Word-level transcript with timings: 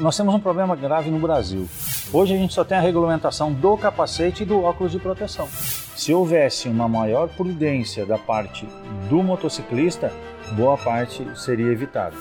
Nós 0.00 0.16
temos 0.16 0.32
um 0.32 0.38
problema 0.38 0.76
grave 0.76 1.10
no 1.10 1.18
Brasil. 1.18 1.68
Hoje 2.12 2.32
a 2.32 2.36
gente 2.36 2.54
só 2.54 2.62
tem 2.62 2.78
a 2.78 2.80
regulamentação 2.80 3.52
do 3.52 3.76
capacete 3.76 4.44
e 4.44 4.46
do 4.46 4.62
óculos 4.62 4.92
de 4.92 4.98
proteção. 5.00 5.48
Se 5.48 6.14
houvesse 6.14 6.68
uma 6.68 6.88
maior 6.88 7.28
prudência 7.28 8.06
da 8.06 8.16
parte 8.16 8.64
do 9.10 9.20
motociclista, 9.24 10.12
boa 10.52 10.78
parte 10.78 11.26
seria 11.36 11.66
evitada. 11.72 12.14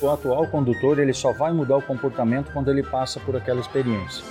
O 0.00 0.08
atual 0.08 0.46
condutor 0.46 1.00
ele 1.00 1.12
só 1.12 1.32
vai 1.32 1.52
mudar 1.52 1.78
o 1.78 1.82
comportamento 1.82 2.52
quando 2.52 2.70
ele 2.70 2.84
passa 2.84 3.18
por 3.18 3.34
aquela 3.34 3.60
experiência. 3.60 4.24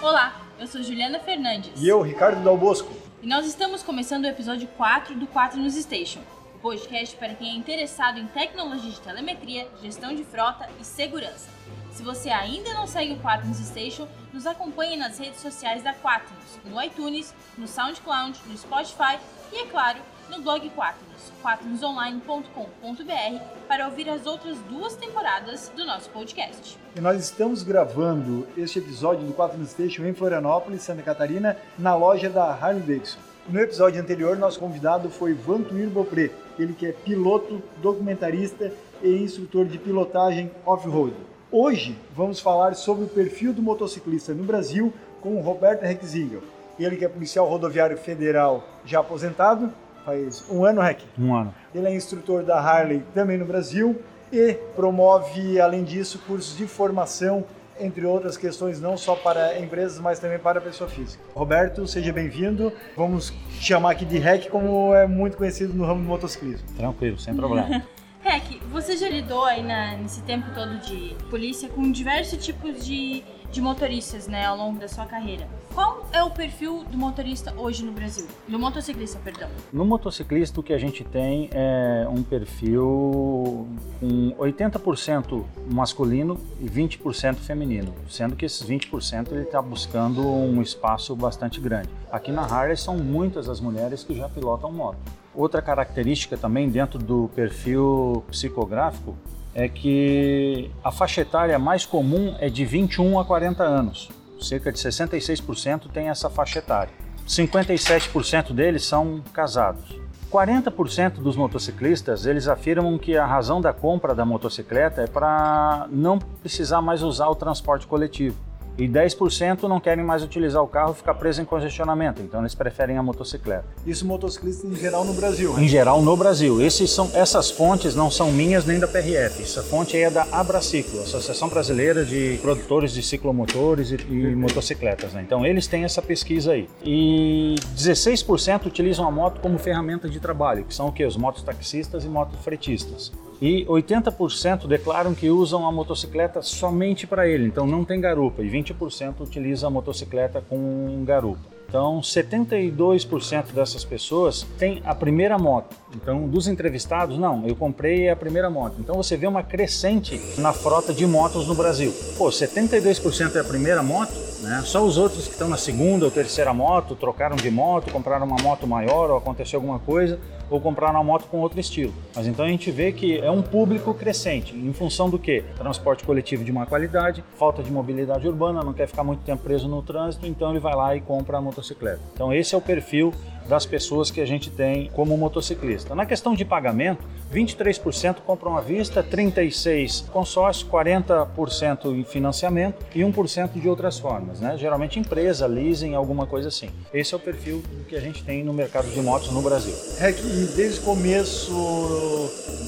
Olá, 0.00 0.40
eu 0.58 0.66
sou 0.66 0.82
Juliana 0.82 1.20
Fernandes. 1.20 1.72
E 1.76 1.86
eu, 1.86 2.00
Ricardo 2.00 2.42
Dal 2.42 2.56
Bosco. 2.56 2.90
E 3.22 3.26
nós 3.26 3.44
estamos 3.44 3.82
começando 3.82 4.24
o 4.24 4.28
episódio 4.28 4.66
4 4.78 5.14
do 5.16 5.26
4 5.26 5.60
News 5.60 5.74
Station, 5.74 6.20
podcast 6.60 7.16
para 7.16 7.34
quem 7.34 7.50
é 7.50 7.56
interessado 7.56 8.18
em 8.18 8.26
tecnologia 8.26 8.90
de 8.90 9.00
telemetria, 9.00 9.68
gestão 9.82 10.14
de 10.14 10.24
frota 10.24 10.68
e 10.80 10.84
segurança. 10.84 11.48
Se 11.92 12.02
você 12.02 12.30
ainda 12.30 12.72
não 12.72 12.86
segue 12.86 13.14
o 13.14 13.18
Quaternos 13.18 13.58
Station, 13.58 14.08
nos 14.32 14.46
acompanhe 14.46 14.96
nas 14.96 15.18
redes 15.18 15.40
sociais 15.40 15.82
da 15.82 15.92
Quaternos, 15.92 16.58
no 16.64 16.80
iTunes, 16.82 17.34
no 17.58 17.66
SoundCloud, 17.66 18.38
no 18.46 18.56
Spotify 18.56 19.18
e, 19.52 19.62
é 19.62 19.66
claro, 19.66 19.98
no 20.30 20.40
blog 20.40 20.70
Quaternos, 20.70 21.32
quaternosonline.com.br, 21.42 23.44
para 23.66 23.86
ouvir 23.86 24.08
as 24.08 24.26
outras 24.26 24.56
duas 24.60 24.94
temporadas 24.94 25.70
do 25.76 25.84
nosso 25.84 26.08
podcast. 26.10 26.78
E 26.94 27.00
nós 27.00 27.20
estamos 27.20 27.62
gravando 27.62 28.46
este 28.56 28.78
episódio 28.78 29.26
do 29.26 29.34
Quaternos 29.34 29.70
Station 29.70 30.04
em 30.04 30.14
Florianópolis, 30.14 30.82
Santa 30.82 31.02
Catarina, 31.02 31.56
na 31.78 31.96
loja 31.96 32.30
da 32.30 32.54
Harley 32.54 32.82
Davidson. 32.82 33.29
No 33.50 33.58
episódio 33.58 34.00
anterior, 34.00 34.36
nosso 34.36 34.60
convidado 34.60 35.10
foi 35.10 35.34
Vantuir 35.34 35.88
Bopré, 35.88 36.30
ele 36.56 36.72
que 36.72 36.86
é 36.86 36.92
piloto, 36.92 37.60
documentarista 37.82 38.72
e 39.02 39.08
instrutor 39.08 39.66
de 39.66 39.76
pilotagem 39.76 40.52
off-road. 40.64 41.16
Hoje 41.50 41.98
vamos 42.14 42.38
falar 42.38 42.74
sobre 42.74 43.06
o 43.06 43.08
perfil 43.08 43.52
do 43.52 43.60
motociclista 43.60 44.32
no 44.32 44.44
Brasil 44.44 44.92
com 45.20 45.34
o 45.34 45.40
Roberto 45.40 45.82
Rexingel. 45.82 46.42
Ele 46.78 46.94
que 46.94 47.04
é 47.04 47.08
policial 47.08 47.48
rodoviário 47.48 47.96
federal 47.98 48.64
já 48.84 49.00
aposentado, 49.00 49.72
faz 50.04 50.44
um 50.48 50.64
ano, 50.64 50.80
Rec? 50.80 51.00
Um 51.18 51.34
ano. 51.34 51.52
Ele 51.74 51.88
é 51.88 51.92
instrutor 51.96 52.44
da 52.44 52.60
Harley 52.60 53.02
também 53.12 53.36
no 53.36 53.44
Brasil 53.44 54.00
e 54.32 54.52
promove, 54.76 55.60
além 55.60 55.82
disso, 55.82 56.20
cursos 56.24 56.56
de 56.56 56.68
formação 56.68 57.44
entre 57.80 58.04
outras 58.04 58.36
questões, 58.36 58.80
não 58.80 58.96
só 58.96 59.14
para 59.14 59.58
empresas, 59.58 59.98
mas 59.98 60.18
também 60.18 60.38
para 60.38 60.58
a 60.58 60.62
pessoa 60.62 60.88
física. 60.88 61.22
Roberto, 61.34 61.86
seja 61.86 62.12
bem-vindo. 62.12 62.72
Vamos 62.96 63.32
chamar 63.58 63.92
aqui 63.92 64.04
de 64.04 64.18
REC, 64.18 64.48
como 64.48 64.94
é 64.94 65.06
muito 65.06 65.36
conhecido 65.36 65.74
no 65.74 65.84
ramo 65.84 66.02
do 66.02 66.08
motociclismo. 66.08 66.66
Tranquilo, 66.76 67.18
sem 67.18 67.34
problema. 67.34 67.82
REC, 68.22 68.60
você 68.70 68.96
já 68.96 69.08
lidou 69.08 69.44
aí 69.44 69.62
na, 69.62 69.96
nesse 69.96 70.22
tempo 70.22 70.46
todo 70.54 70.78
de 70.78 71.16
polícia 71.30 71.68
com 71.68 71.90
diversos 71.90 72.44
tipos 72.44 72.84
de, 72.84 73.24
de 73.50 73.60
motoristas, 73.60 74.28
né, 74.28 74.44
ao 74.44 74.56
longo 74.56 74.78
da 74.78 74.88
sua 74.88 75.06
carreira. 75.06 75.48
Qual 75.74 76.04
é 76.12 76.22
o 76.22 76.30
perfil 76.30 76.84
do 76.84 76.98
motorista 76.98 77.54
hoje 77.56 77.84
no 77.84 77.92
Brasil? 77.92 78.26
Do 78.48 78.58
motociclista, 78.58 79.20
perdão. 79.22 79.48
No 79.72 79.84
motociclista, 79.84 80.58
o 80.58 80.62
que 80.62 80.72
a 80.72 80.78
gente 80.78 81.04
tem 81.04 81.48
é 81.52 82.06
um 82.10 82.22
perfil 82.22 83.68
com 84.00 84.34
80% 84.38 85.44
masculino 85.70 86.38
e 86.60 86.66
20% 86.66 87.36
feminino, 87.36 87.94
sendo 88.08 88.34
que 88.34 88.44
esses 88.44 88.68
20% 88.68 89.30
ele 89.30 89.42
está 89.42 89.62
buscando 89.62 90.26
um 90.26 90.60
espaço 90.60 91.14
bastante 91.14 91.60
grande. 91.60 91.88
Aqui 92.10 92.32
na 92.32 92.42
Harley 92.42 92.76
são 92.76 92.96
muitas 92.96 93.48
as 93.48 93.60
mulheres 93.60 94.02
que 94.02 94.14
já 94.14 94.28
pilotam 94.28 94.72
moto. 94.72 94.98
Outra 95.32 95.62
característica 95.62 96.36
também 96.36 96.68
dentro 96.68 96.98
do 96.98 97.30
perfil 97.34 98.24
psicográfico 98.28 99.16
é 99.54 99.68
que 99.68 100.70
a 100.82 100.90
faixa 100.90 101.20
etária 101.20 101.58
mais 101.58 101.86
comum 101.86 102.34
é 102.40 102.48
de 102.48 102.64
21 102.64 103.18
a 103.18 103.24
40 103.24 103.62
anos 103.62 104.08
cerca 104.44 104.72
de 104.72 104.78
66% 104.78 105.90
tem 105.92 106.08
essa 106.08 106.28
faixa 106.28 106.58
etária. 106.58 106.92
57% 107.26 108.52
deles 108.52 108.84
são 108.84 109.22
casados. 109.32 109.98
40% 110.30 111.14
dos 111.14 111.36
motociclistas, 111.36 112.24
eles 112.24 112.46
afirmam 112.46 112.96
que 112.96 113.16
a 113.16 113.26
razão 113.26 113.60
da 113.60 113.72
compra 113.72 114.14
da 114.14 114.24
motocicleta 114.24 115.02
é 115.02 115.06
para 115.06 115.88
não 115.90 116.18
precisar 116.18 116.80
mais 116.80 117.02
usar 117.02 117.28
o 117.28 117.34
transporte 117.34 117.86
coletivo 117.86 118.49
e 118.80 118.88
10% 118.88 119.64
não 119.64 119.78
querem 119.78 120.02
mais 120.02 120.22
utilizar 120.22 120.62
o 120.62 120.66
carro 120.66 120.92
e 120.92 120.96
ficar 120.96 121.14
preso 121.14 121.42
em 121.42 121.44
congestionamento, 121.44 122.22
então 122.22 122.40
eles 122.40 122.54
preferem 122.54 122.96
a 122.96 123.02
motocicleta. 123.02 123.66
Isso 123.86 124.06
motociclista 124.06 124.66
em 124.66 124.74
geral 124.74 125.04
no 125.04 125.12
Brasil, 125.12 125.52
né? 125.52 125.62
Em 125.62 125.68
geral 125.68 126.00
no 126.00 126.16
Brasil. 126.16 126.62
Esses 126.62 126.90
são, 126.90 127.10
essas 127.12 127.50
fontes 127.50 127.94
não 127.94 128.10
são 128.10 128.32
minhas 128.32 128.64
nem 128.64 128.78
da 128.78 128.88
PRF, 128.88 129.42
essa 129.42 129.62
fonte 129.62 129.96
é 129.96 130.10
da 130.10 130.26
Abraciclo, 130.32 131.00
Associação 131.00 131.48
Brasileira 131.48 132.04
de 132.04 132.38
Produtores 132.40 132.92
de 132.92 133.02
Ciclomotores 133.02 133.90
e, 133.90 133.96
e 134.08 134.34
Motocicletas. 134.34 135.12
Né? 135.12 135.22
Então 135.26 135.44
eles 135.44 135.66
têm 135.66 135.84
essa 135.84 136.00
pesquisa 136.00 136.52
aí. 136.52 136.68
E 136.82 137.56
16% 137.76 138.66
utilizam 138.66 139.06
a 139.06 139.10
moto 139.10 139.40
como 139.40 139.58
ferramenta 139.58 140.08
de 140.08 140.18
trabalho, 140.18 140.64
que 140.64 140.74
são 140.74 140.88
o 140.88 140.92
que? 140.92 141.04
Os 141.04 141.16
mototaxistas 141.16 142.04
e 142.04 142.08
motofretistas 142.08 143.12
e 143.40 143.64
80% 143.66 144.66
declaram 144.66 145.14
que 145.14 145.30
usam 145.30 145.66
a 145.66 145.72
motocicleta 145.72 146.42
somente 146.42 147.06
para 147.06 147.26
ele, 147.26 147.46
então 147.46 147.66
não 147.66 147.84
tem 147.84 148.00
garupa, 148.00 148.42
e 148.42 148.50
20% 148.50 149.20
utiliza 149.20 149.66
a 149.66 149.70
motocicleta 149.70 150.42
com 150.46 151.02
garupa. 151.04 151.60
Então, 151.70 152.00
72% 152.00 153.52
dessas 153.52 153.84
pessoas 153.84 154.44
têm 154.58 154.82
a 154.84 154.92
primeira 154.92 155.38
moto. 155.38 155.76
Então, 155.94 156.26
dos 156.26 156.48
entrevistados, 156.48 157.16
não, 157.16 157.46
eu 157.46 157.54
comprei 157.54 158.08
a 158.08 158.16
primeira 158.16 158.50
moto. 158.50 158.74
Então, 158.80 158.96
você 158.96 159.16
vê 159.16 159.28
uma 159.28 159.44
crescente 159.44 160.20
na 160.36 160.52
frota 160.52 160.92
de 160.92 161.06
motos 161.06 161.46
no 161.46 161.54
Brasil. 161.54 161.94
Pô, 162.18 162.28
72% 162.28 163.36
é 163.36 163.38
a 163.38 163.44
primeira 163.44 163.84
moto, 163.84 164.12
né? 164.40 164.62
Só 164.64 164.84
os 164.84 164.98
outros 164.98 165.26
que 165.26 165.32
estão 165.32 165.48
na 165.48 165.56
segunda 165.56 166.04
ou 166.04 166.10
terceira 166.10 166.52
moto 166.52 166.96
trocaram 166.96 167.36
de 167.36 167.52
moto, 167.52 167.92
compraram 167.92 168.26
uma 168.26 168.42
moto 168.42 168.66
maior 168.66 169.08
ou 169.08 169.16
aconteceu 169.16 169.58
alguma 169.58 169.78
coisa 169.78 170.18
ou 170.50 170.60
comprar 170.60 170.90
uma 170.90 171.02
moto 171.02 171.26
com 171.30 171.38
outro 171.38 171.60
estilo. 171.60 171.94
Mas 172.14 172.26
então 172.26 172.44
a 172.44 172.48
gente 172.48 172.70
vê 172.70 172.92
que 172.92 173.18
é 173.18 173.30
um 173.30 173.42
público 173.42 173.94
crescente, 173.94 174.54
em 174.54 174.72
função 174.72 175.08
do 175.08 175.18
que? 175.18 175.42
Transporte 175.56 176.04
coletivo 176.04 176.44
de 176.44 176.52
má 176.52 176.66
qualidade, 176.66 177.24
falta 177.36 177.62
de 177.62 177.70
mobilidade 177.70 178.26
urbana, 178.26 178.62
não 178.62 178.72
quer 178.72 178.86
ficar 178.86 179.04
muito 179.04 179.20
tempo 179.20 179.42
preso 179.42 179.68
no 179.68 179.82
trânsito, 179.82 180.26
então 180.26 180.50
ele 180.50 180.60
vai 180.60 180.74
lá 180.74 180.96
e 180.96 181.00
compra 181.00 181.38
a 181.38 181.40
motocicleta. 181.40 182.00
Então 182.12 182.32
esse 182.32 182.54
é 182.54 182.58
o 182.58 182.60
perfil 182.60 183.14
das 183.48 183.66
pessoas 183.66 184.10
que 184.10 184.20
a 184.20 184.26
gente 184.26 184.50
tem 184.50 184.90
como 184.90 185.16
motociclista. 185.16 185.94
Na 185.94 186.06
questão 186.06 186.34
de 186.34 186.44
pagamento, 186.44 187.04
23% 187.32 188.16
compram 188.26 188.56
à 188.56 188.60
vista, 188.60 189.02
36% 189.02 190.08
consórcio, 190.10 190.66
40% 190.68 191.96
em 191.96 192.04
financiamento 192.04 192.84
e 192.94 193.00
1% 193.00 193.60
de 193.60 193.68
outras 193.68 193.98
formas, 193.98 194.40
né? 194.40 194.56
Geralmente 194.56 194.98
empresa, 194.98 195.46
leasing, 195.46 195.94
alguma 195.94 196.26
coisa 196.26 196.48
assim. 196.48 196.70
Esse 196.92 197.14
é 197.14 197.16
o 197.16 197.20
perfil 197.20 197.62
que 197.88 197.96
a 197.96 198.00
gente 198.00 198.22
tem 198.24 198.44
no 198.44 198.52
mercado 198.52 198.88
de 198.88 199.00
motos 199.00 199.30
no 199.30 199.42
Brasil. 199.42 199.74
É 200.00 200.12
que 200.12 200.22
desde 200.56 200.80
o 200.80 200.82
começo 200.82 201.52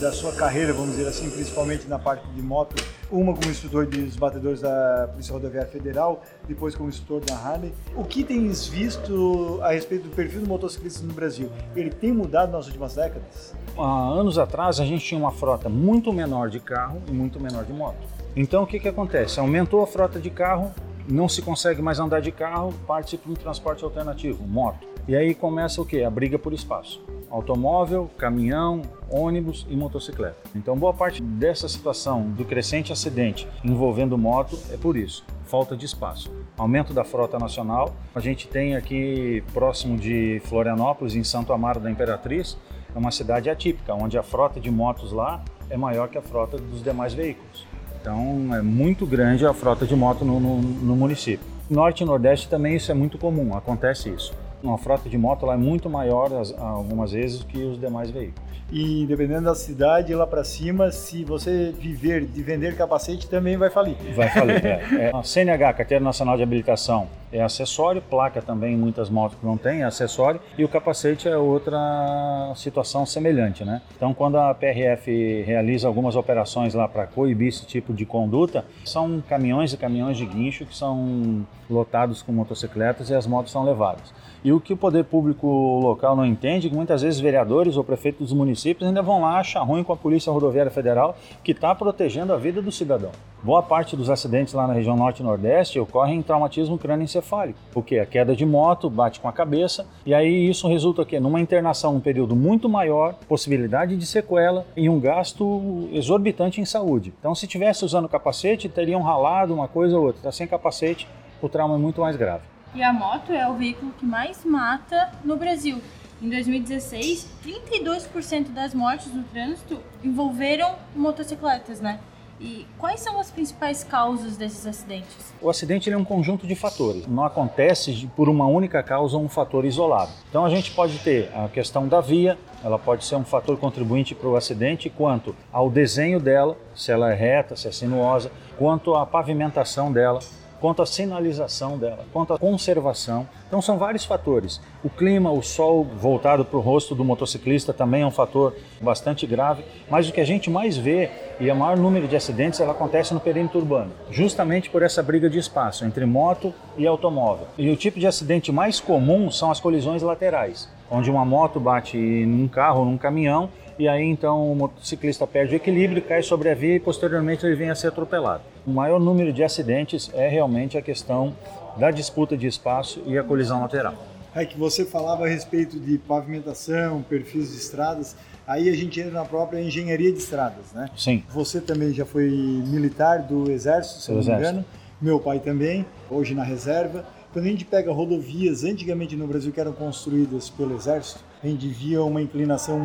da 0.00 0.12
sua 0.12 0.32
carreira, 0.32 0.72
vamos 0.72 0.96
dizer 0.96 1.08
assim, 1.08 1.30
principalmente 1.30 1.86
na 1.88 1.98
parte 1.98 2.26
de 2.28 2.42
moto, 2.42 2.82
uma 3.12 3.34
como 3.34 3.50
instrutor 3.50 3.86
dos 3.86 4.16
batedores 4.16 4.62
da 4.62 5.08
Polícia 5.10 5.32
Rodoviária 5.34 5.70
Federal, 5.70 6.22
depois 6.48 6.74
como 6.74 6.88
instrutor 6.88 7.20
da 7.20 7.36
Harley. 7.36 7.72
O 7.94 8.04
que 8.04 8.24
tens 8.24 8.66
visto 8.66 9.60
a 9.62 9.72
respeito 9.72 10.08
do 10.08 10.16
perfil 10.16 10.40
do 10.40 10.48
motociclista 10.48 11.06
no 11.06 11.12
Brasil? 11.12 11.50
Ele 11.76 11.90
tem 11.90 12.10
mudado 12.10 12.50
nas 12.50 12.66
últimas 12.66 12.94
décadas? 12.94 13.54
Há 13.76 14.08
anos 14.08 14.38
atrás 14.38 14.80
a 14.80 14.84
gente 14.84 15.04
tinha 15.04 15.20
uma 15.20 15.30
frota 15.30 15.68
muito 15.68 16.12
menor 16.12 16.48
de 16.48 16.58
carro 16.58 17.02
e 17.06 17.12
muito 17.12 17.38
menor 17.38 17.64
de 17.64 17.72
moto. 17.72 17.98
Então 18.34 18.62
o 18.62 18.66
que, 18.66 18.80
que 18.80 18.88
acontece? 18.88 19.38
Aumentou 19.38 19.82
a 19.82 19.86
frota 19.86 20.18
de 20.18 20.30
carro, 20.30 20.72
não 21.06 21.28
se 21.28 21.42
consegue 21.42 21.82
mais 21.82 22.00
andar 22.00 22.20
de 22.20 22.32
carro, 22.32 22.72
parte 22.86 23.18
para 23.18 23.30
um 23.30 23.34
transporte 23.34 23.84
alternativo, 23.84 24.42
moto. 24.46 24.86
E 25.06 25.14
aí 25.14 25.34
começa 25.34 25.82
o 25.82 25.84
que? 25.84 26.02
A 26.02 26.10
briga 26.10 26.38
por 26.38 26.52
espaço. 26.52 27.04
Automóvel, 27.32 28.10
caminhão, 28.18 28.82
ônibus 29.10 29.66
e 29.70 29.74
motocicleta. 29.74 30.36
Então, 30.54 30.76
boa 30.76 30.92
parte 30.92 31.22
dessa 31.22 31.66
situação 31.66 32.28
do 32.28 32.44
crescente 32.44 32.92
acidente 32.92 33.48
envolvendo 33.64 34.18
moto 34.18 34.58
é 34.70 34.76
por 34.76 34.98
isso, 34.98 35.24
falta 35.46 35.74
de 35.74 35.86
espaço. 35.86 36.30
Aumento 36.58 36.92
da 36.92 37.04
frota 37.04 37.38
nacional. 37.38 37.94
A 38.14 38.20
gente 38.20 38.46
tem 38.46 38.76
aqui 38.76 39.42
próximo 39.54 39.96
de 39.96 40.42
Florianópolis, 40.44 41.14
em 41.14 41.24
Santo 41.24 41.54
Amaro 41.54 41.80
da 41.80 41.90
Imperatriz, 41.90 42.58
é 42.94 42.98
uma 42.98 43.10
cidade 43.10 43.48
atípica, 43.48 43.94
onde 43.94 44.18
a 44.18 44.22
frota 44.22 44.60
de 44.60 44.70
motos 44.70 45.10
lá 45.10 45.42
é 45.70 45.76
maior 45.76 46.08
que 46.10 46.18
a 46.18 46.22
frota 46.22 46.58
dos 46.58 46.84
demais 46.84 47.14
veículos. 47.14 47.66
Então, 47.98 48.54
é 48.54 48.60
muito 48.60 49.06
grande 49.06 49.46
a 49.46 49.54
frota 49.54 49.86
de 49.86 49.96
moto 49.96 50.22
no, 50.22 50.38
no, 50.38 50.60
no 50.60 50.94
município. 50.94 51.46
Norte 51.70 52.02
e 52.02 52.04
Nordeste 52.04 52.48
também 52.48 52.76
isso 52.76 52.90
é 52.90 52.94
muito 52.94 53.16
comum, 53.16 53.56
acontece 53.56 54.10
isso. 54.10 54.34
Uma 54.62 54.78
frota 54.78 55.08
de 55.08 55.18
moto 55.18 55.44
lá 55.44 55.54
é 55.54 55.56
muito 55.56 55.90
maior 55.90 56.30
algumas 56.58 57.12
vezes 57.12 57.42
que 57.42 57.58
os 57.58 57.80
demais 57.80 58.10
veículos. 58.10 58.52
E 58.72 59.04
dependendo 59.06 59.42
da 59.42 59.54
cidade, 59.54 60.14
lá 60.14 60.26
para 60.26 60.42
cima, 60.42 60.90
se 60.90 61.24
você 61.24 61.74
viver 61.78 62.24
de 62.24 62.42
vender 62.42 62.74
capacete, 62.74 63.28
também 63.28 63.54
vai 63.54 63.68
falir. 63.68 63.96
Vai 64.16 64.30
falir, 64.30 64.64
é. 64.64 64.80
é. 64.96 65.10
A 65.12 65.22
CNH, 65.22 65.74
Carteira 65.74 66.02
Nacional 66.02 66.38
de 66.38 66.42
Habilitação, 66.42 67.06
é 67.30 67.42
acessório, 67.42 68.00
placa 68.00 68.40
também, 68.40 68.74
muitas 68.74 69.10
motos 69.10 69.38
que 69.38 69.44
não 69.44 69.58
tem, 69.58 69.82
é 69.82 69.84
acessório, 69.84 70.40
e 70.56 70.64
o 70.64 70.68
capacete 70.68 71.28
é 71.28 71.36
outra 71.36 72.52
situação 72.56 73.04
semelhante, 73.04 73.62
né? 73.62 73.82
Então, 73.94 74.14
quando 74.14 74.38
a 74.38 74.54
PRF 74.54 75.42
realiza 75.42 75.86
algumas 75.86 76.16
operações 76.16 76.72
lá 76.72 76.88
para 76.88 77.06
coibir 77.06 77.48
esse 77.48 77.66
tipo 77.66 77.92
de 77.92 78.06
conduta, 78.06 78.64
são 78.86 79.22
caminhões 79.28 79.74
e 79.74 79.76
caminhões 79.76 80.16
de 80.16 80.24
guincho 80.24 80.64
que 80.64 80.74
são 80.74 81.46
lotados 81.68 82.22
com 82.22 82.32
motocicletas 82.32 83.10
e 83.10 83.14
as 83.14 83.26
motos 83.26 83.52
são 83.52 83.64
levadas. 83.64 84.12
E 84.44 84.52
o 84.52 84.60
que 84.60 84.72
o 84.72 84.76
poder 84.76 85.04
público 85.04 85.46
local 85.80 86.16
não 86.16 86.26
entende, 86.26 86.68
que 86.68 86.74
muitas 86.74 87.02
vezes 87.02 87.20
vereadores 87.20 87.76
ou 87.76 87.84
prefeitos 87.84 88.28
dos 88.28 88.32
municípios 88.36 88.88
ainda 88.88 89.00
vão 89.00 89.20
lá 89.20 89.38
achar 89.38 89.62
ruim 89.62 89.84
com 89.84 89.92
a 89.92 89.96
Polícia 89.96 90.32
Rodoviária 90.32 90.70
Federal, 90.70 91.16
que 91.44 91.52
está 91.52 91.72
protegendo 91.74 92.32
a 92.32 92.36
vida 92.36 92.60
do 92.60 92.72
cidadão. 92.72 93.12
Boa 93.40 93.62
parte 93.62 93.96
dos 93.96 94.10
acidentes 94.10 94.54
lá 94.54 94.66
na 94.66 94.72
região 94.72 94.96
norte 94.96 95.20
e 95.20 95.22
nordeste 95.22 95.78
ocorrem 95.78 96.18
em 96.18 96.22
traumatismo 96.22 96.76
crânioencefálico. 96.76 97.58
O 97.74 97.82
que? 97.82 97.98
A 97.98 98.06
queda 98.06 98.34
de 98.34 98.44
moto, 98.44 98.90
bate 98.90 99.20
com 99.20 99.28
a 99.28 99.32
cabeça, 99.32 99.86
e 100.04 100.12
aí 100.12 100.48
isso 100.48 100.66
resulta 100.68 101.02
aqui 101.02 101.20
numa 101.20 101.40
internação 101.40 101.92
num 101.92 102.00
período 102.00 102.34
muito 102.34 102.68
maior, 102.68 103.14
possibilidade 103.28 103.96
de 103.96 104.06
sequela 104.06 104.66
e 104.76 104.88
um 104.88 104.98
gasto 104.98 105.88
exorbitante 105.92 106.60
em 106.60 106.64
saúde. 106.64 107.12
Então, 107.18 107.34
se 107.34 107.46
tivesse 107.46 107.84
usando 107.84 108.08
capacete, 108.08 108.68
teriam 108.68 109.02
ralado 109.02 109.54
uma 109.54 109.68
coisa 109.68 109.96
ou 109.96 110.06
outra. 110.06 110.18
Está 110.18 110.32
sem 110.32 110.46
capacete, 110.46 111.08
o 111.40 111.48
trauma 111.48 111.74
é 111.74 111.78
muito 111.78 112.00
mais 112.00 112.16
grave. 112.16 112.51
E 112.74 112.82
a 112.82 112.90
moto 112.90 113.32
é 113.32 113.46
o 113.46 113.54
veículo 113.54 113.92
que 113.98 114.06
mais 114.06 114.44
mata 114.46 115.12
no 115.22 115.36
Brasil. 115.36 115.78
Em 116.22 116.30
2016, 116.30 117.28
32% 117.44 118.48
das 118.48 118.72
mortes 118.72 119.12
no 119.12 119.22
trânsito 119.24 119.78
envolveram 120.02 120.76
motocicletas, 120.96 121.80
né? 121.80 122.00
E 122.40 122.66
quais 122.78 123.00
são 123.00 123.20
as 123.20 123.30
principais 123.30 123.84
causas 123.84 124.36
desses 124.38 124.66
acidentes? 124.66 125.34
O 125.40 125.50
acidente 125.50 125.92
é 125.92 125.96
um 125.96 126.04
conjunto 126.04 126.46
de 126.46 126.54
fatores. 126.54 127.06
Não 127.06 127.24
acontece 127.24 128.10
por 128.16 128.28
uma 128.28 128.46
única 128.46 128.82
causa 128.82 129.18
ou 129.18 129.22
um 129.22 129.28
fator 129.28 129.64
isolado. 129.66 130.10
Então 130.30 130.44
a 130.44 130.48
gente 130.48 130.70
pode 130.70 130.98
ter 131.00 131.30
a 131.36 131.48
questão 131.48 131.86
da 131.86 132.00
via, 132.00 132.38
ela 132.64 132.78
pode 132.78 133.04
ser 133.04 133.16
um 133.16 133.24
fator 133.24 133.58
contribuinte 133.58 134.14
para 134.14 134.28
o 134.28 134.34
acidente, 134.34 134.88
quanto 134.88 135.36
ao 135.52 135.68
desenho 135.68 136.18
dela, 136.18 136.56
se 136.74 136.90
ela 136.90 137.12
é 137.12 137.14
reta, 137.14 137.54
se 137.54 137.68
é 137.68 137.70
sinuosa, 137.70 138.32
quanto 138.56 138.94
à 138.94 139.04
pavimentação 139.04 139.92
dela, 139.92 140.20
quanto 140.62 140.80
à 140.80 140.86
sinalização 140.86 141.76
dela, 141.76 142.06
quanto 142.12 142.32
à 142.32 142.38
conservação. 142.38 143.26
Então 143.48 143.60
são 143.60 143.78
vários 143.78 144.04
fatores. 144.04 144.60
O 144.84 144.88
clima, 144.88 145.32
o 145.32 145.42
sol 145.42 145.84
voltado 145.84 146.44
para 146.44 146.56
o 146.56 146.60
rosto 146.60 146.94
do 146.94 147.04
motociclista 147.04 147.72
também 147.72 148.02
é 148.02 148.06
um 148.06 148.12
fator 148.12 148.54
bastante 148.80 149.26
grave, 149.26 149.64
mas 149.90 150.08
o 150.08 150.12
que 150.12 150.20
a 150.20 150.24
gente 150.24 150.48
mais 150.48 150.76
vê 150.76 151.10
e 151.40 151.50
o 151.50 151.56
maior 151.56 151.76
número 151.76 152.06
de 152.06 152.14
acidentes 152.14 152.60
ela 152.60 152.70
acontece 152.70 153.12
no 153.12 153.18
perímetro 153.18 153.58
urbano, 153.58 153.90
justamente 154.08 154.70
por 154.70 154.84
essa 154.84 155.02
briga 155.02 155.28
de 155.28 155.36
espaço 155.36 155.84
entre 155.84 156.06
moto 156.06 156.54
e 156.78 156.86
automóvel. 156.86 157.48
E 157.58 157.68
o 157.68 157.76
tipo 157.76 157.98
de 157.98 158.06
acidente 158.06 158.52
mais 158.52 158.78
comum 158.78 159.32
são 159.32 159.50
as 159.50 159.58
colisões 159.58 160.00
laterais, 160.00 160.68
onde 160.88 161.10
uma 161.10 161.24
moto 161.24 161.58
bate 161.58 161.96
num 161.96 162.46
carro 162.46 162.84
num 162.84 162.96
caminhão 162.96 163.50
e 163.78 163.88
aí 163.88 164.04
então 164.04 164.50
o 164.50 164.54
motociclista 164.54 165.26
perde 165.26 165.54
o 165.54 165.56
equilíbrio, 165.56 166.02
cai 166.02 166.22
sobre 166.22 166.50
a 166.50 166.54
via 166.54 166.76
e 166.76 166.80
posteriormente 166.80 167.44
ele 167.44 167.56
vem 167.56 167.70
a 167.70 167.74
ser 167.74 167.88
atropelado. 167.88 168.42
O 168.66 168.70
maior 168.70 169.00
número 169.00 169.32
de 169.32 169.42
acidentes 169.42 170.10
é 170.14 170.28
realmente 170.28 170.78
a 170.78 170.82
questão 170.82 171.34
da 171.76 171.90
disputa 171.90 172.36
de 172.36 172.46
espaço 172.46 173.02
e 173.06 173.18
a 173.18 173.22
colisão 173.22 173.60
lateral. 173.60 173.94
É 174.34 174.44
que 174.44 174.58
você 174.58 174.84
falava 174.84 175.26
a 175.26 175.28
respeito 175.28 175.78
de 175.78 175.98
pavimentação, 175.98 177.02
perfis 177.02 177.50
de 177.50 177.58
estradas, 177.58 178.16
aí 178.46 178.68
a 178.70 178.74
gente 178.74 178.98
entra 179.00 179.12
na 179.12 179.24
própria 179.24 179.60
engenharia 179.60 180.10
de 180.10 180.18
estradas, 180.18 180.72
né? 180.72 180.88
Sim. 180.96 181.22
Você 181.30 181.60
também 181.60 181.92
já 181.92 182.06
foi 182.06 182.30
militar 182.30 183.22
do 183.22 183.50
Exército, 183.50 184.00
se 184.00 184.10
não 184.10 184.22
me 184.22 184.24
engano. 184.24 184.64
Meu 185.00 185.18
pai 185.18 185.40
também, 185.40 185.84
hoje 186.10 186.34
na 186.34 186.44
reserva. 186.44 187.04
Quando 187.32 187.46
a 187.46 187.48
gente 187.48 187.64
pega 187.64 187.92
rodovias 187.92 188.62
antigamente 188.62 189.16
no 189.16 189.26
Brasil 189.26 189.52
que 189.52 189.60
eram 189.60 189.72
construídas 189.72 190.48
pelo 190.48 190.76
Exército, 190.76 191.20
a 191.42 191.46
gente 191.46 191.66
via 191.66 192.02
uma 192.02 192.22
inclinação 192.22 192.78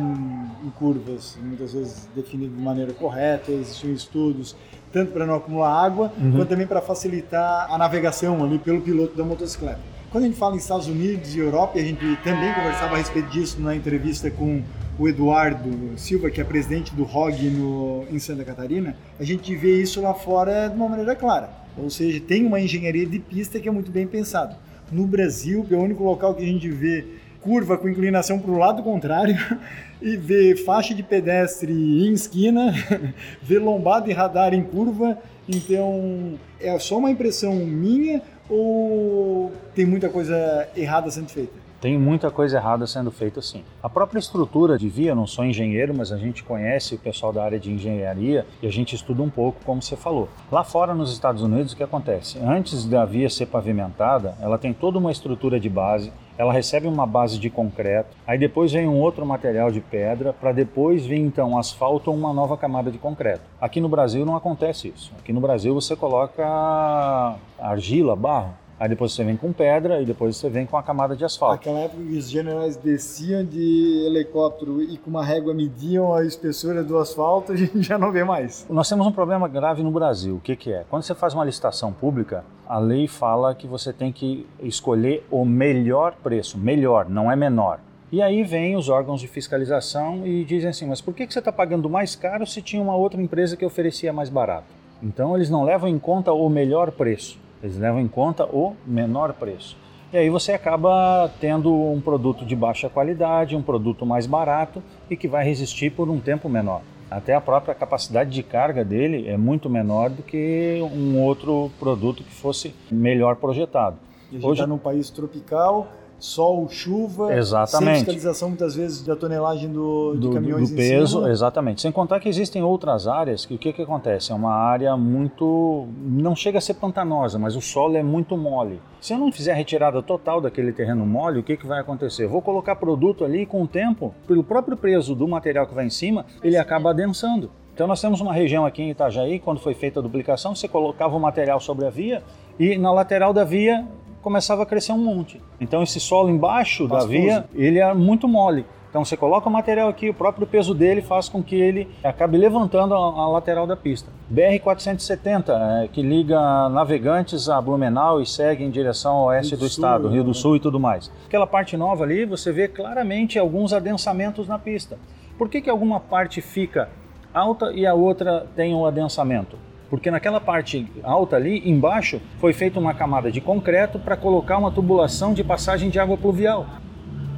em 0.64 0.70
curvas, 0.70 1.38
muitas 1.40 1.72
vezes 1.72 2.08
definida 2.14 2.54
de 2.54 2.60
maneira 2.60 2.92
correta, 2.92 3.52
existiam 3.52 3.92
estudos 3.92 4.56
tanto 4.92 5.12
para 5.12 5.26
não 5.26 5.34
acumular 5.34 5.84
água, 5.84 6.12
uhum. 6.18 6.32
quanto 6.32 6.48
também 6.48 6.66
para 6.66 6.80
facilitar 6.80 7.70
a 7.70 7.78
navegação 7.78 8.42
ali 8.42 8.58
pelo 8.58 8.80
piloto 8.80 9.16
da 9.16 9.22
motocicleta. 9.22 9.80
Quando 10.10 10.24
a 10.24 10.26
gente 10.26 10.38
fala 10.38 10.54
em 10.54 10.58
Estados 10.58 10.88
Unidos 10.88 11.34
e 11.34 11.38
Europa, 11.38 11.78
a 11.78 11.82
gente 11.82 12.00
também 12.24 12.52
conversava 12.54 12.94
a 12.94 12.98
respeito 12.98 13.28
disso 13.28 13.60
na 13.60 13.76
entrevista 13.76 14.30
com 14.30 14.62
o 14.98 15.06
Eduardo 15.06 15.96
Silva, 15.96 16.30
que 16.30 16.40
é 16.40 16.44
presidente 16.44 16.94
do 16.94 17.04
ROG 17.04 17.50
no, 17.50 18.06
em 18.10 18.18
Santa 18.18 18.44
Catarina, 18.44 18.96
a 19.20 19.22
gente 19.22 19.54
vê 19.54 19.80
isso 19.80 20.00
lá 20.00 20.12
fora 20.14 20.68
de 20.68 20.74
uma 20.74 20.88
maneira 20.88 21.14
clara. 21.14 21.50
Ou 21.76 21.88
seja, 21.90 22.18
tem 22.18 22.44
uma 22.44 22.58
engenharia 22.58 23.06
de 23.06 23.18
pista 23.20 23.60
que 23.60 23.68
é 23.68 23.70
muito 23.70 23.92
bem 23.92 24.06
pensado. 24.06 24.56
No 24.90 25.06
Brasil, 25.06 25.64
que 25.68 25.74
é 25.74 25.76
o 25.76 25.82
único 25.82 26.02
local 26.02 26.34
que 26.34 26.42
a 26.42 26.46
gente 26.46 26.68
vê 26.68 27.04
curva 27.48 27.78
com 27.78 27.88
inclinação 27.88 28.38
para 28.38 28.50
o 28.50 28.58
lado 28.58 28.82
contrário 28.82 29.34
e 30.02 30.18
vê 30.18 30.54
faixa 30.54 30.94
de 30.94 31.02
pedestre 31.02 31.72
em 31.72 32.12
esquina, 32.12 32.74
vê 33.42 33.58
lombada 33.58 34.10
e 34.10 34.12
radar 34.12 34.52
em 34.52 34.62
curva. 34.62 35.16
Então, 35.48 36.34
é 36.60 36.78
só 36.78 36.98
uma 36.98 37.10
impressão 37.10 37.54
minha 37.54 38.20
ou 38.50 39.50
tem 39.74 39.86
muita 39.86 40.10
coisa 40.10 40.68
errada 40.76 41.10
sendo 41.10 41.30
feita? 41.30 41.68
Tem 41.80 41.96
muita 41.96 42.30
coisa 42.30 42.58
errada 42.58 42.86
sendo 42.86 43.10
feita 43.10 43.40
sim. 43.40 43.62
A 43.80 43.88
própria 43.88 44.18
estrutura 44.18 44.76
de 44.76 44.88
via, 44.88 45.14
não 45.14 45.26
sou 45.26 45.44
engenheiro, 45.44 45.94
mas 45.96 46.10
a 46.10 46.18
gente 46.18 46.42
conhece 46.42 46.96
o 46.96 46.98
pessoal 46.98 47.32
da 47.32 47.42
área 47.42 47.58
de 47.58 47.70
engenharia 47.72 48.44
e 48.60 48.66
a 48.66 48.70
gente 48.70 48.96
estuda 48.96 49.22
um 49.22 49.30
pouco, 49.30 49.64
como 49.64 49.80
você 49.80 49.96
falou. 49.96 50.28
Lá 50.50 50.64
fora 50.64 50.92
nos 50.92 51.12
Estados 51.12 51.40
Unidos, 51.40 51.72
o 51.72 51.76
que 51.76 51.82
acontece? 51.84 52.38
Antes 52.40 52.84
da 52.84 53.04
via 53.04 53.30
ser 53.30 53.46
pavimentada, 53.46 54.36
ela 54.40 54.58
tem 54.58 54.74
toda 54.74 54.98
uma 54.98 55.12
estrutura 55.12 55.60
de 55.60 55.68
base, 55.68 56.12
ela 56.38 56.52
recebe 56.52 56.86
uma 56.86 57.04
base 57.04 57.36
de 57.36 57.50
concreto, 57.50 58.16
aí 58.24 58.38
depois 58.38 58.70
vem 58.72 58.86
um 58.86 59.00
outro 59.00 59.26
material 59.26 59.72
de 59.72 59.80
pedra, 59.80 60.32
para 60.32 60.52
depois 60.52 61.04
vir 61.04 61.18
então 61.18 61.58
asfalto 61.58 62.10
ou 62.12 62.16
uma 62.16 62.32
nova 62.32 62.56
camada 62.56 62.92
de 62.92 62.96
concreto. 62.96 63.42
Aqui 63.60 63.80
no 63.80 63.88
Brasil 63.88 64.24
não 64.24 64.36
acontece 64.36 64.88
isso. 64.88 65.12
Aqui 65.18 65.32
no 65.32 65.40
Brasil 65.40 65.74
você 65.74 65.96
coloca 65.96 67.36
argila, 67.58 68.14
barro, 68.14 68.54
Aí 68.80 68.88
depois 68.88 69.12
você 69.12 69.24
vem 69.24 69.36
com 69.36 69.52
pedra 69.52 70.00
e 70.00 70.04
depois 70.04 70.36
você 70.36 70.48
vem 70.48 70.64
com 70.64 70.76
a 70.76 70.82
camada 70.82 71.16
de 71.16 71.24
asfalto. 71.24 71.56
Aquela 71.56 71.80
época 71.80 72.00
que 72.02 72.16
os 72.16 72.30
generais 72.30 72.76
desciam 72.76 73.44
de 73.44 74.04
helicóptero 74.06 74.80
e 74.80 74.96
com 74.96 75.10
uma 75.10 75.24
régua 75.24 75.52
mediam 75.52 76.14
a 76.14 76.24
espessura 76.24 76.84
do 76.84 76.96
asfalto, 76.96 77.52
a 77.52 77.56
gente 77.56 77.82
já 77.82 77.98
não 77.98 78.12
vê 78.12 78.22
mais. 78.22 78.64
Nós 78.70 78.88
temos 78.88 79.06
um 79.06 79.12
problema 79.12 79.48
grave 79.48 79.82
no 79.82 79.90
Brasil. 79.90 80.36
O 80.36 80.40
que, 80.40 80.54
que 80.54 80.72
é? 80.72 80.84
Quando 80.88 81.02
você 81.02 81.14
faz 81.14 81.34
uma 81.34 81.44
licitação 81.44 81.92
pública, 81.92 82.44
a 82.68 82.78
lei 82.78 83.08
fala 83.08 83.54
que 83.54 83.66
você 83.66 83.92
tem 83.92 84.12
que 84.12 84.46
escolher 84.60 85.26
o 85.28 85.44
melhor 85.44 86.14
preço. 86.22 86.56
Melhor, 86.56 87.08
não 87.08 87.32
é 87.32 87.34
menor. 87.34 87.80
E 88.12 88.22
aí 88.22 88.42
vem 88.42 88.76
os 88.76 88.88
órgãos 88.88 89.20
de 89.20 89.26
fiscalização 89.26 90.26
e 90.26 90.44
dizem 90.44 90.70
assim, 90.70 90.86
mas 90.86 91.00
por 91.00 91.12
que, 91.12 91.26
que 91.26 91.32
você 91.32 91.40
está 91.40 91.52
pagando 91.52 91.90
mais 91.90 92.14
caro 92.14 92.46
se 92.46 92.62
tinha 92.62 92.80
uma 92.80 92.94
outra 92.94 93.20
empresa 93.20 93.56
que 93.56 93.66
oferecia 93.66 94.12
mais 94.12 94.30
barato? 94.30 94.66
Então 95.02 95.36
eles 95.36 95.50
não 95.50 95.64
levam 95.64 95.88
em 95.88 95.98
conta 95.98 96.32
o 96.32 96.48
melhor 96.48 96.90
preço. 96.90 97.38
Eles 97.62 97.76
levam 97.76 98.00
em 98.00 98.08
conta 98.08 98.44
o 98.44 98.74
menor 98.86 99.32
preço. 99.34 99.76
E 100.12 100.16
aí 100.16 100.30
você 100.30 100.52
acaba 100.52 101.30
tendo 101.38 101.70
um 101.70 102.00
produto 102.00 102.44
de 102.44 102.56
baixa 102.56 102.88
qualidade, 102.88 103.54
um 103.54 103.62
produto 103.62 104.06
mais 104.06 104.26
barato 104.26 104.82
e 105.10 105.16
que 105.16 105.28
vai 105.28 105.44
resistir 105.44 105.90
por 105.90 106.08
um 106.08 106.18
tempo 106.18 106.48
menor. 106.48 106.80
Até 107.10 107.34
a 107.34 107.40
própria 107.40 107.74
capacidade 107.74 108.30
de 108.30 108.42
carga 108.42 108.84
dele 108.84 109.28
é 109.28 109.36
muito 109.36 109.68
menor 109.68 110.10
do 110.10 110.22
que 110.22 110.78
um 110.94 111.20
outro 111.20 111.70
produto 111.78 112.22
que 112.22 112.32
fosse 112.32 112.74
melhor 112.90 113.36
projetado. 113.36 113.96
E 114.30 114.36
a 114.36 114.40
gente 114.40 114.52
está 114.52 114.66
num 114.66 114.78
país 114.78 115.10
tropical, 115.10 115.88
sol, 116.18 116.68
chuva, 116.68 117.34
exatamente. 117.34 117.84
sem 117.84 118.04
fiscalização 118.04 118.48
muitas 118.48 118.74
vezes 118.74 119.02
da 119.02 119.14
tonelagem 119.14 119.70
do, 119.70 120.14
do, 120.14 120.28
de 120.28 120.34
caminhões 120.34 120.70
do 120.70 120.76
peso, 120.76 121.26
exatamente. 121.28 121.82
Sem 121.82 121.92
contar 121.92 122.20
que 122.20 122.28
existem 122.28 122.62
outras 122.62 123.06
áreas 123.06 123.46
que 123.46 123.54
o 123.54 123.58
que, 123.58 123.72
que 123.72 123.82
acontece? 123.82 124.32
É 124.32 124.34
uma 124.34 124.52
área 124.52 124.96
muito. 124.96 125.86
não 126.02 126.34
chega 126.34 126.58
a 126.58 126.60
ser 126.60 126.74
pantanosa, 126.74 127.38
mas 127.38 127.54
o 127.56 127.60
solo 127.60 127.96
é 127.96 128.02
muito 128.02 128.36
mole. 128.36 128.80
Se 129.00 129.12
eu 129.12 129.18
não 129.18 129.30
fizer 129.30 129.52
a 129.52 129.54
retirada 129.54 130.02
total 130.02 130.40
daquele 130.40 130.72
terreno 130.72 131.06
mole, 131.06 131.38
o 131.38 131.42
que, 131.42 131.56
que 131.56 131.66
vai 131.66 131.80
acontecer? 131.80 132.24
Eu 132.24 132.30
vou 132.30 132.42
colocar 132.42 132.76
produto 132.76 133.24
ali 133.24 133.42
e 133.42 133.46
com 133.46 133.62
o 133.62 133.68
tempo, 133.68 134.14
pelo 134.26 134.42
próprio 134.42 134.76
peso 134.76 135.14
do 135.14 135.28
material 135.28 135.66
que 135.66 135.74
vai 135.74 135.86
em 135.86 135.90
cima, 135.90 136.26
ele 136.42 136.56
acaba 136.56 136.90
adensando. 136.90 137.50
Então 137.72 137.86
nós 137.86 138.00
temos 138.00 138.20
uma 138.20 138.32
região 138.32 138.66
aqui 138.66 138.82
em 138.82 138.90
Itajaí, 138.90 139.38
quando 139.38 139.60
foi 139.60 139.72
feita 139.72 140.00
a 140.00 140.02
duplicação, 140.02 140.52
você 140.52 140.66
colocava 140.66 141.16
o 141.16 141.20
material 141.20 141.60
sobre 141.60 141.86
a 141.86 141.90
via 141.90 142.24
e 142.58 142.76
na 142.76 142.90
lateral 142.90 143.32
da 143.32 143.44
via 143.44 143.86
começava 144.28 144.62
a 144.62 144.66
crescer 144.66 144.92
um 144.92 144.98
monte. 144.98 145.40
Então 145.58 145.82
esse 145.82 145.98
solo 145.98 146.28
embaixo 146.28 146.86
Pastoso. 146.86 147.10
da 147.10 147.18
via, 147.18 147.44
ele 147.54 147.78
é 147.78 147.94
muito 147.94 148.28
mole. 148.28 148.66
Então 148.90 149.02
você 149.02 149.16
coloca 149.16 149.48
o 149.48 149.52
material 149.52 149.88
aqui, 149.88 150.10
o 150.10 150.14
próprio 150.14 150.46
peso 150.46 150.74
dele 150.74 151.00
faz 151.00 151.30
com 151.30 151.42
que 151.42 151.56
ele 151.56 151.88
acabe 152.04 152.36
levantando 152.36 152.94
a, 152.94 152.98
a 152.98 153.28
lateral 153.28 153.66
da 153.66 153.74
pista. 153.74 154.10
BR-470, 154.30 155.84
é, 155.84 155.88
que 155.88 156.02
liga 156.02 156.68
navegantes 156.68 157.48
a 157.48 157.58
Blumenau 157.60 158.20
e 158.20 158.26
segue 158.26 158.64
em 158.64 158.70
direção 158.70 159.16
ao 159.16 159.26
oeste 159.26 159.56
do, 159.56 159.60
do 159.60 159.66
estado, 159.66 160.02
Sul, 160.04 160.12
Rio 160.12 160.24
do 160.24 160.34
Sul 160.34 160.56
e 160.56 160.60
tudo 160.60 160.78
mais. 160.78 161.10
Aquela 161.26 161.46
parte 161.46 161.74
nova 161.74 162.04
ali, 162.04 162.26
você 162.26 162.52
vê 162.52 162.68
claramente 162.68 163.38
alguns 163.38 163.72
adensamentos 163.72 164.46
na 164.46 164.58
pista. 164.58 164.98
Por 165.38 165.48
que, 165.48 165.62
que 165.62 165.70
alguma 165.70 166.00
parte 166.00 166.42
fica 166.42 166.90
alta 167.32 167.72
e 167.72 167.86
a 167.86 167.94
outra 167.94 168.46
tem 168.54 168.74
um 168.74 168.84
adensamento? 168.84 169.56
Porque 169.90 170.10
naquela 170.10 170.40
parte 170.40 170.86
alta 171.02 171.36
ali, 171.36 171.68
embaixo, 171.68 172.20
foi 172.38 172.52
feita 172.52 172.78
uma 172.78 172.92
camada 172.94 173.30
de 173.30 173.40
concreto 173.40 173.98
para 173.98 174.16
colocar 174.16 174.58
uma 174.58 174.70
tubulação 174.70 175.32
de 175.32 175.42
passagem 175.42 175.88
de 175.88 175.98
água 175.98 176.16
pluvial. 176.16 176.66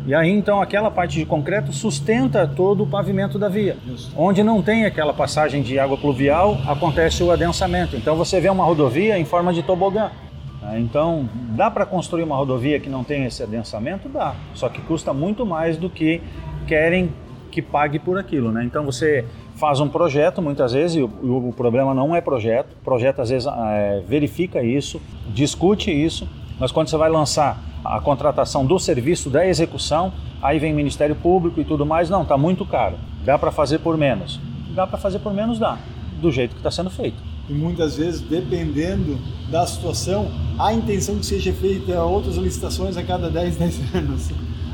E 0.06 0.14
aí 0.14 0.30
então 0.30 0.60
aquela 0.60 0.90
parte 0.90 1.18
de 1.18 1.26
concreto 1.26 1.72
sustenta 1.72 2.46
todo 2.46 2.82
o 2.82 2.86
pavimento 2.86 3.38
da 3.38 3.48
via. 3.48 3.76
Isso. 3.86 4.12
Onde 4.16 4.42
não 4.42 4.62
tem 4.62 4.84
aquela 4.84 5.12
passagem 5.12 5.62
de 5.62 5.78
água 5.78 5.96
pluvial, 5.96 6.58
acontece 6.66 7.22
o 7.22 7.30
adensamento. 7.30 7.96
Então 7.96 8.16
você 8.16 8.40
vê 8.40 8.48
uma 8.48 8.64
rodovia 8.64 9.18
em 9.18 9.24
forma 9.24 9.52
de 9.52 9.62
tobogã. 9.62 10.10
Né? 10.62 10.80
Então, 10.80 11.28
dá 11.50 11.70
para 11.70 11.84
construir 11.86 12.22
uma 12.22 12.36
rodovia 12.36 12.80
que 12.80 12.88
não 12.88 13.04
tem 13.04 13.24
esse 13.24 13.42
adensamento? 13.42 14.08
Dá. 14.08 14.34
Só 14.54 14.68
que 14.68 14.80
custa 14.82 15.12
muito 15.12 15.44
mais 15.44 15.76
do 15.76 15.90
que 15.90 16.20
querem 16.66 17.12
que 17.50 17.60
pague 17.60 17.98
por 17.98 18.18
aquilo, 18.18 18.52
né? 18.52 18.62
Então 18.64 18.84
você 18.84 19.24
faz 19.60 19.78
um 19.78 19.88
projeto 19.88 20.40
muitas 20.40 20.72
vezes 20.72 20.96
e 20.96 21.02
o, 21.02 21.48
o 21.48 21.52
problema 21.52 21.92
não 21.94 22.16
é 22.16 22.20
projeto. 22.22 22.72
O 22.80 22.84
projeto 22.84 23.20
às 23.20 23.28
vezes 23.28 23.46
é, 23.46 24.02
verifica 24.08 24.62
isso, 24.62 24.98
discute 25.28 25.90
isso, 25.90 26.26
mas 26.58 26.72
quando 26.72 26.88
você 26.88 26.96
vai 26.96 27.10
lançar 27.10 27.62
a 27.84 28.00
contratação 28.00 28.64
do 28.64 28.78
serviço 28.78 29.28
da 29.28 29.46
execução, 29.46 30.12
aí 30.42 30.58
vem 30.58 30.72
Ministério 30.72 31.14
Público 31.14 31.60
e 31.60 31.64
tudo 31.64 31.84
mais, 31.84 32.08
não, 32.08 32.22
está 32.22 32.38
muito 32.38 32.64
caro, 32.64 32.96
dá 33.22 33.38
para 33.38 33.52
fazer 33.52 33.80
por 33.80 33.98
menos. 33.98 34.40
Dá 34.74 34.86
para 34.86 34.96
fazer 34.96 35.18
por 35.18 35.34
menos, 35.34 35.58
dá, 35.58 35.78
do 36.22 36.30
jeito 36.32 36.52
que 36.52 36.60
está 36.60 36.70
sendo 36.70 36.88
feito. 36.88 37.18
E 37.48 37.52
muitas 37.52 37.98
vezes, 37.98 38.20
dependendo 38.20 39.18
da 39.50 39.66
situação, 39.66 40.30
há 40.58 40.68
a 40.68 40.72
intenção 40.72 41.18
que 41.18 41.26
seja 41.26 41.52
feita 41.52 42.02
outras 42.02 42.36
licitações 42.36 42.96
a 42.96 43.02
cada 43.02 43.28
10, 43.28 43.56
10 43.56 43.94
anos. 43.94 44.30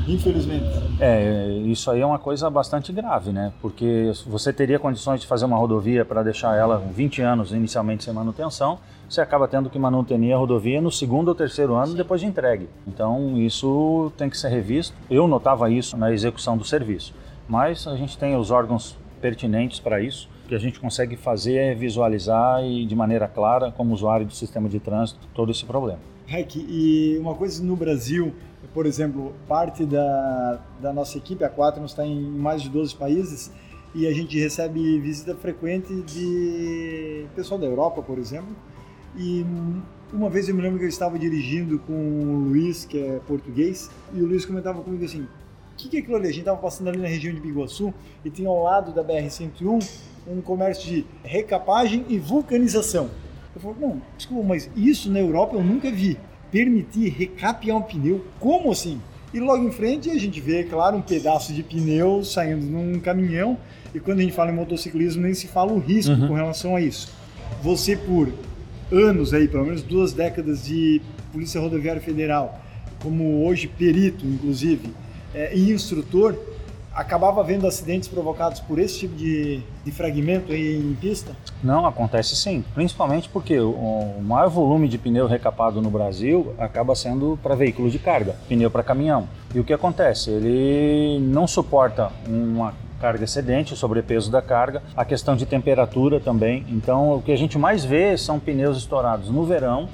Infelizmente. 0.07 0.65
É, 0.99 1.49
isso 1.65 1.91
aí 1.91 2.01
é 2.01 2.05
uma 2.05 2.17
coisa 2.17 2.49
bastante 2.49 2.91
grave, 2.93 3.31
né? 3.31 3.51
Porque 3.61 4.11
você 4.25 4.53
teria 4.53 4.79
condições 4.79 5.21
de 5.21 5.27
fazer 5.27 5.45
uma 5.45 5.57
rodovia 5.57 6.05
para 6.05 6.23
deixar 6.23 6.55
ela 6.55 6.77
20 6.77 7.21
anos 7.21 7.51
inicialmente 7.51 8.03
sem 8.03 8.13
manutenção, 8.13 8.79
você 9.09 9.21
acaba 9.21 9.47
tendo 9.47 9.69
que 9.69 9.79
manutenir 9.79 10.33
a 10.33 10.37
rodovia 10.37 10.81
no 10.81 10.91
segundo 10.91 11.29
ou 11.29 11.35
terceiro 11.35 11.75
ano 11.75 11.93
depois 11.93 12.21
de 12.21 12.27
entregue. 12.27 12.69
Então 12.85 13.37
isso 13.37 14.11
tem 14.17 14.29
que 14.29 14.37
ser 14.37 14.49
revisto. 14.49 14.95
Eu 15.09 15.27
notava 15.27 15.69
isso 15.69 15.97
na 15.97 16.11
execução 16.11 16.57
do 16.57 16.63
serviço, 16.63 17.13
mas 17.47 17.87
a 17.87 17.95
gente 17.95 18.17
tem 18.17 18.35
os 18.35 18.51
órgãos 18.51 18.97
pertinentes 19.21 19.79
para 19.79 20.01
isso. 20.01 20.29
Que 20.47 20.55
a 20.55 20.59
gente 20.59 20.79
consegue 20.79 21.17
fazer 21.17 21.55
é 21.55 21.75
visualizar 21.75 22.63
e 22.63 22.85
de 22.85 22.95
maneira 22.95 23.27
clara, 23.27 23.71
como 23.71 23.93
usuário 23.93 24.25
do 24.25 24.33
sistema 24.33 24.69
de 24.69 24.79
trânsito, 24.79 25.19
todo 25.33 25.51
esse 25.51 25.65
problema. 25.65 25.99
Rec, 26.25 26.55
e 26.55 27.17
uma 27.19 27.33
coisa 27.35 27.63
no 27.63 27.75
Brasil, 27.75 28.33
por 28.73 28.85
exemplo, 28.85 29.33
parte 29.47 29.85
da, 29.85 30.61
da 30.81 30.93
nossa 30.93 31.17
equipe, 31.17 31.43
a 31.43 31.49
Quaternos, 31.49 31.91
está 31.91 32.05
em 32.05 32.21
mais 32.21 32.61
de 32.61 32.69
12 32.69 32.95
países 32.95 33.51
e 33.95 34.05
a 34.05 34.13
gente 34.13 34.37
recebe 34.37 34.99
visita 34.99 35.35
frequente 35.35 36.01
de 36.03 37.25
pessoal 37.35 37.59
da 37.59 37.65
Europa, 37.65 38.01
por 38.01 38.19
exemplo, 38.19 38.55
e 39.15 39.45
uma 40.13 40.29
vez 40.29 40.47
eu 40.47 40.55
me 40.55 40.61
lembro 40.61 40.77
que 40.77 40.85
eu 40.85 40.89
estava 40.89 41.17
dirigindo 41.17 41.79
com 41.79 41.93
o 41.93 42.39
Luiz, 42.49 42.85
que 42.85 42.99
é 42.99 43.19
português, 43.27 43.89
e 44.13 44.21
o 44.21 44.25
Luiz 44.25 44.45
comentava 44.45 44.81
comigo 44.81 45.03
assim: 45.03 45.23
o 45.23 45.75
que, 45.75 45.89
que 45.89 45.97
é 45.97 45.99
aquilo 45.99 46.15
ali? 46.15 46.27
A 46.27 46.31
gente 46.31 46.39
estava 46.39 46.57
passando 46.57 46.89
ali 46.89 46.99
na 46.99 47.07
região 47.07 47.33
de 47.33 47.39
Biguaçu 47.39 47.93
e 48.23 48.29
tinha 48.29 48.47
ao 48.47 48.61
lado 48.61 48.93
da 48.93 49.03
BR-101 49.03 49.89
um 50.27 50.41
comércio 50.41 50.87
de 50.87 51.05
recapagem 51.23 52.05
e 52.07 52.19
vulcanização. 52.19 53.09
Eu 53.55 53.61
falei: 53.61 53.77
não, 53.79 54.01
desculpa, 54.17 54.47
mas 54.47 54.69
isso 54.75 55.11
na 55.11 55.19
Europa 55.19 55.55
eu 55.55 55.63
nunca 55.63 55.91
vi. 55.91 56.17
Permitir 56.51 57.09
recapear 57.09 57.77
um 57.77 57.81
pneu? 57.81 58.25
Como 58.39 58.71
assim? 58.71 59.01
E 59.33 59.39
logo 59.39 59.63
em 59.63 59.71
frente 59.71 60.09
a 60.09 60.17
gente 60.17 60.39
vê, 60.39 60.63
claro, 60.63 60.97
um 60.97 61.01
pedaço 61.01 61.53
de 61.53 61.61
pneu 61.61 62.23
saindo 62.23 62.65
num 62.65 62.99
caminhão. 62.99 63.57
E 63.93 63.99
quando 63.99 64.19
a 64.19 64.21
gente 64.21 64.33
fala 64.33 64.51
em 64.51 64.55
motociclismo, 64.55 65.23
nem 65.23 65.33
se 65.33 65.47
fala 65.47 65.71
o 65.71 65.79
risco 65.79 66.13
uhum. 66.13 66.27
com 66.29 66.33
relação 66.33 66.75
a 66.75 66.81
isso. 66.81 67.13
Você, 67.61 67.95
por 67.95 68.31
anos 68.91 69.33
aí, 69.33 69.47
pelo 69.47 69.65
menos 69.65 69.83
duas 69.83 70.13
décadas 70.13 70.65
de 70.65 71.01
Polícia 71.31 71.59
Rodoviária 71.59 72.01
Federal, 72.01 72.61
como 73.01 73.45
hoje 73.45 73.67
perito, 73.67 74.25
inclusive, 74.25 74.89
é, 75.33 75.55
e 75.55 75.71
instrutor, 75.71 76.35
acabava 76.97 77.41
havendo 77.41 77.67
acidentes 77.67 78.09
provocados 78.09 78.59
por 78.59 78.79
esse 78.79 78.99
tipo 78.99 79.15
de, 79.15 79.61
de 79.85 79.91
fragmento 79.91 80.51
em 80.51 80.97
pista? 80.99 81.35
Não, 81.63 81.85
acontece 81.85 82.35
sim, 82.35 82.65
principalmente 82.73 83.29
porque 83.29 83.59
o, 83.59 83.69
o 83.69 84.21
maior 84.23 84.49
volume 84.49 84.89
de 84.89 84.97
pneu 84.97 85.27
recapado 85.27 85.79
no 85.79 85.91
Brasil 85.91 86.55
acaba 86.57 86.95
sendo 86.95 87.37
para 87.43 87.53
veículo 87.53 87.89
de 87.91 87.99
carga, 87.99 88.35
pneu 88.49 88.71
para 88.71 88.81
caminhão. 88.81 89.27
E 89.53 89.59
o 89.59 89.63
que 89.63 89.71
acontece? 89.71 90.31
Ele 90.31 91.19
não 91.19 91.45
suporta 91.45 92.11
uma 92.27 92.73
carga 92.99 93.23
excedente, 93.23 93.73
o 93.73 93.77
sobrepeso 93.77 94.31
da 94.31 94.41
carga, 94.41 94.81
a 94.95 95.05
questão 95.05 95.35
de 95.35 95.45
temperatura 95.45 96.19
também. 96.19 96.65
Então, 96.67 97.13
o 97.13 97.21
que 97.21 97.31
a 97.31 97.37
gente 97.37 97.55
mais 97.55 97.85
vê 97.85 98.17
são 98.17 98.39
pneus 98.39 98.75
estourados 98.75 99.29
no 99.29 99.45
verão 99.45 99.87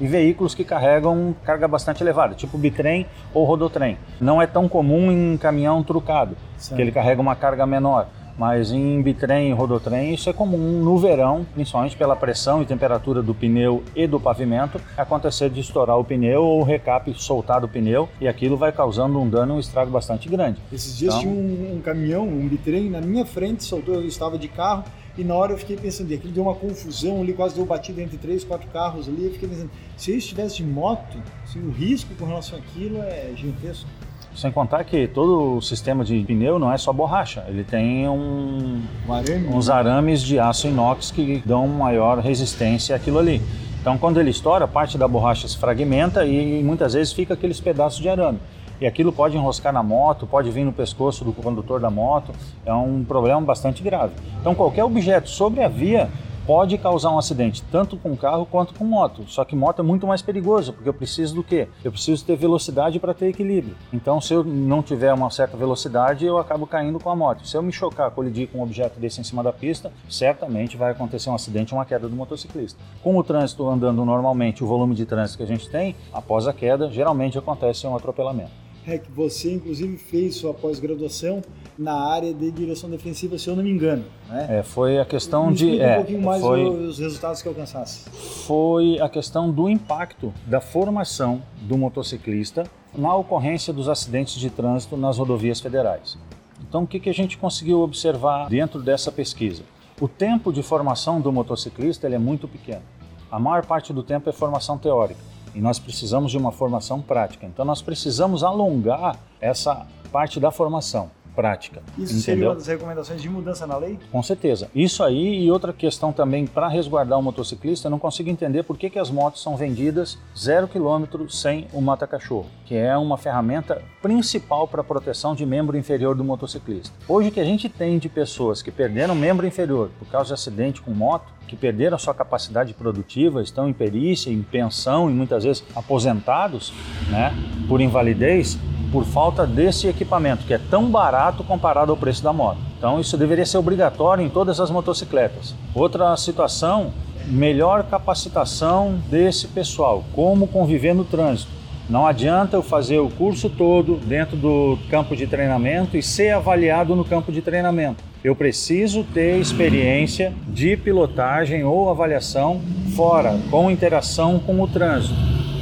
e 0.00 0.06
veículos 0.06 0.54
que 0.54 0.64
carregam 0.64 1.34
carga 1.44 1.68
bastante 1.68 2.02
elevada, 2.02 2.34
tipo 2.34 2.56
bitrem 2.56 3.06
ou 3.34 3.44
rodotrem. 3.44 3.98
Não 4.20 4.40
é 4.40 4.46
tão 4.46 4.68
comum 4.68 5.12
em 5.12 5.36
caminhão 5.36 5.82
trucado, 5.82 6.36
que 6.74 6.80
ele 6.80 6.90
carrega 6.90 7.20
uma 7.20 7.36
carga 7.36 7.66
menor. 7.66 8.08
Mas 8.38 8.72
em 8.72 9.02
bitrem 9.02 9.50
e 9.50 9.52
rodotrem 9.52 10.14
isso 10.14 10.30
é 10.30 10.32
comum 10.32 10.82
no 10.82 10.96
verão, 10.96 11.44
principalmente 11.52 11.94
pela 11.94 12.16
pressão 12.16 12.62
e 12.62 12.64
temperatura 12.64 13.20
do 13.20 13.34
pneu 13.34 13.84
e 13.94 14.06
do 14.06 14.18
pavimento, 14.18 14.80
acontecer 14.96 15.50
de 15.50 15.60
estourar 15.60 15.98
o 15.98 16.04
pneu 16.04 16.42
ou 16.42 16.60
o 16.60 16.64
recape 16.64 17.12
soltar 17.12 17.60
do 17.60 17.68
pneu 17.68 18.08
e 18.18 18.26
aquilo 18.26 18.56
vai 18.56 18.72
causando 18.72 19.20
um 19.20 19.28
dano 19.28 19.52
e 19.52 19.56
um 19.58 19.60
estrago 19.60 19.90
bastante 19.90 20.26
grande. 20.26 20.58
Esses 20.72 20.96
dias 20.96 21.16
então, 21.16 21.20
tinha 21.20 21.34
um, 21.34 21.76
um, 21.76 21.80
caminhão, 21.82 22.26
um 22.26 22.48
bitrem 22.48 22.88
na 22.88 23.02
minha 23.02 23.26
frente, 23.26 23.62
soltou, 23.62 23.96
eu 23.96 24.06
estava 24.06 24.38
de 24.38 24.48
carro 24.48 24.84
e 25.20 25.24
na 25.24 25.34
hora 25.34 25.52
eu 25.52 25.58
fiquei 25.58 25.76
pensando, 25.76 26.12
aquilo 26.14 26.32
deu 26.32 26.42
uma 26.42 26.54
confusão 26.54 27.20
ali, 27.20 27.34
quase 27.34 27.54
deu 27.54 27.66
batida 27.66 28.00
entre 28.00 28.16
três, 28.16 28.42
quatro 28.42 28.66
carros 28.70 29.06
ali, 29.06 29.26
eu 29.26 29.32
fiquei 29.32 29.48
pensando, 29.48 29.70
se 29.96 30.10
eu 30.10 30.16
estivesse 30.16 30.56
de 30.56 30.64
moto, 30.64 31.18
se 31.44 31.58
o 31.58 31.70
risco 31.70 32.14
com 32.14 32.24
relação 32.24 32.58
àquilo 32.58 32.98
é 33.02 33.30
gigantesco. 33.36 33.86
Sem 34.34 34.50
contar 34.50 34.84
que 34.84 35.06
todo 35.08 35.56
o 35.56 35.60
sistema 35.60 36.04
de 36.04 36.18
pneu 36.20 36.58
não 36.58 36.72
é 36.72 36.78
só 36.78 36.92
borracha, 36.92 37.44
ele 37.48 37.64
tem 37.64 38.08
um, 38.08 38.80
um 39.06 39.12
arame. 39.12 39.48
uns 39.48 39.68
arames 39.68 40.22
de 40.22 40.38
aço 40.38 40.68
inox 40.68 41.10
que 41.10 41.42
dão 41.44 41.68
maior 41.68 42.18
resistência 42.18 42.96
àquilo 42.96 43.18
ali. 43.18 43.42
Então, 43.80 43.98
quando 43.98 44.20
ele 44.20 44.30
estoura, 44.30 44.68
parte 44.68 44.96
da 44.96 45.08
borracha 45.08 45.48
se 45.48 45.58
fragmenta 45.58 46.24
e 46.24 46.62
muitas 46.62 46.94
vezes 46.94 47.12
fica 47.12 47.34
aqueles 47.34 47.60
pedaços 47.60 48.00
de 48.00 48.08
arame. 48.08 48.38
E 48.80 48.86
aquilo 48.86 49.12
pode 49.12 49.36
enroscar 49.36 49.72
na 49.72 49.82
moto, 49.82 50.26
pode 50.26 50.50
vir 50.50 50.64
no 50.64 50.72
pescoço 50.72 51.22
do 51.24 51.32
condutor 51.32 51.80
da 51.80 51.90
moto, 51.90 52.32
é 52.64 52.72
um 52.72 53.04
problema 53.04 53.40
bastante 53.42 53.82
grave. 53.82 54.14
Então, 54.40 54.54
qualquer 54.54 54.84
objeto 54.84 55.28
sobre 55.28 55.62
a 55.62 55.68
via 55.68 56.08
pode 56.46 56.78
causar 56.78 57.10
um 57.10 57.18
acidente, 57.18 57.62
tanto 57.70 57.96
com 57.96 58.16
carro 58.16 58.46
quanto 58.46 58.74
com 58.74 58.84
moto. 58.84 59.22
Só 59.28 59.44
que 59.44 59.54
moto 59.54 59.80
é 59.80 59.82
muito 59.82 60.06
mais 60.06 60.22
perigoso, 60.22 60.72
porque 60.72 60.88
eu 60.88 60.94
preciso 60.94 61.34
do 61.34 61.44
quê? 61.44 61.68
Eu 61.84 61.92
preciso 61.92 62.24
ter 62.24 62.36
velocidade 62.36 62.98
para 62.98 63.14
ter 63.14 63.28
equilíbrio. 63.28 63.76
Então, 63.92 64.20
se 64.20 64.32
eu 64.32 64.42
não 64.42 64.82
tiver 64.82 65.12
uma 65.12 65.30
certa 65.30 65.56
velocidade, 65.56 66.24
eu 66.24 66.38
acabo 66.38 66.66
caindo 66.66 66.98
com 66.98 67.10
a 67.10 67.14
moto. 67.14 67.46
Se 67.46 67.56
eu 67.56 67.62
me 67.62 67.70
chocar, 67.70 68.10
colidir 68.10 68.48
com 68.48 68.58
um 68.58 68.62
objeto 68.62 68.98
desse 68.98 69.20
em 69.20 69.24
cima 69.24 69.42
da 69.42 69.52
pista, 69.52 69.92
certamente 70.08 70.76
vai 70.76 70.90
acontecer 70.90 71.28
um 71.30 71.34
acidente, 71.34 71.74
uma 71.74 71.84
queda 71.84 72.08
do 72.08 72.16
motociclista. 72.16 72.80
Com 73.02 73.16
o 73.16 73.22
trânsito 73.22 73.68
andando 73.68 74.04
normalmente, 74.04 74.64
o 74.64 74.66
volume 74.66 74.94
de 74.94 75.04
trânsito 75.06 75.36
que 75.36 75.44
a 75.44 75.46
gente 75.46 75.68
tem, 75.68 75.94
após 76.12 76.48
a 76.48 76.52
queda, 76.52 76.90
geralmente 76.90 77.38
acontece 77.38 77.86
um 77.86 77.94
atropelamento. 77.94 78.69
É 78.86 78.98
que 78.98 79.10
você, 79.10 79.52
inclusive, 79.52 79.96
fez 79.96 80.36
sua 80.36 80.54
pós-graduação 80.54 81.42
na 81.78 81.94
área 81.94 82.32
de 82.32 82.50
direção 82.50 82.88
defensiva, 82.90 83.38
se 83.38 83.48
eu 83.48 83.54
não 83.54 83.62
me 83.62 83.70
engano. 83.70 84.04
Né? 84.28 84.58
É, 84.58 84.62
foi 84.62 84.98
a 84.98 85.04
questão 85.04 85.52
de. 85.52 85.80
É, 85.80 85.92
um 85.92 85.96
pouquinho 85.96 86.22
mais 86.22 86.42
foi, 86.42 86.64
os 86.64 86.98
resultados 86.98 87.42
que 87.42 87.48
alcançasse. 87.48 88.08
Foi 88.46 88.98
a 89.00 89.08
questão 89.08 89.50
do 89.50 89.68
impacto 89.68 90.32
da 90.46 90.60
formação 90.60 91.42
do 91.62 91.76
motociclista 91.76 92.64
na 92.96 93.14
ocorrência 93.14 93.72
dos 93.72 93.88
acidentes 93.88 94.34
de 94.34 94.50
trânsito 94.50 94.96
nas 94.96 95.18
rodovias 95.18 95.60
federais. 95.60 96.18
Então, 96.60 96.82
o 96.82 96.86
que, 96.86 97.00
que 97.00 97.10
a 97.10 97.14
gente 97.14 97.38
conseguiu 97.38 97.80
observar 97.80 98.48
dentro 98.48 98.80
dessa 98.80 99.12
pesquisa? 99.12 99.62
O 100.00 100.08
tempo 100.08 100.52
de 100.52 100.62
formação 100.62 101.20
do 101.20 101.30
motociclista 101.30 102.06
ele 102.06 102.16
é 102.16 102.18
muito 102.18 102.48
pequeno. 102.48 102.82
A 103.30 103.38
maior 103.38 103.64
parte 103.64 103.92
do 103.92 104.02
tempo 104.02 104.28
é 104.28 104.32
formação 104.32 104.76
teórica 104.76 105.20
e 105.54 105.60
nós 105.60 105.78
precisamos 105.78 106.30
de 106.30 106.38
uma 106.38 106.52
formação 106.52 107.00
prática. 107.00 107.46
Então, 107.46 107.64
nós 107.64 107.82
precisamos 107.82 108.42
alongar 108.42 109.16
essa 109.40 109.86
parte 110.10 110.40
da 110.40 110.50
formação 110.50 111.10
prática. 111.34 111.82
Isso 111.96 112.12
entendeu? 112.12 112.20
seria 112.20 112.48
uma 112.48 112.54
das 112.54 112.66
recomendações 112.66 113.22
de 113.22 113.28
mudança 113.28 113.66
na 113.66 113.76
lei? 113.76 113.98
Com 114.10 114.22
certeza. 114.22 114.68
Isso 114.74 115.02
aí 115.02 115.44
e 115.44 115.50
outra 115.50 115.72
questão 115.72 116.12
também 116.12 116.46
para 116.46 116.68
resguardar 116.68 117.18
o 117.18 117.22
motociclista, 117.22 117.86
eu 117.86 117.90
não 117.90 117.98
consigo 117.98 118.28
entender 118.28 118.62
por 118.62 118.76
que, 118.76 118.90
que 118.90 118.98
as 118.98 119.10
motos 119.10 119.42
são 119.42 119.56
vendidas 119.56 120.18
zero 120.36 120.68
quilômetro 120.68 121.30
sem 121.30 121.66
o 121.72 121.80
mata-cachorro, 121.80 122.46
que 122.66 122.74
é 122.74 122.96
uma 122.96 123.16
ferramenta 123.16 123.82
principal 124.02 124.66
para 124.68 124.80
a 124.80 124.84
proteção 124.84 125.34
de 125.34 125.46
membro 125.46 125.76
inferior 125.76 126.14
do 126.14 126.24
motociclista. 126.24 126.94
Hoje 127.08 127.28
o 127.28 127.32
que 127.32 127.40
a 127.40 127.44
gente 127.44 127.68
tem 127.68 127.98
de 127.98 128.08
pessoas 128.08 128.60
que 128.60 128.70
perderam 128.70 129.14
membro 129.14 129.46
inferior 129.46 129.90
por 129.98 130.08
causa 130.08 130.28
de 130.28 130.34
acidente 130.34 130.80
com 130.80 130.90
moto, 130.90 131.32
que 131.50 131.56
perderam 131.56 131.96
a 131.96 131.98
sua 131.98 132.14
capacidade 132.14 132.72
produtiva, 132.74 133.42
estão 133.42 133.68
em 133.68 133.72
perícia, 133.72 134.30
em 134.30 134.40
pensão 134.40 135.10
e 135.10 135.12
muitas 135.12 135.42
vezes 135.42 135.64
aposentados, 135.74 136.72
né, 137.08 137.34
por 137.66 137.80
invalidez, 137.80 138.56
por 138.92 139.04
falta 139.04 139.44
desse 139.44 139.88
equipamento, 139.88 140.44
que 140.46 140.54
é 140.54 140.58
tão 140.58 140.88
barato 140.88 141.42
comparado 141.42 141.90
ao 141.90 141.98
preço 141.98 142.22
da 142.22 142.32
moto. 142.32 142.58
Então 142.78 143.00
isso 143.00 143.18
deveria 143.18 143.44
ser 143.44 143.58
obrigatório 143.58 144.24
em 144.24 144.30
todas 144.30 144.60
as 144.60 144.70
motocicletas. 144.70 145.52
Outra 145.74 146.16
situação, 146.16 146.92
melhor 147.26 147.82
capacitação 147.82 149.00
desse 149.10 149.48
pessoal, 149.48 150.04
como 150.14 150.46
conviver 150.46 150.94
no 150.94 151.04
trânsito. 151.04 151.50
Não 151.90 152.06
adianta 152.06 152.56
eu 152.56 152.62
fazer 152.62 153.00
o 153.00 153.10
curso 153.10 153.50
todo 153.50 153.96
dentro 153.96 154.36
do 154.36 154.78
campo 154.88 155.16
de 155.16 155.26
treinamento 155.26 155.96
e 155.96 156.02
ser 156.02 156.30
avaliado 156.30 156.94
no 156.94 157.04
campo 157.04 157.32
de 157.32 157.42
treinamento. 157.42 158.04
Eu 158.22 158.36
preciso 158.36 159.02
ter 159.02 159.40
experiência 159.40 160.32
de 160.46 160.76
pilotagem 160.76 161.64
ou 161.64 161.90
avaliação 161.90 162.60
fora, 162.94 163.36
com 163.50 163.68
interação 163.68 164.38
com 164.38 164.60
o 164.60 164.68
trânsito. 164.68 165.16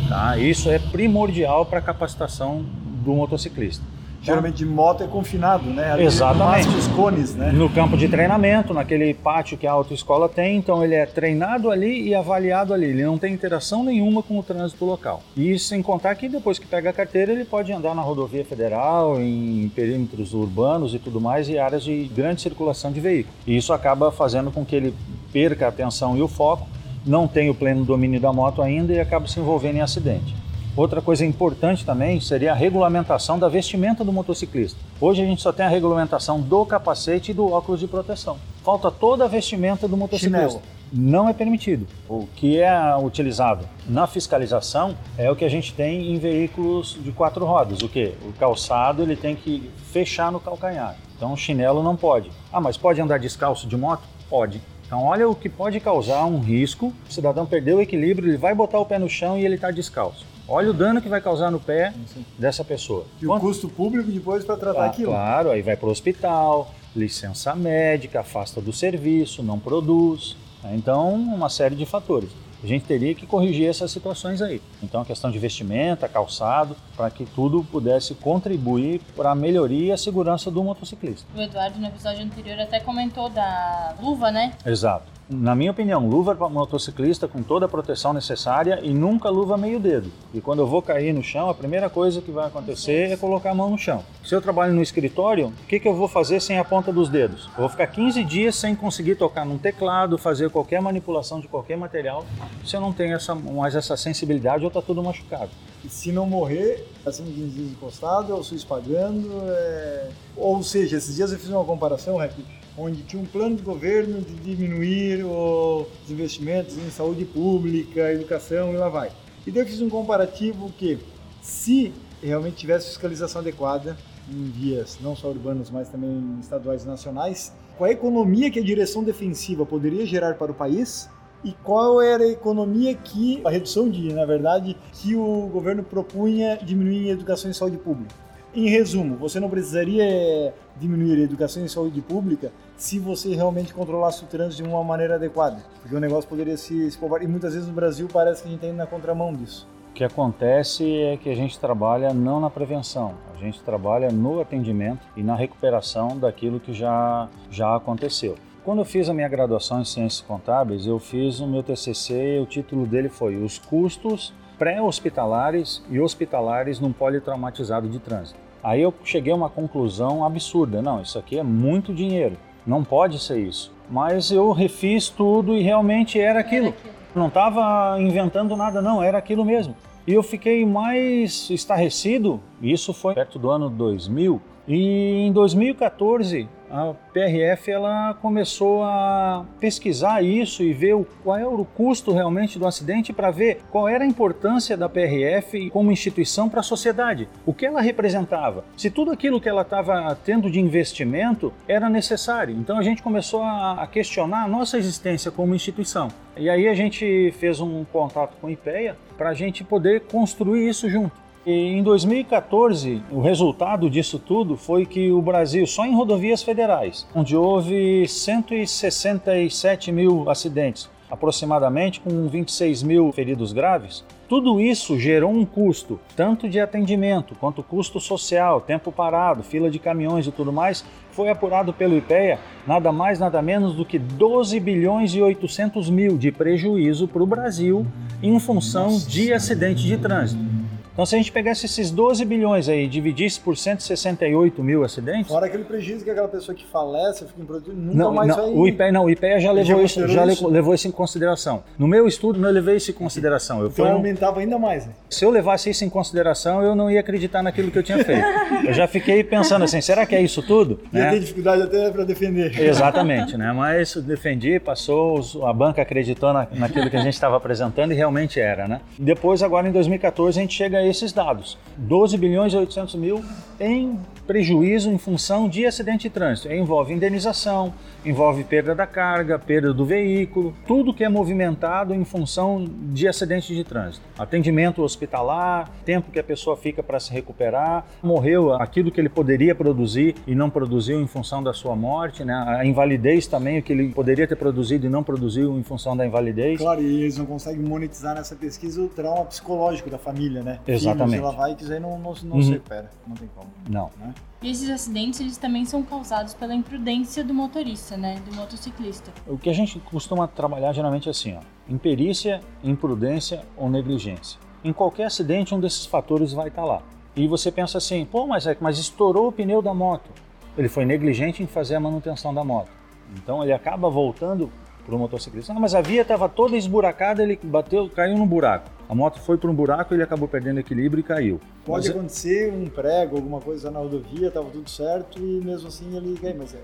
Tá? 0.07 0.37
Isso 0.37 0.69
é 0.69 0.79
primordial 0.79 1.65
para 1.65 1.79
a 1.79 1.83
capacitação 1.83 2.63
do 3.03 3.15
motociclista. 3.15 3.83
Geralmente 4.29 4.57
de 4.57 4.67
moto 4.67 5.03
é 5.03 5.07
confinado, 5.07 5.69
né? 5.71 5.93
Ali 5.93 6.05
Exatamente. 6.05 6.69
Os 6.69 6.87
cones, 6.89 7.35
né? 7.35 7.51
No 7.53 7.69
campo 7.71 7.97
de 7.97 8.09
treinamento, 8.09 8.73
naquele 8.73 9.15
pátio 9.15 9.57
que 9.57 9.67
a 9.67 9.73
autoescola 9.73 10.29
tem, 10.29 10.57
então 10.57 10.85
ele 10.85 10.95
é 10.95 11.07
treinado 11.07 11.71
ali 11.71 12.09
e 12.09 12.15
avaliado 12.15 12.73
ali. 12.73 12.87
Ele 12.87 13.05
não 13.05 13.19
tem 13.19 13.33
interação 13.33 13.83
nenhuma 13.83 14.23
com 14.23 14.39
o 14.39 14.43
trânsito 14.43 14.85
local. 14.85 15.23
E 15.37 15.59
sem 15.59 15.83
contar 15.83 16.15
que 16.15 16.29
depois 16.29 16.59
que 16.59 16.67
pega 16.67 16.91
a 16.91 16.93
carteira, 16.93 17.33
ele 17.33 17.45
pode 17.45 17.73
andar 17.73 17.95
na 17.95 18.03
rodovia 18.03 18.45
federal, 18.45 19.21
em 19.21 19.71
perímetros 19.75 20.35
urbanos 20.35 20.95
e 20.95 20.99
tudo 20.99 21.21
mais, 21.21 21.49
e 21.49 21.59
áreas 21.59 21.83
de 21.83 22.05
grande 22.15 22.41
circulação 22.41 22.93
de 22.93 23.01
veículos. 23.01 23.39
E 23.47 23.57
isso 23.57 23.73
acaba 23.73 24.11
fazendo 24.11 24.51
com 24.51 24.65
que 24.65 24.77
ele 24.77 24.95
perca 25.33 25.67
a 25.67 25.69
atenção 25.69 26.17
e 26.17 26.23
o 26.23 26.29
foco, 26.29 26.67
não 27.07 27.27
tenha 27.27 27.51
o 27.51 27.55
pleno 27.55 27.85
domínio 27.85 28.21
da 28.21 28.33
moto 28.33 28.61
ainda 28.61 28.93
e 28.93 29.01
acaba 29.01 29.27
se 29.27 29.39
envolvendo 29.41 29.77
em 29.77 29.81
acidente. 29.81 30.35
Outra 30.77 31.03
coisa 31.03 31.27
importante 31.27 31.85
também 31.85 32.21
seria 32.21 32.53
a 32.53 32.55
regulamentação 32.55 33.39
da 33.39 33.49
vestimenta 33.49 34.05
do 34.05 34.13
motociclista. 34.13 34.79
Hoje 35.01 35.23
a 35.23 35.27
gente 35.27 35.43
só 35.43 35.53
tem 35.53 35.67
a 35.67 35.69
regulamentação 35.69 36.41
do 36.41 36.65
capacete 36.65 37.33
e 37.33 37.35
do 37.35 37.51
óculos 37.51 37.81
de 37.81 37.89
proteção. 37.89 38.39
Falta 38.65 38.91
toda 38.91 39.25
a 39.25 39.29
vestimenta 39.29 39.89
do 39.89 39.97
motociclista. 39.97 40.49
Chinelo. 40.49 40.63
Não 40.93 41.29
é 41.29 41.33
permitido. 41.33 41.87
O 42.09 42.27
que 42.35 42.61
é 42.61 42.97
utilizado 42.97 43.69
na 43.87 44.07
fiscalização 44.07 44.97
é 45.19 45.31
o 45.31 45.37
que 45.37 45.45
a 45.45 45.49
gente 45.49 45.75
tem 45.75 46.13
em 46.13 46.19
veículos 46.19 46.97
de 47.01 47.13
quatro 47.13 47.45
rodas. 47.45 47.83
O 47.83 47.89
que? 47.89 48.15
O 48.27 48.33
calçado 48.33 49.03
ele 49.03 49.17
tem 49.17 49.37
que 49.37 49.71
fechar 49.93 50.33
no 50.33 50.41
calcanhar. 50.41 50.97
Então 51.17 51.33
o 51.33 51.37
chinelo 51.37 51.83
não 51.83 51.97
pode. 51.97 52.31
Ah, 52.53 52.61
mas 52.61 52.77
pode 52.77 53.01
andar 53.01 53.19
descalço 53.19 53.67
de 53.67 53.77
moto? 53.77 54.03
Pode. 54.31 54.63
Então 54.87 55.05
olha 55.05 55.29
o 55.29 55.35
que 55.35 55.49
pode 55.49 55.79
causar 55.81 56.25
um 56.25 56.39
risco. 56.39 56.93
O 57.09 57.13
cidadão 57.13 57.45
perdeu 57.45 57.77
o 57.77 57.81
equilíbrio, 57.83 58.31
ele 58.31 58.39
vai 58.39 58.55
botar 58.55 58.79
o 58.79 58.87
pé 58.87 58.99
no 58.99 59.09
chão 59.09 59.37
e 59.37 59.45
ele 59.45 59.57
está 59.57 59.71
descalço. 59.71 60.25
Olha 60.49 60.71
o 60.71 60.73
dano 60.73 61.02
que 61.02 61.09
vai 61.09 61.21
causar 61.21 61.50
no 61.50 61.61
pé 61.61 61.93
dessa 62.38 62.64
pessoa. 62.64 63.05
E 63.21 63.26
o 63.26 63.28
Quanto- 63.28 63.43
custo 63.43 63.69
público 63.69 64.11
depois 64.11 64.45
para 64.45 64.57
tratar 64.57 64.85
ah, 64.85 64.87
aquilo. 64.87 65.12
Claro, 65.12 65.50
aí 65.50 65.61
vai 65.61 65.76
para 65.76 65.87
o 65.88 65.90
hospital, 65.93 66.73
licença 66.97 67.55
médica, 67.55 68.21
afasta 68.21 68.61
do 68.61 68.73
serviço, 68.73 69.43
não 69.43 69.59
produz. 69.59 70.37
né? 70.62 70.73
Então, 70.75 71.12
uma 71.14 71.49
série 71.50 71.75
de 71.76 71.85
fatores. 71.85 72.31
A 72.64 72.67
gente 72.67 72.87
teria 72.87 73.14
que 73.14 73.25
corrigir 73.25 73.69
essas 73.69 73.93
situações 73.93 74.43
aí. 74.43 74.61
Então, 74.83 75.00
a 75.02 75.05
questão 75.05 75.31
de 75.31 75.38
vestimenta, 75.38 76.09
calçado, 76.09 76.75
para 76.97 77.09
que 77.09 77.25
tudo 77.25 77.62
pudesse 77.62 78.14
contribuir 78.17 79.00
para 79.14 79.31
a 79.31 79.35
melhoria 79.35 79.87
e 79.87 79.93
a 79.93 79.97
segurança 79.97 80.50
do 80.50 80.64
motociclista. 80.64 81.25
O 81.37 81.40
Eduardo, 81.40 81.78
no 81.78 81.87
episódio 81.87 82.25
anterior, 82.25 82.59
até 82.59 82.81
comentou 82.81 83.28
da 83.28 83.95
luva, 84.02 84.33
né? 84.33 84.55
Exato. 84.67 85.07
Na 85.31 85.55
minha 85.55 85.71
opinião, 85.71 86.09
luva 86.09 86.35
para 86.35 86.49
motociclista 86.49 87.29
com 87.29 87.43
toda 87.43 87.67
a 87.67 87.69
proteção 87.69 88.15
necessária 88.15 88.81
e 88.83 88.95
nunca 88.95 89.29
luva 89.29 89.59
meio 89.59 89.79
dedo. 89.79 90.11
E 90.33 90.41
quando 90.41 90.61
eu 90.61 90.67
vou 90.67 90.81
cair 90.81 91.13
no 91.13 91.23
chão, 91.23 91.51
a 91.51 91.55
primeira 91.55 91.91
coisa 91.91 92.23
que 92.23 92.31
vai 92.31 92.47
acontecer 92.47 93.11
é 93.11 93.17
colocar 93.17 93.51
a 93.51 93.55
mão 93.55 93.69
no 93.69 93.77
chão. 93.77 94.03
Se 94.25 94.35
eu 94.35 94.41
trabalho 94.41 94.73
no 94.73 94.81
escritório, 94.81 95.49
o 95.49 95.67
que, 95.67 95.79
que 95.79 95.87
eu 95.87 95.95
vou 95.95 96.09
fazer 96.09 96.41
sem 96.41 96.59
a 96.59 96.65
ponta 96.65 96.91
dos 96.91 97.11
dedos? 97.11 97.45
Eu 97.49 97.61
vou 97.61 97.69
ficar 97.69 97.89
15 97.89 98.25
dias 98.25 98.57
sem 98.57 98.75
conseguir 98.75 99.17
tocar 99.17 99.45
num 99.45 99.59
teclado, 99.59 100.17
fazer 100.17 100.49
qualquer 100.49 100.81
manipulação 100.81 101.41
de 101.41 101.47
qualquer 101.47 101.77
material, 101.77 102.25
se 102.65 102.75
eu 102.75 102.81
não 102.81 102.91
tenho 102.91 103.15
essa, 103.15 103.35
mais 103.35 103.75
essa 103.75 103.99
sensibilidade 103.99 104.65
ou 104.65 104.69
está 104.69 104.81
tudo 104.81 105.03
machucado. 105.03 105.51
E 105.85 105.89
se 105.89 106.11
não 106.13 106.27
morrer, 106.27 106.87
tá 107.05 107.13
sendo 107.13 107.33
15 107.33 107.49
dias 107.51 107.71
encostado, 107.71 108.35
ou 108.35 108.43
SUS 108.43 108.65
pagando. 108.65 109.31
é- 109.45 110.11
Ou 110.37 110.63
seja, 110.63 110.97
esses 110.97 111.17
dias 111.17 111.33
eu 111.33 111.39
fiz 111.39 111.49
uma 111.49 111.65
comparação, 111.65 112.17
Rep, 112.17 112.35
onde 112.77 113.03
tinha 113.03 113.21
um 113.23 113.27
plano 113.27 113.57
de 113.57 113.63
governo 113.63 114.21
de 114.21 114.35
diminuir 114.35 115.25
os 115.25 115.87
investimentos 116.11 116.77
em 116.77 116.91
saúde 116.91 117.25
pública, 117.25 118.13
educação 118.13 118.73
e 118.73 118.77
lá 118.77 118.89
vai. 118.89 119.11
E 119.47 119.51
daí 119.51 119.62
eu 119.62 119.67
fiz 119.67 119.81
um 119.81 119.88
comparativo 119.88 120.71
que, 120.79 120.99
se 121.43 121.93
realmente 122.23 122.57
tivesse 122.57 122.88
fiscalização 122.88 123.41
adequada 123.41 123.97
em 124.31 124.51
vias 124.51 124.99
não 125.01 125.17
só 125.17 125.29
urbanas, 125.29 125.71
mas 125.71 125.88
também 125.88 126.38
estaduais 126.41 126.85
e 126.85 126.87
nacionais, 126.87 127.53
qual 127.77 127.88
a 127.88 127.93
economia 127.93 128.51
que 128.51 128.59
a 128.59 128.62
direção 128.62 129.03
defensiva 129.03 129.64
poderia 129.64 130.05
gerar 130.05 130.35
para 130.35 130.51
o 130.53 130.55
país 130.55 131.09
e 131.44 131.53
qual 131.62 132.01
era 132.03 132.24
a 132.24 132.29
economia 132.29 132.94
que, 132.94 133.40
a 133.44 133.51
redução 133.51 133.88
de, 133.88 134.12
na 134.12 134.24
verdade, 134.24 134.77
que 134.92 135.14
o 135.14 135.48
governo 135.53 135.83
propunha 135.83 136.57
diminuir 136.57 137.09
em 137.09 137.11
educação 137.11 137.51
e 137.51 137.55
saúde 137.55 137.79
pública. 137.79 138.14
Em 138.55 138.68
resumo, 138.68 139.16
você 139.16 139.38
não 139.38 139.51
precisaria 139.51 140.55
diminuir 140.77 141.20
a 141.20 141.24
educação 141.24 141.64
e 141.64 141.68
saúde 141.68 142.01
pública 142.01 142.51
se 142.77 142.98
você 142.98 143.35
realmente 143.35 143.74
controlasse 143.74 144.24
o 144.24 144.27
trânsito 144.27 144.62
de 144.62 144.68
uma 144.68 144.83
maneira 144.83 145.16
adequada, 145.16 145.59
porque 145.83 145.94
o 145.94 146.01
negócio 146.01 146.29
poderia 146.29 146.57
se 146.57 146.87
escovar. 146.87 147.22
E 147.22 147.27
muitas 147.27 147.53
vezes 147.53 147.68
no 147.68 147.74
Brasil 147.74 148.09
parece 148.11 148.42
que 148.42 148.48
a 148.48 148.51
gente 148.51 148.61
está 148.61 148.68
indo 148.68 148.79
na 148.79 148.87
contramão 148.87 149.33
disso. 149.33 149.68
O 149.90 149.92
que 149.92 150.03
acontece 150.03 150.85
é 150.85 151.16
que 151.16 151.29
a 151.29 151.35
gente 151.35 151.59
trabalha 151.59 152.14
não 152.14 152.40
na 152.40 152.48
prevenção, 152.48 153.14
a 153.35 153.38
gente 153.38 153.61
trabalha 153.62 154.11
no 154.11 154.40
atendimento 154.40 155.07
e 155.16 155.22
na 155.22 155.35
recuperação 155.35 156.16
daquilo 156.16 156.59
que 156.59 156.72
já, 156.72 157.29
já 157.51 157.77
aconteceu. 157.77 158.37
Quando 158.68 158.81
eu 158.81 158.85
fiz 158.85 159.09
a 159.09 159.14
minha 159.14 159.28
graduação 159.31 159.81
em 159.81 159.85
Ciências 159.87 160.20
Contábeis, 160.20 160.87
eu 160.87 160.98
fiz 160.98 161.40
o 161.40 161.46
meu 161.46 161.62
TCC 161.62 162.37
e 162.37 162.38
o 162.38 162.44
título 162.44 162.87
dele 162.87 163.09
foi 163.09 163.35
Os 163.37 163.57
Custos 163.57 164.31
Pré-Hospitalares 164.59 165.83
e 165.88 165.98
Hospitalares 165.98 166.78
num 166.78 166.92
Politraumatizado 166.92 167.88
de 167.88 167.98
Trânsito. 167.98 168.38
Aí 168.62 168.83
eu 168.83 168.92
cheguei 169.02 169.33
a 169.33 169.37
uma 169.37 169.48
conclusão 169.48 170.22
absurda, 170.22 170.83
não, 170.83 171.00
isso 171.00 171.18
aqui 171.18 171.38
é 171.38 171.42
muito 171.42 171.94
dinheiro, 171.94 172.37
não 172.66 172.85
pode 172.85 173.18
ser 173.18 173.38
isso. 173.38 173.72
Mas 173.88 174.31
eu 174.31 174.52
refiz 174.52 175.09
tudo 175.09 175.57
e 175.57 175.62
realmente 175.62 176.20
era 176.20 176.38
aquilo. 176.38 176.74
Não 177.14 177.28
estava 177.28 177.98
inventando 177.98 178.54
nada, 178.54 178.83
não, 178.83 179.02
era 179.02 179.16
aquilo 179.16 179.46
mesmo. 179.46 179.74
E 180.07 180.12
eu 180.12 180.22
fiquei 180.22 180.66
mais 180.66 181.48
estarrecido, 181.48 182.38
isso 182.61 182.92
foi 182.92 183.14
perto 183.14 183.38
do 183.38 183.48
ano 183.48 183.70
2000, 183.70 184.38
e 184.68 185.26
em 185.26 185.33
2014 185.33 186.46
a 186.70 186.94
PRF 187.12 187.70
ela 187.70 188.14
começou 188.14 188.83
a 188.83 189.44
pesquisar 189.59 190.22
isso 190.22 190.62
e 190.62 190.72
ver 190.72 190.94
o, 190.94 191.07
qual 191.22 191.37
era 191.37 191.48
o 191.48 191.64
custo 191.64 192.12
realmente 192.12 192.59
do 192.59 192.66
acidente 192.66 193.12
para 193.12 193.31
ver 193.31 193.61
qual 193.70 193.88
era 193.88 194.04
a 194.04 194.07
importância 194.07 194.76
da 194.76 194.88
PRF 194.88 195.70
como 195.70 195.90
instituição 195.90 196.48
para 196.48 196.61
a 196.61 196.62
sociedade, 196.62 197.28
o 197.46 197.52
que 197.52 197.66
ela 197.66 197.81
representava, 197.81 198.64
se 198.76 198.90
tudo 198.90 199.11
aquilo 199.11 199.40
que 199.40 199.48
ela 199.48 199.62
estava 199.62 200.14
tendo 200.24 200.50
de 200.50 200.61
investimento 200.61 201.52
era 201.66 201.88
necessário. 201.88 202.54
Então 202.54 202.78
a 202.78 202.83
gente 202.83 203.02
começou 203.02 203.42
a, 203.42 203.83
a 203.83 203.87
questionar 203.87 204.44
a 204.44 204.48
nossa 204.48 204.78
existência 204.78 205.31
como 205.31 205.54
instituição. 205.54 206.09
E 206.37 206.48
aí 206.48 206.68
a 206.68 206.74
gente 206.74 207.33
fez 207.38 207.61
um 207.61 207.85
contato 207.85 208.37
com 208.40 208.46
o 208.46 208.50
IPEA 208.50 208.96
para 209.16 209.31
a 209.31 209.35
gente 209.35 209.64
poder 209.64 210.02
construir 210.02 210.68
isso 210.68 210.88
junto. 210.88 211.28
E 211.51 211.79
em 211.79 211.83
2014, 211.83 213.01
o 213.11 213.23
resultado 213.23 213.89
disso 213.89 214.19
tudo 214.19 214.55
foi 214.55 214.85
que 214.85 215.11
o 215.11 215.23
Brasil, 215.23 215.67
só 215.67 215.87
em 215.87 215.95
rodovias 215.95 216.43
federais, 216.43 217.09
onde 217.15 217.35
houve 217.35 218.07
167 218.07 219.91
mil 219.91 220.29
acidentes, 220.29 220.91
aproximadamente 221.11 222.01
com 222.01 222.29
26 222.29 222.83
mil 222.83 223.11
feridos 223.13 223.55
graves, 223.55 224.05
tudo 224.29 224.61
isso 224.61 224.99
gerou 224.99 225.31
um 225.31 225.47
custo, 225.47 225.99
tanto 226.15 226.51
de 226.51 226.61
atendimento 226.61 227.35
quanto 227.41 227.63
custo 227.63 227.99
social, 227.99 228.61
tempo 228.61 228.93
parado, 228.93 229.43
fila 229.43 229.71
de 229.71 229.79
caminhões 229.79 230.27
e 230.27 230.31
tudo 230.31 230.53
mais, 230.53 230.85
foi 231.13 231.31
apurado 231.31 231.73
pelo 231.73 231.97
IPEA 231.97 232.39
nada 232.67 232.93
mais 232.93 233.19
nada 233.19 233.41
menos 233.41 233.75
do 233.75 233.87
que 233.87 233.99
12 233.99 234.61
bilhões 234.61 235.15
e 235.15 235.23
800 235.23 235.89
mil 235.89 236.19
de 236.19 236.31
prejuízo 236.31 237.09
para 237.09 237.23
o 237.23 237.27
Brasil 237.27 237.87
em 238.23 238.39
função 238.39 238.99
de 238.99 239.33
acidente 239.33 239.85
de 239.85 239.97
trânsito. 239.97 240.67
Então, 240.99 241.07
se 241.07 241.15
a 241.15 241.19
gente 241.19 241.31
pegasse 241.31 241.65
esses 241.65 241.93
12 241.93 242.25
bilhões 242.25 242.69
aí 242.69 242.87
e 242.87 242.89
dividisse 242.89 243.39
por 243.39 243.57
168 243.57 244.61
mil 244.65 244.83
acidentes. 244.83 245.29
Fora 245.29 245.47
aquele 245.47 245.63
prejuízo 245.63 246.03
que 246.03 246.11
aquela 246.11 246.27
pessoa 246.27 246.57
que 246.57 246.67
falece, 246.67 247.25
fica 247.25 247.41
improdutivo, 247.41 247.77
nunca 247.77 247.97
não, 247.97 248.13
mais 248.13 248.29
não, 248.29 248.37
vai. 248.37 248.51
O 248.51 248.67
IPEA, 248.67 248.91
não, 248.91 249.05
o 249.05 249.11
IPEA 249.11 249.39
já 249.39 249.53
levou, 249.53 249.77
já 249.77 249.83
isso, 249.85 250.09
já 250.09 250.27
isso? 250.27 250.49
levou 250.49 250.75
isso 250.75 250.89
em 250.89 250.91
consideração. 250.91 251.63
No 251.79 251.87
meu 251.87 252.09
estudo, 252.09 252.41
não 252.41 252.51
levei 252.51 252.79
isso 252.79 252.91
em 252.91 252.95
consideração. 252.95 253.61
Eu 253.61 253.69
então 253.69 253.85
fui, 253.85 253.95
aumentava 253.95 254.41
ainda 254.41 254.59
mais. 254.59 254.87
Né? 254.87 254.93
Se 255.09 255.25
eu 255.25 255.31
levasse 255.31 255.71
isso 255.71 255.85
em 255.85 255.89
consideração, 255.89 256.65
eu 256.65 256.75
não 256.75 256.91
ia 256.91 256.99
acreditar 256.99 257.45
naquilo 257.45 257.71
que 257.71 257.79
eu 257.79 257.83
tinha 257.85 258.05
feito. 258.05 258.27
eu 258.67 258.73
já 258.73 258.89
fiquei 258.89 259.23
pensando 259.23 259.63
assim: 259.63 259.81
será 259.81 260.05
que 260.05 260.17
é 260.17 260.21
isso 260.21 260.43
tudo? 260.43 260.81
Ia 260.93 261.05
né? 261.05 261.11
ter 261.13 261.21
dificuldade 261.21 261.63
até 261.63 261.93
para 261.93 262.03
defender. 262.03 262.61
Exatamente, 262.61 263.37
né? 263.37 263.53
Mas 263.53 263.95
defendi, 263.95 264.59
passou, 264.59 265.21
a 265.47 265.53
banca 265.53 265.81
acreditou 265.81 266.33
na, 266.33 266.49
naquilo 266.51 266.91
que 266.91 266.97
a 266.97 267.03
gente 267.03 267.15
estava 267.15 267.37
apresentando 267.37 267.93
e 267.93 267.95
realmente 267.95 268.41
era, 268.41 268.67
né? 268.67 268.81
Depois, 268.99 269.45
agora 269.45 269.69
em 269.69 269.71
2014, 269.71 270.41
a 270.41 270.43
gente 270.43 270.57
chega 270.57 270.88
a 270.88 270.88
esses 270.88 271.12
dados. 271.12 271.59
12 271.77 272.16
bilhões 272.16 272.53
e 272.53 272.57
800 272.57 272.94
mil 272.96 273.22
em 273.61 273.98
prejuízo 274.27 274.90
em 274.90 274.98
função 274.98 275.48
de 275.48 275.64
acidente 275.66 276.03
de 276.03 276.11
trânsito. 276.11 276.53
Envolve 276.53 276.92
indenização, 276.92 277.72
envolve 278.05 278.44
perda 278.44 278.74
da 278.74 278.87
carga, 278.87 279.38
perda 279.38 279.72
do 279.72 279.87
veículo, 279.87 280.55
tudo 280.66 280.92
que 280.92 281.03
é 281.03 281.09
movimentado 281.09 281.94
em 281.94 282.05
função 282.05 282.64
de 282.92 283.09
acidente 283.09 283.55
de 283.55 283.64
trânsito. 283.64 284.05
Atendimento 284.18 284.83
hospitalar, 284.83 285.70
tempo 285.85 286.11
que 286.11 286.18
a 286.18 286.24
pessoa 286.24 286.57
fica 286.57 286.83
para 286.83 287.01
se 287.01 287.11
recuperar, 287.11 287.87
morreu 288.03 288.53
aquilo 288.53 288.90
que 288.90 289.01
ele 289.01 289.09
poderia 289.09 289.55
produzir 289.55 290.14
e 290.27 290.35
não 290.35 290.51
produziu 290.51 291.01
em 291.01 291.07
função 291.07 291.42
da 291.42 291.55
sua 291.55 291.74
morte, 291.74 292.22
né? 292.22 292.35
A 292.35 292.66
invalidez 292.66 293.27
também, 293.27 293.59
o 293.59 293.62
que 293.62 293.72
ele 293.72 293.88
poderia 293.88 294.29
ter 294.29 294.37
produzido 294.37 294.87
e 294.87 294.90
não 294.90 295.03
produziu 295.03 295.59
em 295.59 295.62
função 295.62 295.96
da 295.96 296.07
invalidez. 296.07 296.59
Claro, 296.59 296.83
e 296.83 297.03
eles 297.03 297.16
não 297.16 297.24
conseguem 297.24 297.62
monetizar 297.62 298.14
nessa 298.14 298.37
pesquisa 298.37 298.83
o 298.83 298.88
trauma 298.88 299.24
psicológico 299.24 299.88
da 299.88 299.98
família, 299.98 300.42
né? 300.42 300.59
Exatamente. 300.66 300.78
Filhos, 300.83 301.12
ela 301.12 301.33
vai 301.33 301.53
e 301.53 301.55
quiser 301.55 301.81
não, 301.81 301.99
não, 301.99 302.14
não 302.23 302.37
uhum. 302.37 302.43
se 302.43 302.51
recupera, 302.53 302.91
não 303.07 303.17
tem 303.17 303.29
como. 303.35 303.49
Não. 303.69 303.91
Né? 303.99 304.14
E 304.43 304.51
esses 304.51 304.71
acidentes 304.71 305.21
eles 305.21 305.37
também 305.37 305.64
são 305.64 305.83
causados 305.83 306.35
pela 306.35 306.55
imprudência 306.55 307.25
do 307.25 307.35
motorista, 307.35 307.97
né, 307.97 308.21
do 308.29 308.37
motociclista. 308.37 309.11
O 309.27 309.37
que 309.37 309.51
a 309.51 309.53
gente 309.53 309.81
costuma 309.81 310.29
trabalhar 310.29 310.73
geralmente 310.73 311.09
é 311.09 311.11
assim, 311.11 311.37
ó, 311.37 311.41
imperícia, 311.69 312.41
imprudência 312.62 313.43
ou 313.57 313.69
negligência. 313.69 314.38
Em 314.62 314.73
qualquer 314.73 315.07
acidente, 315.07 315.55
um 315.55 315.61
desses 315.61 315.87
fatores 315.87 316.33
vai 316.33 316.49
estar 316.49 316.64
lá. 316.64 316.83
E 317.17 317.27
você 317.27 317.51
pensa 317.51 317.79
assim, 317.79 318.05
pô, 318.05 318.27
mas, 318.27 318.47
é, 318.47 318.57
mas 318.61 318.79
estourou 318.79 319.29
o 319.29 319.33
pneu 319.33 319.61
da 319.61 319.75
moto. 319.75 320.11
Ele 320.57 320.69
foi 320.69 320.85
negligente 320.85 321.43
em 321.43 321.47
fazer 321.47 321.75
a 321.75 321.81
manutenção 321.81 322.33
da 322.33 322.45
moto. 322.45 322.71
Então 323.17 323.43
ele 323.43 323.53
acaba 323.53 323.88
voltando 323.88 324.51
para 324.88 324.96
o 324.96 324.98
motociclista. 324.98 325.53
Ah, 325.53 325.61
mas 325.61 325.74
a 325.74 325.83
via 325.83 326.01
estava 326.01 326.31
toda 326.31 326.57
esburacada, 326.57 327.22
ele 327.22 327.38
bateu, 327.42 327.90
caiu 327.90 328.16
no 328.16 328.24
buraco. 328.24 328.70
A 328.88 328.94
moto 328.94 329.20
foi 329.20 329.37
para 329.37 329.51
um 329.51 329.55
buraco, 329.55 329.92
ele 329.92 330.03
acabou 330.03 330.27
perdendo 330.27 330.61
equilíbrio 330.61 331.01
e 331.01 331.05
caiu. 331.05 331.38
Pode 331.66 331.87
mas, 331.87 331.94
é 331.94 331.98
acontecer 331.98 332.53
um 332.53 332.66
prego, 332.66 333.16
alguma 333.16 333.38
coisa 333.38 333.70
na 333.70 333.81
rodovia, 333.81 334.29
estava 334.29 334.48
tudo 334.48 334.68
certo 334.70 335.18
e 335.18 335.44
mesmo 335.44 335.68
assim 335.68 335.94
ele 335.94 336.18
cai. 336.18 336.33
Mas 336.33 336.55
é, 336.55 336.62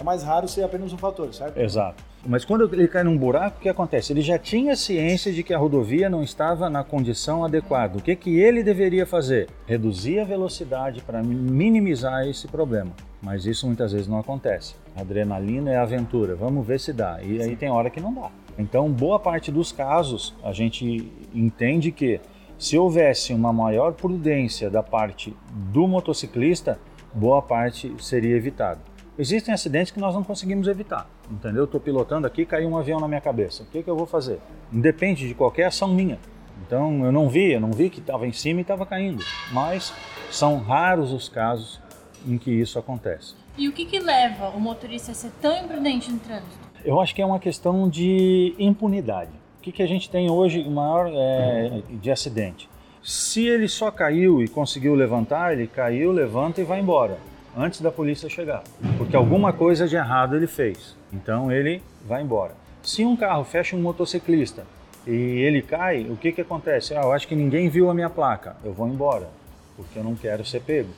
é 0.00 0.02
mais 0.02 0.22
raro 0.22 0.48
ser 0.48 0.62
apenas 0.62 0.92
um 0.92 0.96
fator, 0.96 1.32
certo? 1.34 1.58
Exato. 1.58 2.02
Mas 2.26 2.42
quando 2.44 2.72
ele 2.72 2.88
cai 2.88 3.02
num 3.02 3.16
buraco, 3.16 3.58
o 3.58 3.60
que 3.60 3.68
acontece? 3.68 4.12
Ele 4.12 4.22
já 4.22 4.38
tinha 4.38 4.74
ciência 4.74 5.30
de 5.30 5.42
que 5.42 5.52
a 5.52 5.58
rodovia 5.58 6.08
não 6.08 6.22
estava 6.22 6.70
na 6.70 6.82
condição 6.82 7.44
adequada. 7.44 7.98
O 7.98 8.02
que, 8.02 8.16
que 8.16 8.38
ele 8.38 8.62
deveria 8.62 9.04
fazer? 9.04 9.48
Reduzir 9.66 10.20
a 10.20 10.24
velocidade 10.24 11.02
para 11.02 11.22
minimizar 11.22 12.26
esse 12.26 12.48
problema. 12.48 12.92
Mas 13.22 13.44
isso 13.44 13.66
muitas 13.66 13.92
vezes 13.92 14.08
não 14.08 14.18
acontece. 14.18 14.74
Adrenalina 14.96 15.70
é 15.70 15.76
aventura, 15.76 16.34
vamos 16.34 16.66
ver 16.66 16.80
se 16.80 16.92
dá. 16.92 17.20
E 17.22 17.40
aí 17.42 17.54
tem 17.54 17.70
hora 17.70 17.90
que 17.90 18.00
não 18.00 18.14
dá. 18.14 18.30
Então, 18.58 18.90
boa 18.90 19.18
parte 19.18 19.52
dos 19.52 19.70
casos, 19.70 20.34
a 20.42 20.52
gente 20.52 21.12
entende 21.34 21.92
que 21.92 22.20
se 22.58 22.76
houvesse 22.76 23.34
uma 23.34 23.52
maior 23.52 23.92
prudência 23.92 24.70
da 24.70 24.82
parte 24.82 25.36
do 25.72 25.86
motociclista, 25.86 26.78
boa 27.14 27.40
parte 27.42 27.94
seria 27.98 28.36
evitada. 28.36 28.89
Existem 29.20 29.52
acidentes 29.52 29.92
que 29.92 30.00
nós 30.00 30.14
não 30.14 30.24
conseguimos 30.24 30.66
evitar, 30.66 31.06
entendeu? 31.30 31.64
Estou 31.64 31.78
pilotando 31.78 32.26
aqui, 32.26 32.46
caiu 32.46 32.70
um 32.70 32.78
avião 32.78 32.98
na 32.98 33.06
minha 33.06 33.20
cabeça. 33.20 33.64
O 33.64 33.66
que, 33.66 33.82
que 33.82 33.90
eu 33.90 33.94
vou 33.94 34.06
fazer? 34.06 34.40
Independe 34.72 35.28
de 35.28 35.34
qualquer 35.34 35.66
ação 35.66 35.88
minha. 35.88 36.18
Então 36.66 37.04
eu 37.04 37.12
não 37.12 37.28
vi, 37.28 37.52
eu 37.52 37.60
não 37.60 37.70
vi 37.70 37.90
que 37.90 38.00
estava 38.00 38.26
em 38.26 38.32
cima 38.32 38.60
e 38.60 38.62
estava 38.62 38.86
caindo. 38.86 39.22
Mas 39.52 39.92
são 40.30 40.58
raros 40.60 41.12
os 41.12 41.28
casos 41.28 41.82
em 42.26 42.38
que 42.38 42.50
isso 42.50 42.78
acontece. 42.78 43.34
E 43.58 43.68
o 43.68 43.72
que, 43.72 43.84
que 43.84 43.98
leva 43.98 44.48
o 44.56 44.58
motorista 44.58 45.12
a 45.12 45.14
ser 45.14 45.32
tão 45.32 45.54
imprudente 45.54 46.10
no 46.10 46.18
trânsito? 46.18 46.58
Eu 46.82 46.98
acho 46.98 47.14
que 47.14 47.20
é 47.20 47.26
uma 47.26 47.38
questão 47.38 47.90
de 47.90 48.54
impunidade. 48.58 49.32
O 49.58 49.60
que, 49.60 49.70
que 49.70 49.82
a 49.82 49.86
gente 49.86 50.08
tem 50.08 50.30
hoje 50.30 50.66
maior 50.66 51.10
é, 51.12 51.82
de 51.90 52.10
acidente? 52.10 52.70
Se 53.02 53.46
ele 53.46 53.68
só 53.68 53.90
caiu 53.90 54.42
e 54.42 54.48
conseguiu 54.48 54.94
levantar, 54.94 55.52
ele 55.52 55.66
caiu, 55.66 56.10
levanta 56.10 56.62
e 56.62 56.64
vai 56.64 56.80
embora 56.80 57.18
antes 57.60 57.80
da 57.80 57.90
polícia 57.90 58.28
chegar, 58.28 58.62
porque 58.96 59.14
alguma 59.14 59.52
coisa 59.52 59.86
de 59.86 59.96
errado 59.96 60.36
ele 60.36 60.46
fez. 60.46 60.96
Então 61.12 61.52
ele 61.52 61.82
vai 62.06 62.22
embora. 62.22 62.52
Se 62.82 63.04
um 63.04 63.16
carro 63.16 63.44
fecha 63.44 63.76
um 63.76 63.82
motociclista 63.82 64.64
e 65.06 65.12
ele 65.12 65.60
cai, 65.60 66.06
o 66.08 66.16
que 66.16 66.32
que 66.32 66.40
acontece? 66.40 66.94
Ah, 66.94 67.02
eu 67.02 67.12
acho 67.12 67.28
que 67.28 67.36
ninguém 67.36 67.68
viu 67.68 67.90
a 67.90 67.94
minha 67.94 68.08
placa, 68.08 68.56
eu 68.64 68.72
vou 68.72 68.88
embora, 68.88 69.28
porque 69.76 69.98
eu 69.98 70.04
não 70.04 70.14
quero 70.14 70.44
ser 70.44 70.60
pego. 70.62 70.90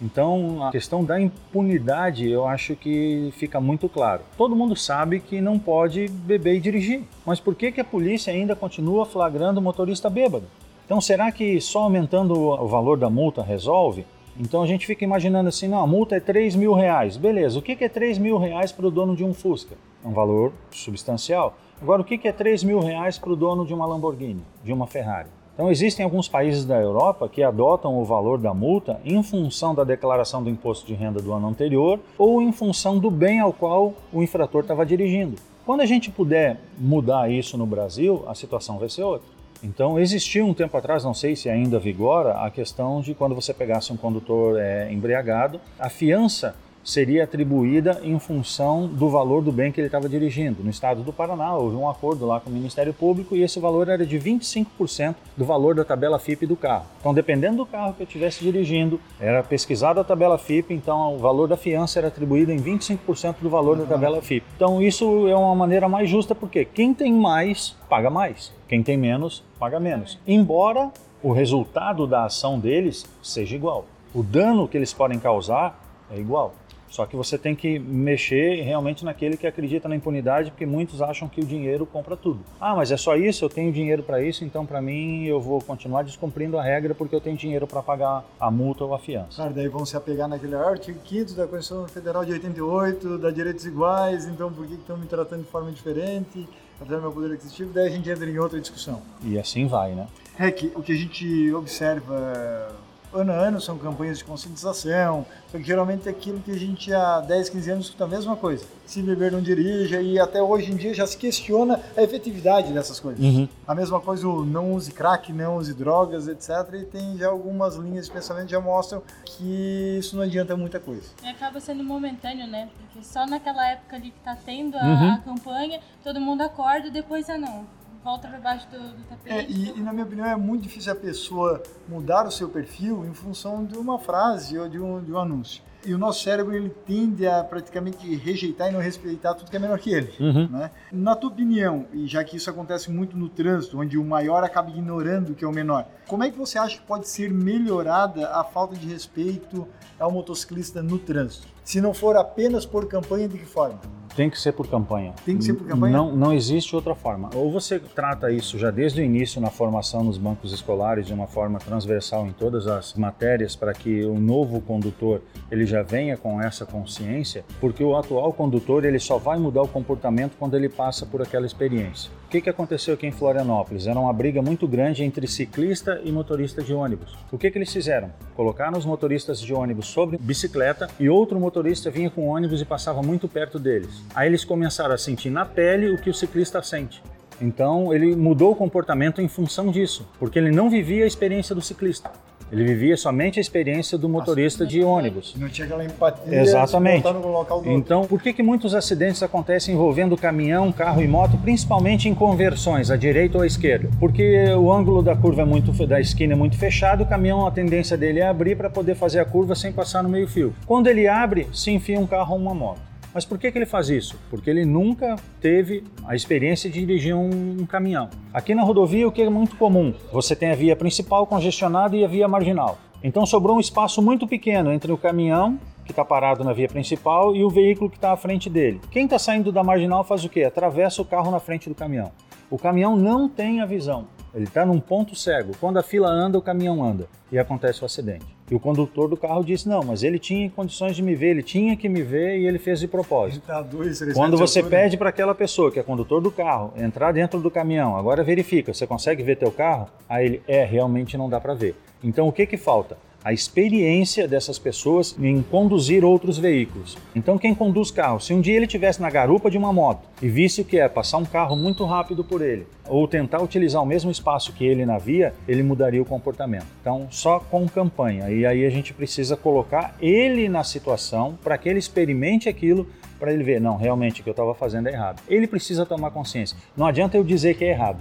Então, 0.00 0.64
a 0.64 0.70
questão 0.70 1.04
da 1.04 1.20
impunidade 1.20 2.28
eu 2.28 2.46
acho 2.46 2.76
que 2.76 3.32
fica 3.36 3.60
muito 3.60 3.88
claro. 3.88 4.22
Todo 4.36 4.54
mundo 4.54 4.76
sabe 4.76 5.18
que 5.18 5.40
não 5.40 5.58
pode 5.58 6.08
beber 6.08 6.54
e 6.54 6.60
dirigir, 6.60 7.02
mas 7.26 7.40
por 7.40 7.54
que, 7.54 7.72
que 7.72 7.80
a 7.80 7.84
polícia 7.84 8.32
ainda 8.32 8.54
continua 8.54 9.04
flagrando 9.04 9.58
o 9.58 9.62
motorista 9.62 10.08
bêbado? 10.08 10.44
Então, 10.84 11.00
será 11.00 11.30
que 11.30 11.60
só 11.60 11.80
aumentando 11.80 12.32
o 12.34 12.66
valor 12.68 12.96
da 12.96 13.10
multa 13.10 13.42
resolve? 13.42 14.06
Então 14.38 14.62
a 14.62 14.66
gente 14.66 14.86
fica 14.86 15.04
imaginando 15.04 15.48
assim, 15.48 15.66
não, 15.66 15.80
a 15.80 15.86
multa 15.86 16.14
é 16.14 16.20
3 16.20 16.54
mil 16.54 16.72
reais. 16.72 17.16
Beleza, 17.16 17.58
o 17.58 17.62
que 17.62 17.82
é 17.82 17.88
3 17.88 18.18
mil 18.18 18.38
reais 18.38 18.70
para 18.70 18.86
o 18.86 18.90
dono 18.90 19.16
de 19.16 19.24
um 19.24 19.34
Fusca? 19.34 19.76
É 20.04 20.06
um 20.06 20.12
valor 20.12 20.52
substancial. 20.70 21.56
Agora, 21.82 22.02
o 22.02 22.04
que 22.04 22.26
é 22.26 22.32
3 22.32 22.62
mil 22.62 22.78
reais 22.78 23.18
para 23.18 23.30
o 23.30 23.36
dono 23.36 23.66
de 23.66 23.74
uma 23.74 23.84
Lamborghini, 23.84 24.42
de 24.62 24.72
uma 24.72 24.86
Ferrari? 24.86 25.28
Então 25.54 25.68
existem 25.68 26.04
alguns 26.04 26.28
países 26.28 26.64
da 26.64 26.76
Europa 26.76 27.28
que 27.28 27.42
adotam 27.42 27.98
o 27.98 28.04
valor 28.04 28.38
da 28.38 28.54
multa 28.54 29.00
em 29.04 29.20
função 29.24 29.74
da 29.74 29.82
declaração 29.82 30.40
do 30.40 30.48
imposto 30.48 30.86
de 30.86 30.94
renda 30.94 31.20
do 31.20 31.32
ano 31.32 31.48
anterior 31.48 31.98
ou 32.16 32.40
em 32.40 32.52
função 32.52 32.96
do 32.96 33.10
bem 33.10 33.40
ao 33.40 33.52
qual 33.52 33.92
o 34.12 34.22
infrator 34.22 34.62
estava 34.62 34.86
dirigindo. 34.86 35.34
Quando 35.66 35.80
a 35.80 35.86
gente 35.86 36.12
puder 36.12 36.60
mudar 36.78 37.28
isso 37.28 37.58
no 37.58 37.66
Brasil, 37.66 38.24
a 38.28 38.36
situação 38.36 38.78
vai 38.78 38.88
ser 38.88 39.02
outra. 39.02 39.37
Então 39.62 39.98
existia 39.98 40.44
um 40.44 40.54
tempo 40.54 40.76
atrás, 40.76 41.04
não 41.04 41.14
sei 41.14 41.34
se 41.34 41.48
ainda 41.48 41.78
vigora, 41.78 42.44
a 42.44 42.50
questão 42.50 43.00
de 43.00 43.14
quando 43.14 43.34
você 43.34 43.52
pegasse 43.52 43.92
um 43.92 43.96
condutor 43.96 44.58
é, 44.58 44.92
embriagado, 44.92 45.60
a 45.78 45.88
fiança 45.88 46.54
seria 46.88 47.24
atribuída 47.24 48.00
em 48.02 48.18
função 48.18 48.86
do 48.86 49.10
valor 49.10 49.42
do 49.42 49.52
bem 49.52 49.70
que 49.70 49.78
ele 49.78 49.88
estava 49.88 50.08
dirigindo. 50.08 50.64
No 50.64 50.70
estado 50.70 51.02
do 51.02 51.12
Paraná, 51.12 51.54
houve 51.54 51.76
um 51.76 51.88
acordo 51.88 52.26
lá 52.26 52.40
com 52.40 52.48
o 52.48 52.52
Ministério 52.52 52.94
Público 52.94 53.36
e 53.36 53.42
esse 53.42 53.60
valor 53.60 53.88
era 53.88 54.06
de 54.06 54.18
25% 54.18 55.14
do 55.36 55.44
valor 55.44 55.74
da 55.74 55.84
tabela 55.84 56.18
FIP 56.18 56.46
do 56.46 56.56
carro. 56.56 56.86
Então, 56.98 57.12
dependendo 57.12 57.58
do 57.58 57.66
carro 57.66 57.92
que 57.92 58.02
eu 58.02 58.06
estivesse 58.06 58.42
dirigindo, 58.42 58.98
era 59.20 59.42
pesquisada 59.42 60.00
a 60.00 60.04
tabela 60.04 60.38
FIP, 60.38 60.72
então 60.72 61.14
o 61.14 61.18
valor 61.18 61.46
da 61.46 61.58
fiança 61.58 61.98
era 61.98 62.08
atribuído 62.08 62.50
em 62.50 62.56
25% 62.56 63.36
do 63.42 63.50
valor 63.50 63.76
uhum. 63.76 63.84
da 63.84 63.90
tabela 63.90 64.22
FIP. 64.22 64.46
Então, 64.56 64.82
isso 64.82 65.28
é 65.28 65.36
uma 65.36 65.54
maneira 65.54 65.88
mais 65.88 66.08
justa 66.08 66.34
porque 66.34 66.64
quem 66.64 66.94
tem 66.94 67.12
mais, 67.12 67.76
paga 67.88 68.08
mais. 68.08 68.52
Quem 68.66 68.82
tem 68.82 68.96
menos, 68.96 69.44
paga 69.58 69.78
menos. 69.78 70.18
Embora 70.26 70.90
o 71.22 71.32
resultado 71.32 72.06
da 72.06 72.24
ação 72.24 72.58
deles 72.58 73.04
seja 73.22 73.54
igual. 73.54 73.84
O 74.14 74.22
dano 74.22 74.66
que 74.66 74.76
eles 74.76 74.92
podem 74.92 75.18
causar 75.18 75.78
é 76.10 76.18
igual. 76.18 76.54
Só 76.88 77.06
que 77.06 77.16
você 77.16 77.36
tem 77.36 77.54
que 77.54 77.78
mexer 77.78 78.62
realmente 78.62 79.04
naquele 79.04 79.36
que 79.36 79.46
acredita 79.46 79.88
na 79.88 79.96
impunidade, 79.96 80.50
porque 80.50 80.66
muitos 80.66 81.02
acham 81.02 81.28
que 81.28 81.40
o 81.40 81.44
dinheiro 81.44 81.86
compra 81.86 82.16
tudo. 82.16 82.40
Ah, 82.60 82.74
mas 82.74 82.90
é 82.90 82.96
só 82.96 83.16
isso, 83.16 83.44
eu 83.44 83.48
tenho 83.48 83.72
dinheiro 83.72 84.02
para 84.02 84.22
isso, 84.22 84.44
então 84.44 84.64
para 84.64 84.80
mim 84.80 85.24
eu 85.24 85.40
vou 85.40 85.60
continuar 85.60 86.02
descumprindo 86.02 86.58
a 86.58 86.62
regra 86.62 86.94
porque 86.94 87.14
eu 87.14 87.20
tenho 87.20 87.36
dinheiro 87.36 87.66
para 87.66 87.82
pagar 87.82 88.24
a 88.40 88.50
multa 88.50 88.84
ou 88.84 88.94
a 88.94 88.98
fiança. 88.98 89.36
Claro, 89.36 89.54
daí 89.54 89.68
vão 89.68 89.84
se 89.84 89.96
apegar 89.96 90.28
naquele 90.28 90.54
artigo 90.54 90.98
5 91.06 91.32
da 91.34 91.46
Constituição 91.46 91.86
Federal 91.88 92.24
de 92.24 92.32
88, 92.32 93.18
da 93.18 93.30
direitos 93.30 93.64
iguais, 93.66 94.26
então 94.26 94.52
por 94.52 94.66
que 94.66 94.74
estão 94.74 94.96
me 94.96 95.06
tratando 95.06 95.44
de 95.44 95.50
forma 95.50 95.70
diferente? 95.70 96.48
Tratando 96.78 97.02
meu 97.02 97.12
poder 97.12 97.34
aquisitivo, 97.34 97.72
daí 97.72 97.88
a 97.88 97.90
gente 97.90 98.08
entra 98.08 98.28
em 98.28 98.38
outra 98.38 98.60
discussão. 98.60 99.02
E 99.24 99.38
assim 99.38 99.66
vai, 99.66 99.92
né? 99.94 100.06
É 100.38 100.50
que 100.50 100.70
o 100.76 100.82
que 100.82 100.92
a 100.92 100.96
gente 100.96 101.52
observa 101.52 102.68
ano 103.12 103.32
a 103.32 103.34
ano 103.34 103.60
são 103.60 103.78
campanhas 103.78 104.18
de 104.18 104.24
conscientização, 104.24 105.24
só 105.50 105.58
que 105.58 105.64
geralmente 105.64 106.06
é 106.08 106.10
aquilo 106.10 106.40
que 106.40 106.50
a 106.50 106.58
gente 106.58 106.92
há 106.92 107.20
10, 107.20 107.48
15 107.48 107.70
anos 107.70 107.84
escuta 107.86 108.04
a 108.04 108.08
mesma 108.08 108.36
coisa. 108.36 108.66
Se 108.86 109.02
beber 109.02 109.32
não 109.32 109.40
dirija 109.40 110.00
e 110.00 110.18
até 110.18 110.42
hoje 110.42 110.72
em 110.72 110.76
dia 110.76 110.94
já 110.94 111.06
se 111.06 111.16
questiona 111.16 111.80
a 111.96 112.02
efetividade 112.02 112.72
dessas 112.72 112.98
coisas. 112.98 113.22
Uhum. 113.22 113.48
A 113.66 113.74
mesma 113.74 114.00
coisa 114.00 114.26
o 114.26 114.44
não 114.44 114.72
use 114.72 114.92
crack, 114.92 115.32
não 115.32 115.56
use 115.56 115.74
drogas, 115.74 116.26
etc. 116.26 116.74
E 116.74 116.84
tem 116.84 117.16
já 117.16 117.28
algumas 117.28 117.76
linhas 117.76 118.06
de 118.06 118.12
pensamento 118.12 118.46
que 118.46 118.52
já 118.52 118.60
mostram 118.60 119.02
que 119.24 119.98
isso 119.98 120.16
não 120.16 120.22
adianta 120.22 120.56
muita 120.56 120.80
coisa. 120.80 121.08
E 121.22 121.28
acaba 121.28 121.60
sendo 121.60 121.84
momentâneo, 121.84 122.46
né? 122.46 122.68
Porque 122.78 123.04
só 123.04 123.26
naquela 123.26 123.66
época 123.68 123.96
ali 123.96 124.10
que 124.10 124.20
tá 124.20 124.36
tendo 124.44 124.76
a, 124.76 124.82
uhum. 124.82 125.12
a 125.12 125.18
campanha, 125.18 125.80
todo 126.02 126.20
mundo 126.20 126.42
acorda 126.42 126.88
e 126.88 126.90
depois, 126.90 127.28
ah 127.28 127.38
não, 127.38 127.66
volta 128.02 128.28
para 128.28 128.38
baixo 128.38 128.68
do, 128.70 128.78
do 128.78 129.02
tapete. 129.04 129.34
É, 129.34 129.46
e, 129.48 129.78
e, 129.78 129.80
na 129.80 129.92
minha 129.92 130.04
opinião 130.04 130.26
é 130.26 130.36
muito 130.36 130.62
difícil 130.62 130.92
a 130.92 130.96
pessoa 130.96 131.62
mudar 131.88 132.26
o 132.26 132.30
seu 132.30 132.48
perfil 132.48 133.04
em 133.04 133.14
função 133.14 133.64
de 133.64 133.76
uma 133.76 133.98
frase 133.98 134.58
ou 134.58 134.68
de 134.68 134.78
um, 134.78 135.02
de 135.02 135.12
um 135.12 135.18
anúncio. 135.18 135.62
E 135.86 135.94
o 135.94 135.98
nosso 135.98 136.24
cérebro 136.24 136.54
ele 136.54 136.70
tende 136.70 137.26
a 137.26 137.44
praticamente 137.44 138.14
rejeitar 138.16 138.68
e 138.68 138.72
não 138.72 138.80
respeitar 138.80 139.34
tudo 139.34 139.48
que 139.48 139.56
é 139.56 139.60
menor 139.60 139.78
que 139.78 139.92
ele. 139.92 140.12
Uhum. 140.18 140.48
Né? 140.48 140.70
Na 140.90 141.14
tua 141.14 141.30
opinião, 141.30 141.86
e 141.92 142.06
já 142.06 142.24
que 142.24 142.36
isso 142.36 142.50
acontece 142.50 142.90
muito 142.90 143.16
no 143.16 143.28
trânsito, 143.28 143.78
onde 143.78 143.96
o 143.96 144.04
maior 144.04 144.42
acaba 144.42 144.70
ignorando 144.70 145.30
o 145.30 145.34
que 145.34 145.44
é 145.44 145.48
o 145.48 145.52
menor, 145.52 145.86
como 146.06 146.24
é 146.24 146.30
que 146.30 146.36
você 146.36 146.58
acha 146.58 146.78
que 146.78 146.82
pode 146.82 147.08
ser 147.08 147.30
melhorada 147.30 148.28
a 148.30 148.42
falta 148.42 148.74
de 148.74 148.88
respeito 148.88 149.68
ao 149.98 150.10
motociclista 150.10 150.82
no 150.82 150.98
trânsito? 150.98 151.46
Se 151.62 151.80
não 151.80 151.94
for 151.94 152.16
apenas 152.16 152.66
por 152.66 152.88
campanha, 152.88 153.28
de 153.28 153.38
que 153.38 153.46
forma? 153.46 153.80
Tem 154.18 154.28
que 154.28 154.40
ser 154.40 154.50
por 154.50 154.66
campanha. 154.66 155.14
Tem 155.24 155.38
que 155.38 155.44
ser 155.44 155.54
por 155.54 155.64
campanha? 155.64 155.96
Não, 155.96 156.16
não 156.16 156.32
existe 156.32 156.74
outra 156.74 156.92
forma. 156.92 157.30
Ou 157.36 157.52
você 157.52 157.78
trata 157.78 158.32
isso 158.32 158.58
já 158.58 158.68
desde 158.68 159.00
o 159.00 159.04
início 159.04 159.40
na 159.40 159.48
formação 159.48 160.02
nos 160.02 160.18
bancos 160.18 160.52
escolares 160.52 161.06
de 161.06 161.14
uma 161.14 161.28
forma 161.28 161.60
transversal 161.60 162.26
em 162.26 162.32
todas 162.32 162.66
as 162.66 162.94
matérias 162.94 163.54
para 163.54 163.72
que 163.72 164.04
o 164.04 164.18
novo 164.18 164.60
condutor 164.60 165.22
ele 165.48 165.64
já 165.64 165.84
venha 165.84 166.16
com 166.16 166.42
essa 166.42 166.66
consciência, 166.66 167.44
porque 167.60 167.84
o 167.84 167.96
atual 167.96 168.32
condutor 168.32 168.84
ele 168.84 168.98
só 168.98 169.18
vai 169.18 169.38
mudar 169.38 169.62
o 169.62 169.68
comportamento 169.68 170.32
quando 170.36 170.56
ele 170.56 170.68
passa 170.68 171.06
por 171.06 171.22
aquela 171.22 171.46
experiência. 171.46 172.10
O 172.28 172.30
que, 172.30 172.42
que 172.42 172.50
aconteceu 172.50 172.92
aqui 172.92 173.06
em 173.06 173.10
Florianópolis? 173.10 173.86
Era 173.86 173.98
uma 173.98 174.12
briga 174.12 174.42
muito 174.42 174.68
grande 174.68 175.02
entre 175.02 175.26
ciclista 175.26 175.98
e 176.04 176.12
motorista 176.12 176.60
de 176.60 176.74
ônibus. 176.74 177.16
O 177.32 177.38
que, 177.38 177.50
que 177.50 177.56
eles 177.56 177.72
fizeram? 177.72 178.12
Colocaram 178.36 178.76
os 178.76 178.84
motoristas 178.84 179.40
de 179.40 179.54
ônibus 179.54 179.86
sobre 179.86 180.18
bicicleta 180.18 180.90
e 181.00 181.08
outro 181.08 181.40
motorista 181.40 181.90
vinha 181.90 182.10
com 182.10 182.26
ônibus 182.26 182.60
e 182.60 182.66
passava 182.66 183.00
muito 183.00 183.26
perto 183.28 183.58
deles. 183.58 184.02
Aí 184.14 184.28
eles 184.28 184.44
começaram 184.44 184.94
a 184.94 184.98
sentir 184.98 185.30
na 185.30 185.44
pele 185.44 185.90
o 185.90 185.98
que 185.98 186.10
o 186.10 186.14
ciclista 186.14 186.62
sente. 186.62 187.02
Então 187.40 187.94
ele 187.94 188.16
mudou 188.16 188.52
o 188.52 188.56
comportamento 188.56 189.20
em 189.20 189.28
função 189.28 189.70
disso, 189.70 190.08
porque 190.18 190.38
ele 190.38 190.50
não 190.50 190.68
vivia 190.68 191.04
a 191.04 191.06
experiência 191.06 191.54
do 191.54 191.60
ciclista. 191.60 192.10
Ele 192.50 192.64
vivia 192.64 192.96
somente 192.96 193.38
a 193.38 193.42
experiência 193.42 193.98
do 193.98 194.08
motorista 194.08 194.66
de 194.66 194.82
ônibus. 194.82 195.34
Não 195.36 195.50
tinha 195.50 195.66
aquela 195.66 195.84
empatia 195.84 196.40
Exatamente. 196.40 197.04
no 197.04 197.30
local 197.30 197.60
do 197.60 197.70
Então, 197.70 198.04
por 198.04 198.22
que, 198.22 198.32
que 198.32 198.42
muitos 198.42 198.74
acidentes 198.74 199.22
acontecem 199.22 199.74
envolvendo 199.74 200.16
caminhão, 200.16 200.72
carro 200.72 201.02
e 201.02 201.06
moto, 201.06 201.36
principalmente 201.36 202.08
em 202.08 202.14
conversões, 202.14 202.90
à 202.90 202.96
direita 202.96 203.36
ou 203.36 203.44
à 203.44 203.46
esquerda? 203.46 203.90
Porque 204.00 204.46
o 204.54 204.72
ângulo 204.72 205.02
da 205.02 205.14
curva 205.14 205.42
é 205.42 205.44
muito 205.44 205.72
da 205.86 206.00
esquina 206.00 206.32
é 206.32 206.36
muito 206.36 206.56
fechado, 206.56 207.02
o 207.02 207.06
caminhão 207.06 207.46
a 207.46 207.50
tendência 207.50 207.96
dele 207.96 208.20
é 208.20 208.26
abrir 208.26 208.56
para 208.56 208.70
poder 208.70 208.94
fazer 208.94 209.20
a 209.20 209.24
curva 209.24 209.54
sem 209.54 209.70
passar 209.70 210.02
no 210.02 210.08
meio-fio. 210.08 210.54
Quando 210.66 210.86
ele 210.86 211.06
abre, 211.06 211.46
se 211.52 211.70
enfia 211.70 212.00
um 212.00 212.06
carro 212.06 212.34
ou 212.34 212.40
uma 212.40 212.54
moto. 212.54 212.80
Mas 213.18 213.24
por 213.24 213.36
que, 213.36 213.50
que 213.50 213.58
ele 213.58 213.66
faz 213.66 213.88
isso? 213.88 214.16
Porque 214.30 214.48
ele 214.48 214.64
nunca 214.64 215.16
teve 215.40 215.82
a 216.06 216.14
experiência 216.14 216.70
de 216.70 216.78
dirigir 216.78 217.16
um, 217.16 217.56
um, 217.62 217.66
caminhão. 217.66 218.08
Aqui 218.32 218.54
na 218.54 218.62
rodovia, 218.62 219.08
o 219.08 219.10
que 219.10 219.22
é 219.22 219.28
muito 219.28 219.56
comum? 219.56 219.92
Você 220.12 220.36
tem 220.36 220.52
a 220.52 220.54
via 220.54 220.76
principal 220.76 221.26
congestionada 221.26 221.96
e 221.96 222.04
a 222.04 222.06
via 222.06 222.28
marginal. 222.28 222.78
Então 223.02 223.26
sobrou 223.26 223.56
um 223.56 223.60
espaço 223.60 224.00
muito 224.00 224.24
pequeno 224.28 224.72
entre 224.72 224.92
o 224.92 224.96
caminhão 224.96 225.58
que 225.84 225.90
está 225.90 226.04
parado 226.04 226.44
na 226.44 226.52
via 226.52 226.68
principal 226.68 227.34
e 227.34 227.42
o 227.42 227.50
veículo 227.50 227.90
que 227.90 227.96
está 227.96 228.12
à 228.12 228.16
frente 228.16 228.48
dele. 228.48 228.80
Quem 228.88 229.06
está 229.06 229.18
saindo 229.18 229.50
da 229.50 229.64
marginal 229.64 230.04
faz 230.04 230.24
o 230.24 230.28
quê? 230.28 230.44
Atravessa 230.44 231.02
o 231.02 231.04
carro 231.04 231.32
na 231.32 231.40
frente 231.40 231.68
do 231.68 231.74
caminhão. 231.74 232.12
O 232.48 232.56
caminhão 232.56 232.94
não 232.94 233.28
tem 233.28 233.60
a 233.60 233.66
visão. 233.66 234.06
Ele 234.32 234.44
está 234.44 234.64
num 234.64 234.78
ponto 234.78 235.16
cego. 235.16 235.56
Quando 235.58 235.76
a 235.80 235.82
fila 235.82 236.08
anda, 236.08 236.38
o 236.38 236.42
caminhão 236.42 236.84
anda 236.84 237.08
e 237.32 237.38
acontece 237.38 237.82
o 237.82 237.84
acidente. 237.84 238.37
E 238.50 238.54
o 238.54 238.60
condutor 238.60 239.08
do 239.08 239.16
carro 239.16 239.44
disse: 239.44 239.68
Não, 239.68 239.82
mas 239.82 240.02
ele 240.02 240.18
tinha 240.18 240.48
condições 240.50 240.96
de 240.96 241.02
me 241.02 241.14
ver, 241.14 241.30
ele 241.30 241.42
tinha 241.42 241.76
que 241.76 241.88
me 241.88 242.02
ver 242.02 242.38
e 242.38 242.46
ele 242.46 242.58
fez 242.58 242.80
de 242.80 242.88
propósito. 242.88 243.46
Tá 243.46 243.60
dois, 243.60 244.00
Quando 244.14 244.36
você 244.36 244.62
pede 244.62 244.96
para 244.96 245.10
aquela 245.10 245.34
pessoa, 245.34 245.70
que 245.70 245.78
é 245.78 245.82
condutor 245.82 246.20
do 246.20 246.30
carro, 246.30 246.72
entrar 246.76 247.12
dentro 247.12 247.40
do 247.40 247.50
caminhão, 247.50 247.96
agora 247.96 248.22
verifica, 248.22 248.72
você 248.72 248.86
consegue 248.86 249.22
ver 249.22 249.36
teu 249.36 249.50
carro? 249.50 249.88
Aí 250.08 250.24
ele: 250.24 250.42
É, 250.48 250.64
realmente 250.64 251.16
não 251.16 251.28
dá 251.28 251.40
para 251.40 251.54
ver. 251.54 251.74
Então 252.02 252.26
o 252.26 252.32
que 252.32 252.46
que 252.46 252.56
falta? 252.56 252.96
A 253.28 253.32
experiência 253.34 254.26
dessas 254.26 254.58
pessoas 254.58 255.14
em 255.20 255.42
conduzir 255.42 256.02
outros 256.02 256.38
veículos. 256.38 256.96
Então, 257.14 257.36
quem 257.36 257.54
conduz 257.54 257.90
carro, 257.90 258.18
se 258.18 258.32
um 258.32 258.40
dia 258.40 258.56
ele 258.56 258.64
estivesse 258.64 259.02
na 259.02 259.10
garupa 259.10 259.50
de 259.50 259.58
uma 259.58 259.70
moto 259.70 260.08
e 260.22 260.30
visse 260.30 260.62
o 260.62 260.64
que 260.64 260.78
é 260.78 260.88
passar 260.88 261.18
um 261.18 261.26
carro 261.26 261.54
muito 261.54 261.84
rápido 261.84 262.24
por 262.24 262.40
ele, 262.40 262.66
ou 262.86 263.06
tentar 263.06 263.42
utilizar 263.42 263.82
o 263.82 263.86
mesmo 263.86 264.10
espaço 264.10 264.54
que 264.54 264.64
ele 264.64 264.86
na 264.86 264.96
via, 264.96 265.34
ele 265.46 265.62
mudaria 265.62 266.00
o 266.00 266.06
comportamento. 266.06 266.64
Então, 266.80 267.06
só 267.10 267.38
com 267.38 267.68
campanha. 267.68 268.30
E 268.30 268.46
aí 268.46 268.64
a 268.64 268.70
gente 268.70 268.94
precisa 268.94 269.36
colocar 269.36 269.94
ele 270.00 270.48
na 270.48 270.64
situação 270.64 271.38
para 271.44 271.58
que 271.58 271.68
ele 271.68 271.78
experimente 271.78 272.48
aquilo 272.48 272.88
para 273.20 273.30
ele 273.30 273.44
ver, 273.44 273.60
não, 273.60 273.76
realmente 273.76 274.22
o 274.22 274.24
que 274.24 274.30
eu 274.30 274.32
estava 274.32 274.54
fazendo 274.54 274.88
é 274.88 274.92
errado. 274.94 275.20
Ele 275.28 275.46
precisa 275.46 275.84
tomar 275.84 276.12
consciência. 276.12 276.56
Não 276.74 276.86
adianta 276.86 277.18
eu 277.18 277.22
dizer 277.22 277.58
que 277.58 277.64
é 277.66 277.72
errado. 277.72 277.98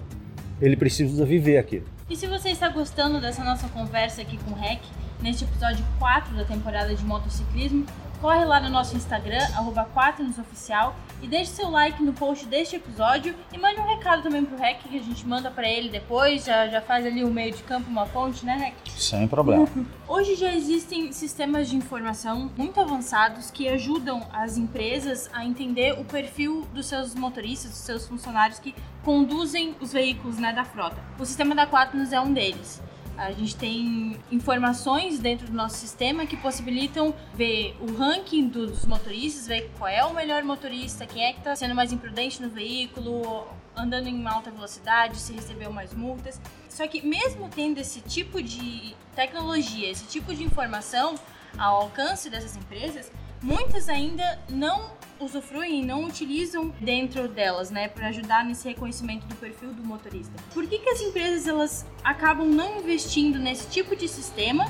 Ele 0.62 0.78
precisa 0.78 1.26
viver 1.26 1.58
aquilo. 1.58 1.86
E 2.10 2.16
se 2.16 2.28
você 2.28 2.52
está 2.52 2.70
gostando 2.70 3.20
dessa 3.20 3.44
nossa 3.44 3.68
conversa 3.68 4.22
aqui 4.22 4.38
com 4.38 4.52
o 4.52 4.56
REC, 4.56 4.80
neste 5.22 5.44
episódio 5.44 5.86
4 6.00 6.36
da 6.36 6.46
temporada 6.46 6.94
de 6.94 7.04
motociclismo, 7.04 7.86
corre 8.22 8.46
lá 8.46 8.60
no 8.60 8.70
nosso 8.70 8.96
Instagram, 8.96 9.44
arroba 9.56 9.88
4nosoficial, 9.96 10.96
e 11.22 11.28
deixe 11.28 11.52
seu 11.52 11.70
like 11.70 12.02
no 12.04 12.14
post 12.14 12.46
deste 12.46 12.76
episódio 12.76 13.34
e 13.52 13.58
mande 13.58 13.80
um 13.80 13.88
recado 13.88 14.22
também 14.22 14.46
pro 14.46 14.58
Rec 14.58 14.80
que 14.84 14.98
a 14.98 15.02
gente 15.02 15.26
manda 15.26 15.50
para 15.50 15.68
ele 15.68 15.90
depois, 15.90 16.46
já, 16.46 16.68
já 16.68 16.80
faz 16.80 17.06
ali 17.06 17.24
o 17.24 17.30
meio 17.30 17.54
de 17.54 17.64
campo, 17.64 17.90
uma 17.90 18.06
ponte, 18.06 18.46
né, 18.46 18.56
Rec? 18.56 18.76
Sem 19.00 19.28
problema. 19.28 19.68
Hoje 20.08 20.36
já 20.36 20.54
existem 20.54 21.12
sistemas 21.12 21.70
de 21.70 21.76
informação 21.76 22.52
muito 22.56 22.80
avançados 22.80 23.50
que 23.50 23.68
ajudam 23.68 24.28
as 24.32 24.58
empresas 24.58 25.30
a 25.34 25.44
entender 25.44 26.00
o 26.00 26.06
perfil 26.06 26.68
dos 26.74 26.86
seus 26.86 27.16
motoristas, 27.16 27.72
dos 27.72 27.80
seus 27.80 28.08
funcionários 28.08 28.60
que 28.60 28.76
conduzem 29.04 29.76
os 29.82 29.92
veículos 29.92 30.38
né, 30.38 30.54
da 30.54 30.64
frota. 30.64 30.98
O 31.20 31.26
sistema 31.26 31.56
da 31.56 31.66
Quaternos 31.66 32.14
é 32.14 32.22
um 32.22 32.32
deles. 32.32 32.82
A 33.18 33.32
gente 33.32 33.56
tem 33.56 34.20
informações 34.32 35.18
dentro 35.18 35.48
do 35.48 35.54
nosso 35.54 35.78
sistema 35.78 36.28
que 36.28 36.38
possibilitam 36.38 37.16
ver 37.34 37.76
o 37.82 37.92
ranking 37.98 38.48
dos 38.48 38.86
motoristas, 38.86 39.48
ver 39.48 39.72
qual 39.76 39.90
é 39.90 40.06
o 40.06 40.14
melhor 40.14 40.44
motorista, 40.44 41.08
quem 41.08 41.24
é 41.24 41.34
que 41.34 41.40
está 41.40 41.56
sendo 41.56 41.74
mais 41.74 41.92
imprudente 41.92 42.40
no 42.40 42.48
veículo, 42.48 43.48
andando 43.76 44.08
em 44.08 44.28
alta 44.28 44.52
velocidade, 44.52 45.18
se 45.18 45.34
recebeu 45.34 45.74
mais 45.74 45.96
multas. 45.96 46.40
Só 46.70 46.88
que 46.88 47.02
mesmo 47.02 47.50
tendo 47.50 47.80
esse 47.80 48.02
tipo 48.02 48.40
de 48.40 48.96
tecnologia, 49.16 49.90
esse 49.90 50.06
tipo 50.06 50.36
de 50.36 50.44
informação 50.44 51.16
ao 51.58 51.82
alcance 51.82 52.30
dessas 52.30 52.56
empresas, 52.56 53.12
muitas 53.42 53.90
ainda 53.90 54.40
não 54.48 54.92
usufruem 55.20 55.82
e 55.82 55.86
não 55.86 56.06
utilizam 56.06 56.72
dentro 56.80 57.28
delas, 57.28 57.70
né, 57.70 57.88
para 57.88 58.08
ajudar 58.08 58.46
nesse 58.46 58.68
reconhecimento 58.68 59.26
do 59.28 59.36
perfil 59.36 59.74
do 59.74 59.84
motorista. 59.84 60.34
Por 60.54 60.66
que, 60.68 60.80
que 60.80 60.90
as 60.90 61.02
empresas 61.02 61.48
elas 61.48 61.86
acabam 62.04 62.48
não 62.48 62.80
investindo 62.80 63.40
nesse 63.40 63.68
tipo 63.68 63.96
de 63.96 64.08
sistema 64.08 64.66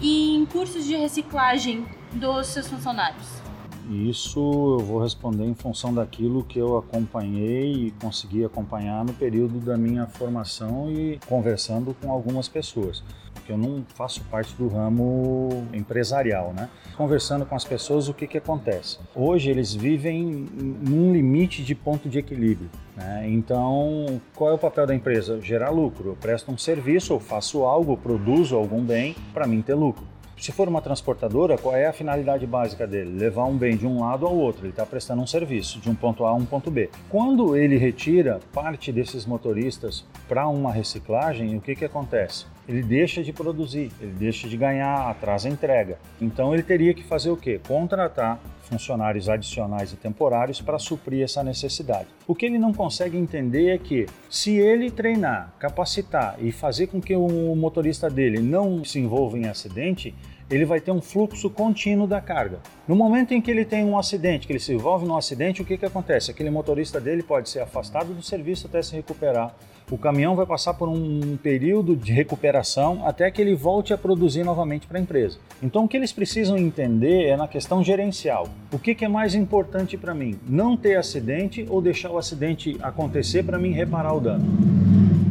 e 0.00 0.34
em 0.34 0.46
cursos 0.46 0.84
de 0.84 0.94
reciclagem 0.96 1.86
dos 2.12 2.48
seus 2.48 2.68
funcionários? 2.68 3.44
Isso 3.90 4.40
eu 4.40 4.78
vou 4.78 5.02
responder 5.02 5.44
em 5.44 5.54
função 5.54 5.92
daquilo 5.92 6.42
que 6.42 6.58
eu 6.58 6.78
acompanhei 6.78 7.88
e 7.88 7.90
consegui 7.90 8.42
acompanhar 8.42 9.04
no 9.04 9.12
período 9.12 9.60
da 9.60 9.76
minha 9.76 10.06
formação 10.06 10.90
e 10.90 11.20
conversando 11.26 11.94
com 12.00 12.10
algumas 12.10 12.48
pessoas 12.48 13.02
porque 13.44 13.52
eu 13.52 13.58
não 13.58 13.84
faço 13.94 14.24
parte 14.30 14.54
do 14.56 14.68
ramo 14.68 15.66
empresarial, 15.74 16.54
né? 16.54 16.70
Conversando 16.96 17.44
com 17.44 17.54
as 17.54 17.64
pessoas, 17.64 18.08
o 18.08 18.14
que 18.14 18.26
que 18.26 18.38
acontece? 18.38 18.98
Hoje 19.14 19.50
eles 19.50 19.74
vivem 19.74 20.22
num 20.22 21.12
limite 21.12 21.62
de 21.62 21.74
ponto 21.74 22.08
de 22.08 22.18
equilíbrio. 22.18 22.70
Né? 22.96 23.28
Então, 23.28 24.18
qual 24.34 24.50
é 24.50 24.54
o 24.54 24.58
papel 24.58 24.86
da 24.86 24.94
empresa? 24.94 25.40
Gerar 25.42 25.68
lucro. 25.68 26.10
Eu 26.10 26.16
presto 26.16 26.50
um 26.50 26.56
serviço, 26.56 27.12
eu 27.12 27.20
faço 27.20 27.64
algo, 27.64 27.98
produzo 27.98 28.56
algum 28.56 28.82
bem 28.82 29.14
para 29.34 29.46
mim 29.46 29.60
ter 29.60 29.74
lucro. 29.74 30.04
Se 30.38 30.50
for 30.50 30.66
uma 30.66 30.80
transportadora, 30.80 31.58
qual 31.58 31.76
é 31.76 31.86
a 31.86 31.92
finalidade 31.92 32.46
básica 32.46 32.86
dele? 32.86 33.18
Levar 33.18 33.44
um 33.44 33.56
bem 33.56 33.76
de 33.76 33.86
um 33.86 34.00
lado 34.00 34.26
ao 34.26 34.34
outro. 34.34 34.64
Ele 34.64 34.70
está 34.70 34.84
prestando 34.86 35.22
um 35.22 35.26
serviço 35.26 35.80
de 35.80 35.90
um 35.90 35.94
ponto 35.94 36.24
A 36.24 36.30
a 36.30 36.34
um 36.34 36.44
ponto 36.44 36.70
B. 36.70 36.90
Quando 37.08 37.56
ele 37.56 37.76
retira 37.76 38.40
parte 38.52 38.90
desses 38.90 39.26
motoristas 39.26 40.04
para 40.28 40.48
uma 40.48 40.72
reciclagem, 40.72 41.56
o 41.56 41.60
que, 41.60 41.76
que 41.76 41.84
acontece? 41.84 42.46
Ele 42.68 42.82
deixa 42.82 43.22
de 43.22 43.32
produzir, 43.32 43.90
ele 44.00 44.12
deixa 44.12 44.48
de 44.48 44.56
ganhar, 44.56 45.10
atrasa 45.10 45.48
a 45.48 45.50
entrega. 45.50 45.98
Então 46.20 46.54
ele 46.54 46.62
teria 46.62 46.94
que 46.94 47.02
fazer 47.02 47.30
o 47.30 47.36
quê? 47.36 47.60
Contratar 47.66 48.40
funcionários 48.62 49.28
adicionais 49.28 49.92
e 49.92 49.96
temporários 49.96 50.60
para 50.60 50.78
suprir 50.78 51.22
essa 51.22 51.42
necessidade. 51.42 52.08
O 52.26 52.34
que 52.34 52.46
ele 52.46 52.58
não 52.58 52.72
consegue 52.72 53.16
entender 53.16 53.68
é 53.68 53.78
que, 53.78 54.06
se 54.30 54.56
ele 54.56 54.90
treinar, 54.90 55.52
capacitar 55.58 56.36
e 56.38 56.50
fazer 56.50 56.86
com 56.86 57.00
que 57.00 57.14
o 57.14 57.54
motorista 57.54 58.08
dele 58.08 58.40
não 58.40 58.82
se 58.84 58.98
envolva 58.98 59.38
em 59.38 59.46
acidente, 59.46 60.14
ele 60.50 60.64
vai 60.64 60.80
ter 60.80 60.90
um 60.90 61.00
fluxo 61.00 61.48
contínuo 61.48 62.06
da 62.06 62.20
carga. 62.20 62.60
No 62.86 62.94
momento 62.94 63.32
em 63.32 63.40
que 63.40 63.50
ele 63.50 63.64
tem 63.64 63.84
um 63.84 63.98
acidente, 63.98 64.46
que 64.46 64.52
ele 64.52 64.60
se 64.60 64.72
envolve 64.72 65.06
num 65.06 65.16
acidente, 65.16 65.62
o 65.62 65.64
que, 65.64 65.78
que 65.78 65.86
acontece? 65.86 66.30
Aquele 66.30 66.50
motorista 66.50 67.00
dele 67.00 67.22
pode 67.22 67.48
ser 67.48 67.60
afastado 67.60 68.12
do 68.12 68.22
serviço 68.22 68.66
até 68.66 68.82
se 68.82 68.94
recuperar. 68.94 69.54
O 69.90 69.98
caminhão 69.98 70.34
vai 70.34 70.46
passar 70.46 70.72
por 70.72 70.88
um 70.88 71.36
período 71.36 71.94
de 71.94 72.10
recuperação 72.10 73.06
até 73.06 73.30
que 73.30 73.42
ele 73.42 73.54
volte 73.54 73.92
a 73.92 73.98
produzir 73.98 74.42
novamente 74.42 74.86
para 74.86 74.96
a 74.98 75.00
empresa. 75.00 75.38
Então, 75.62 75.84
o 75.84 75.88
que 75.88 75.94
eles 75.94 76.10
precisam 76.10 76.56
entender 76.56 77.24
é 77.24 77.36
na 77.36 77.46
questão 77.46 77.84
gerencial. 77.84 78.48
O 78.72 78.78
que, 78.78 78.94
que 78.94 79.04
é 79.04 79.08
mais 79.08 79.34
importante 79.34 79.98
para 79.98 80.14
mim? 80.14 80.40
Não 80.48 80.74
ter 80.74 80.96
acidente 80.96 81.66
ou 81.68 81.82
deixar 81.82 82.10
o 82.10 82.16
acidente 82.16 82.78
acontecer 82.82 83.42
para 83.42 83.58
mim 83.58 83.72
reparar 83.72 84.14
o 84.14 84.20
dano? 84.20 84.46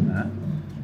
Né? 0.05 0.29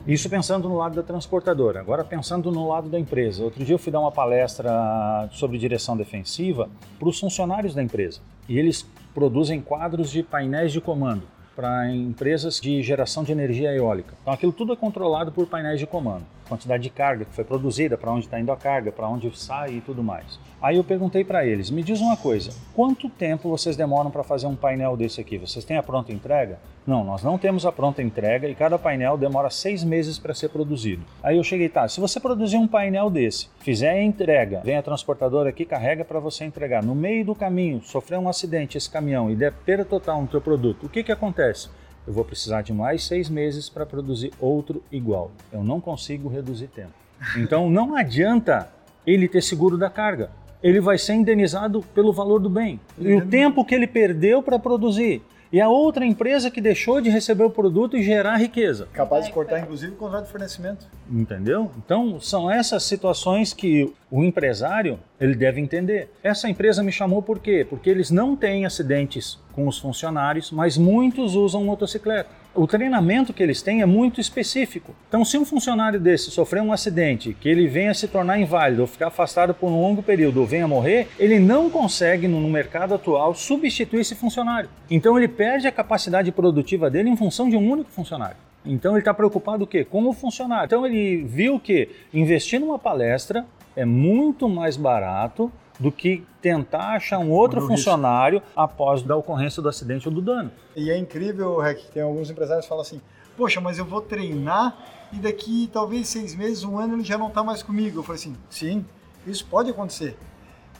Isso 0.08 0.28
pensando 0.28 0.68
no 0.68 0.76
lado 0.76 0.96
da 0.96 1.04
transportadora. 1.04 1.80
Agora 1.80 2.04
pensando 2.04 2.52
no 2.52 2.68
lado 2.68 2.90
da 2.90 3.00
empresa. 3.00 3.44
Outro 3.44 3.64
dia 3.64 3.76
eu 3.76 3.80
fui 3.80 3.92
dar 3.92 4.00
uma 4.00 4.12
palestra 4.12 5.30
sobre 5.32 5.60
direção 5.60 5.96
defensiva 5.96 6.68
para 6.98 7.08
os 7.08 7.20
funcionários 7.20 7.76
da 7.76 7.84
empresa. 7.84 8.20
E 8.48 8.58
eles 8.58 8.84
produzem 9.14 9.62
quadros 9.62 10.10
de 10.10 10.24
painéis 10.24 10.72
de 10.72 10.82
comando 10.82 11.22
para 11.60 11.92
empresas 11.92 12.58
de 12.62 12.82
geração 12.82 13.22
de 13.22 13.34
energia 13.34 13.76
eólica. 13.76 14.14
Então 14.22 14.32
aquilo 14.32 14.54
tudo 14.54 14.72
é 14.72 14.78
controlado 14.78 15.30
por 15.30 15.46
painéis 15.46 15.78
de 15.78 15.86
comando 15.86 16.24
quantidade 16.50 16.84
de 16.84 16.90
carga 16.90 17.24
que 17.24 17.34
foi 17.34 17.44
produzida, 17.44 17.98
para 17.98 18.12
onde 18.12 18.26
está 18.26 18.40
indo 18.40 18.52
a 18.52 18.58
carga, 18.58 18.92
para 18.92 19.08
onde 19.08 19.32
sai 19.38 19.76
e 19.76 19.82
tudo 19.82 20.04
mais. 20.04 20.40
Aí 20.62 20.76
eu 20.76 20.84
perguntei 20.84 21.24
para 21.24 21.46
eles: 21.46 21.70
me 21.70 21.84
diz 21.84 22.02
uma 22.02 22.18
coisa, 22.18 22.52
quanto 22.76 23.08
tempo 23.08 23.48
vocês 23.48 23.78
demoram 23.78 24.12
para 24.12 24.24
fazer 24.24 24.48
um 24.48 24.56
painel 24.56 24.98
desse 24.98 25.22
aqui? 25.22 25.38
Vocês 25.38 25.64
têm 25.64 25.78
a 25.78 25.84
pronta 25.84 26.12
entrega? 26.12 26.60
Não, 26.86 27.04
nós 27.04 27.22
não 27.22 27.38
temos 27.38 27.66
a 27.68 27.72
pronta 27.72 28.02
entrega 28.02 28.48
e 28.48 28.56
cada 28.56 28.80
painel 28.80 29.16
demora 29.16 29.52
seis 29.52 29.84
meses 29.84 30.18
para 30.18 30.34
ser 30.34 30.50
produzido. 30.50 31.04
Aí 31.22 31.38
eu 31.38 31.44
cheguei, 31.44 31.70
tá, 31.70 31.88
se 31.88 32.00
você 32.00 32.20
produzir 32.20 32.58
um 32.58 32.68
painel 32.68 33.12
desse, 33.12 33.48
fizer 33.60 33.92
a 33.92 34.04
entrega, 34.04 34.62
vem 34.64 34.76
a 34.76 34.82
transportadora 34.82 35.50
aqui, 35.50 35.66
carrega 35.66 36.04
para 36.04 36.20
você 36.20 36.46
entregar. 36.46 36.82
No 36.82 36.96
meio 36.96 37.24
do 37.24 37.36
caminho, 37.36 37.82
sofreu 37.84 38.20
um 38.20 38.28
acidente 38.28 38.76
esse 38.76 38.90
caminhão 38.90 39.30
e 39.30 39.36
der 39.36 39.54
perda 39.54 39.86
total 39.86 40.22
no 40.22 40.28
teu 40.28 40.42
produto, 40.42 40.88
o 40.88 40.90
que, 40.90 41.04
que 41.04 41.12
acontece? 41.12 41.70
Eu 42.10 42.14
vou 42.14 42.26
precisar 42.26 42.64
de 42.64 42.74
mais 42.74 43.04
seis 43.04 43.30
meses 43.30 43.70
para 43.70 43.86
produzir 43.86 44.34
outro 44.40 44.82
igual. 44.92 45.30
Eu 45.54 45.64
não 45.64 45.80
consigo 45.80 46.28
reduzir 46.28 46.68
tempo. 46.68 46.92
Então 47.38 47.70
não 47.70 47.96
adianta 47.96 48.68
ele 49.06 49.28
ter 49.28 49.44
seguro 49.44 49.78
da 49.78 49.92
carga. 49.92 50.32
Ele 50.64 50.80
vai 50.82 50.98
ser 50.98 51.14
indenizado 51.14 51.84
pelo 51.94 52.12
valor 52.12 52.40
do 52.40 52.50
bem. 52.50 52.80
E 52.98 53.14
o 53.14 53.24
tempo 53.28 53.64
que 53.64 53.76
ele 53.76 53.86
perdeu 53.86 54.42
para 54.42 54.58
produzir 54.58 55.22
e 55.52 55.60
a 55.60 55.68
outra 55.68 56.06
empresa 56.06 56.52
que 56.52 56.62
deixou 56.62 57.02
de 57.02 57.10
receber 57.10 57.44
o 57.44 57.50
produto 57.50 57.98
e 57.98 58.04
gerar 58.04 58.38
riqueza. 58.38 58.88
Capaz 58.94 59.26
de 59.26 59.32
cortar, 59.32 59.60
inclusive, 59.60 59.94
o 59.94 59.96
contrato 59.96 60.26
de 60.26 60.32
fornecimento. 60.32 60.86
Entendeu? 61.10 61.72
Então, 61.78 62.20
são 62.20 62.50
essas 62.50 62.84
situações 62.84 63.54
que 63.54 63.94
o 64.12 64.24
empresário 64.24 65.00
ele 65.20 65.36
deve 65.36 65.60
entender. 65.60 66.12
Essa 66.24 66.50
empresa 66.50 66.84
me 66.84 66.92
chamou 66.92 67.22
por 67.22 67.40
quê? 67.40 67.66
Porque 67.68 67.90
eles 67.90 68.12
não 68.12 68.36
têm 68.36 68.66
acidentes 68.66 69.40
com 69.54 69.68
os 69.68 69.80
funcionários, 69.80 70.52
mas 70.52 70.78
muitos 70.78 71.36
usam 71.36 71.64
motocicleta 71.64 72.40
o 72.62 72.68
treinamento 72.68 73.32
que 73.32 73.42
eles 73.42 73.62
têm 73.62 73.82
é 73.82 73.86
muito 73.86 74.20
específico. 74.20 74.94
Então, 75.08 75.24
se 75.24 75.38
um 75.38 75.46
funcionário 75.46 75.98
desse 75.98 76.30
sofrer 76.30 76.62
um 76.62 76.74
acidente, 76.74 77.34
que 77.40 77.48
ele 77.48 77.68
venha 77.68 77.94
se 77.94 78.06
tornar 78.06 78.38
inválido 78.38 78.82
ou 78.82 78.88
ficar 78.88 79.08
afastado 79.08 79.54
por 79.54 79.68
um 79.68 79.82
longo 79.82 80.04
período 80.04 80.42
ou 80.42 80.46
venha 80.46 80.68
morrer, 80.68 81.08
ele 81.18 81.40
não 81.40 81.70
consegue, 81.70 82.28
no 82.28 82.50
mercado 82.50 82.94
atual, 82.94 83.34
substituir 83.34 84.02
esse 84.02 84.14
funcionário. 84.14 84.70
Então, 84.92 85.18
ele 85.18 85.30
perde 85.30 85.68
a 85.68 85.72
capacidade 85.72 86.34
produtiva 86.34 86.90
dele 86.90 87.10
em 87.10 87.16
função 87.16 87.50
de 87.50 87.56
um 87.56 87.72
único 87.72 87.90
funcionário. 87.92 88.36
Então, 88.66 88.92
ele 88.92 89.00
está 89.00 89.14
preocupado 89.14 89.64
o 89.64 89.68
quê? 89.68 89.86
Com 89.86 90.06
o 90.06 90.12
funcionário. 90.12 90.66
Então, 90.66 90.86
ele 90.86 91.24
viu 91.24 91.62
que 91.62 91.88
investir 92.14 92.60
numa 92.60 92.78
palestra 92.78 93.46
é 93.74 93.86
muito 93.86 94.50
mais 94.50 94.76
barato 94.76 95.50
do 95.80 95.92
que 95.92 96.24
tentar 96.42 96.96
achar 96.96 97.20
um 97.20 97.32
outro 97.32 97.62
funcionário 97.66 98.42
após 98.56 99.02
da 99.02 99.16
ocorrência 99.16 99.62
do 99.62 99.70
acidente 99.70 100.08
ou 100.08 100.14
do 100.14 100.22
dano. 100.22 100.52
E 100.76 100.90
é 100.90 100.98
incrível, 100.98 101.58
Rec, 101.58 101.80
tem 101.94 102.04
alguns 102.04 102.30
empresários 102.30 102.66
que 102.66 102.70
falam 102.70 102.82
assim, 102.82 103.02
poxa, 103.38 103.62
mas 103.62 103.78
eu 103.80 103.86
vou 103.86 104.02
treinar 104.02 104.78
e 105.14 105.18
daqui 105.18 105.70
talvez 105.72 106.10
seis 106.10 106.36
meses, 106.36 106.64
um 106.64 106.78
ano 106.78 106.96
ele 106.96 107.04
já 107.04 107.18
não 107.18 107.30
está 107.30 107.44
mais 107.44 107.64
comigo. 107.64 108.00
Eu 108.00 108.04
falei 108.04 108.20
assim, 108.20 108.36
sim, 108.50 108.86
isso 109.26 109.46
pode 109.46 109.70
acontecer, 109.70 110.18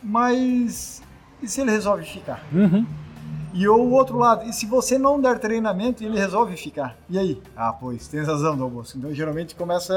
mas 0.04 1.02
e 1.42 1.48
se 1.48 1.62
ele 1.62 1.72
resolve 1.72 2.04
ficar? 2.04 2.44
Uhum. 2.52 2.86
E 3.52 3.68
o 3.68 3.92
outro 3.92 4.18
lado, 4.18 4.48
e 4.48 4.54
se 4.54 4.68
você 4.68 4.98
não 4.98 5.20
der 5.20 5.40
treinamento, 5.40 6.04
ele 6.04 6.18
resolve 6.18 6.56
ficar. 6.56 6.96
E 7.10 7.18
aí? 7.18 7.42
Ah, 7.56 7.74
pois, 7.74 8.08
tem 8.08 8.24
razão, 8.24 8.56
Dalbos. 8.56 8.96
Então, 8.96 9.12
geralmente 9.14 9.56
começa, 9.56 9.94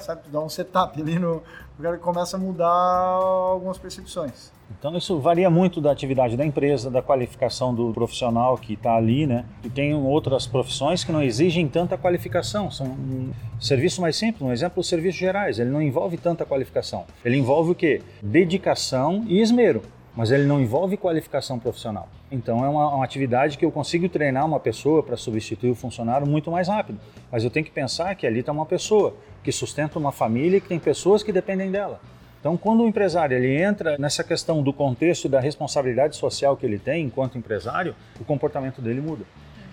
sabe, 0.00 0.22
dar 0.32 0.40
um 0.40 0.48
setup 0.48 1.00
ali 1.00 1.18
no. 1.18 1.42
O 1.78 1.82
cara 1.82 1.96
começa 1.96 2.36
a 2.36 2.40
mudar 2.40 2.68
algumas 2.68 3.78
percepções. 3.78 4.50
Então, 4.78 4.96
isso 4.96 5.18
varia 5.20 5.48
muito 5.48 5.80
da 5.80 5.92
atividade 5.92 6.36
da 6.36 6.44
empresa, 6.44 6.90
da 6.90 7.00
qualificação 7.00 7.74
do 7.74 7.92
profissional 7.92 8.58
que 8.58 8.74
está 8.74 8.96
ali, 8.96 9.26
né? 9.26 9.44
E 9.62 9.70
tem 9.70 9.94
outras 9.94 10.46
profissões 10.46 11.04
que 11.04 11.12
não 11.12 11.22
exigem 11.22 11.68
tanta 11.68 11.96
qualificação. 11.96 12.70
São 12.70 12.86
um 12.86 13.32
serviço 13.60 14.00
mais 14.00 14.16
simples, 14.16 14.42
um 14.42 14.52
exemplo, 14.52 14.80
os 14.80 14.88
serviços 14.88 15.18
gerais. 15.18 15.58
Ele 15.58 15.70
não 15.70 15.80
envolve 15.80 16.16
tanta 16.16 16.44
qualificação. 16.44 17.04
Ele 17.24 17.36
envolve 17.36 17.70
o 17.70 17.74
quê? 17.74 18.02
Dedicação 18.20 19.24
e 19.28 19.40
esmero 19.40 19.82
mas 20.14 20.30
ele 20.30 20.44
não 20.44 20.60
envolve 20.60 20.96
qualificação 20.96 21.58
profissional. 21.58 22.08
Então 22.30 22.64
é 22.64 22.68
uma, 22.68 22.94
uma 22.94 23.04
atividade 23.04 23.56
que 23.56 23.64
eu 23.64 23.70
consigo 23.70 24.08
treinar 24.08 24.44
uma 24.44 24.60
pessoa 24.60 25.02
para 25.02 25.16
substituir 25.16 25.70
o 25.70 25.74
funcionário 25.74 26.26
muito 26.26 26.50
mais 26.50 26.68
rápido. 26.68 26.98
Mas 27.30 27.44
eu 27.44 27.50
tenho 27.50 27.64
que 27.64 27.72
pensar 27.72 28.14
que 28.14 28.26
ali 28.26 28.40
está 28.40 28.52
uma 28.52 28.66
pessoa 28.66 29.14
que 29.42 29.50
sustenta 29.50 29.98
uma 29.98 30.12
família 30.12 30.58
e 30.58 30.60
que 30.60 30.68
tem 30.68 30.78
pessoas 30.78 31.22
que 31.22 31.32
dependem 31.32 31.70
dela. 31.70 32.00
Então, 32.42 32.56
quando 32.56 32.82
o 32.82 32.88
empresário 32.88 33.36
ele 33.36 33.62
entra 33.62 33.96
nessa 33.98 34.24
questão 34.24 34.62
do 34.64 34.72
contexto 34.72 35.28
da 35.28 35.38
responsabilidade 35.38 36.16
social 36.16 36.56
que 36.56 36.66
ele 36.66 36.78
tem 36.78 37.04
enquanto 37.04 37.38
empresário, 37.38 37.94
o 38.20 38.24
comportamento 38.24 38.82
dele 38.82 39.00
muda. 39.00 39.24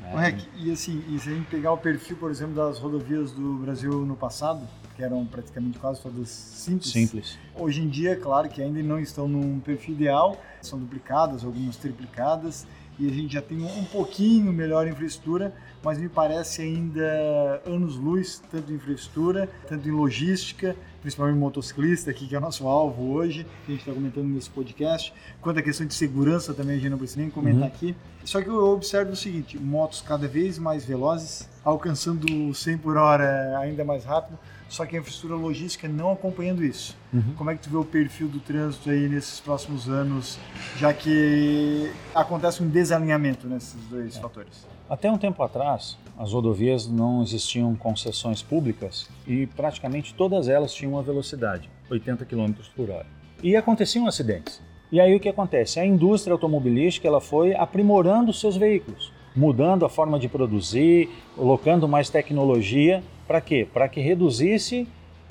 Né? 0.01 0.37
e 0.55 0.71
assim, 0.71 1.03
e 1.09 1.19
se 1.19 1.29
a 1.29 1.33
gente 1.33 1.47
pegar 1.47 1.71
o 1.71 1.77
perfil, 1.77 2.15
por 2.17 2.31
exemplo, 2.31 2.53
das 2.55 2.79
rodovias 2.79 3.31
do 3.31 3.55
Brasil 3.55 3.91
no 4.05 4.15
passado, 4.15 4.61
que 4.99 5.03
eram 5.05 5.25
praticamente 5.25 5.79
quase 5.79 6.01
todas 6.01 6.27
simples. 6.27 6.91
Simples. 6.91 7.39
Hoje 7.55 7.81
em 7.81 7.87
dia, 7.87 8.17
claro 8.17 8.49
que 8.49 8.61
ainda 8.61 8.83
não 8.83 8.99
estão 8.99 9.29
num 9.29 9.57
perfil 9.61 9.95
ideal, 9.95 10.37
são 10.61 10.77
duplicadas, 10.77 11.45
algumas 11.45 11.77
triplicadas, 11.77 12.67
e 12.99 13.07
a 13.07 13.13
gente 13.13 13.33
já 13.33 13.41
tem 13.41 13.63
um 13.63 13.85
pouquinho 13.85 14.51
melhor 14.51 14.85
infraestrutura, 14.85 15.53
mas 15.81 15.97
me 15.97 16.09
parece 16.09 16.61
ainda 16.61 17.61
anos-luz, 17.65 18.43
tanto 18.51 18.73
em 18.73 18.75
infraestrutura, 18.75 19.49
tanto 19.69 19.87
em 19.87 19.91
logística, 19.91 20.75
principalmente 21.01 21.37
motociclista, 21.37 22.11
aqui, 22.11 22.27
que 22.27 22.35
é 22.35 22.37
o 22.37 22.41
nosso 22.41 22.67
alvo 22.67 23.13
hoje, 23.13 23.45
que 23.65 23.71
a 23.71 23.75
gente 23.75 23.79
está 23.79 23.93
comentando 23.93 24.25
nesse 24.25 24.49
podcast, 24.49 25.13
quanto 25.39 25.59
à 25.59 25.61
questão 25.61 25.87
de 25.87 25.93
segurança 25.93 26.53
também, 26.53 26.75
a 26.75 26.79
gente 26.79 26.89
não 26.89 26.97
precisa 26.97 27.21
nem 27.21 27.29
comentar 27.29 27.61
uhum. 27.61 27.67
aqui. 27.67 27.95
Só 28.25 28.41
que 28.41 28.49
eu 28.49 28.73
observo 28.73 29.13
o 29.13 29.15
seguinte, 29.15 29.57
motos 29.57 30.01
cada 30.01 30.27
vez 30.27 30.59
mais 30.59 30.83
velozes, 30.83 31.47
alcançando 31.63 32.53
100 32.53 32.79
por 32.79 32.97
hora 32.97 33.57
ainda 33.59 33.85
mais 33.85 34.03
rápido, 34.03 34.37
só 34.69 34.85
que 34.85 34.95
a 34.95 34.99
infraestrutura 34.99 35.35
logística 35.35 35.87
não 35.87 36.11
acompanhando 36.11 36.63
isso. 36.63 36.95
Uhum. 37.11 37.33
Como 37.35 37.49
é 37.49 37.55
que 37.55 37.61
tu 37.61 37.69
vê 37.69 37.77
o 37.77 37.83
perfil 37.83 38.27
do 38.27 38.39
trânsito 38.39 38.89
aí 38.89 39.09
nesses 39.09 39.39
próximos 39.39 39.89
anos, 39.89 40.39
já 40.77 40.93
que 40.93 41.91
acontece 42.15 42.63
um 42.63 42.69
desalinhamento 42.69 43.47
nesses 43.47 43.75
dois 43.89 44.15
é. 44.15 44.19
fatores? 44.21 44.67
Até 44.89 45.11
um 45.11 45.17
tempo 45.17 45.43
atrás, 45.43 45.97
as 46.17 46.31
rodovias 46.31 46.87
não 46.87 47.21
existiam 47.21 47.75
concessões 47.75 48.41
públicas 48.41 49.09
e 49.27 49.45
praticamente 49.47 50.13
todas 50.13 50.47
elas 50.47 50.73
tinham 50.73 50.93
uma 50.93 51.03
velocidade, 51.03 51.69
80 51.89 52.25
km 52.25 52.53
por 52.75 52.89
hora. 52.89 53.05
E 53.41 53.55
aconteciam 53.55 54.07
acidentes. 54.07 54.61
E 54.91 54.99
aí 54.99 55.15
o 55.15 55.19
que 55.19 55.29
acontece? 55.29 55.79
A 55.79 55.85
indústria 55.85 56.33
automobilística 56.33 57.07
ela 57.07 57.21
foi 57.21 57.55
aprimorando 57.55 58.33
seus 58.33 58.57
veículos, 58.57 59.13
mudando 59.35 59.85
a 59.85 59.89
forma 59.89 60.17
de 60.19 60.27
produzir, 60.27 61.09
colocando 61.35 61.87
mais 61.87 62.09
tecnologia 62.09 63.03
para 63.29 63.39
quê? 63.39 63.67
Para 63.71 63.87
que 63.87 64.01
reduzisse 64.01 64.87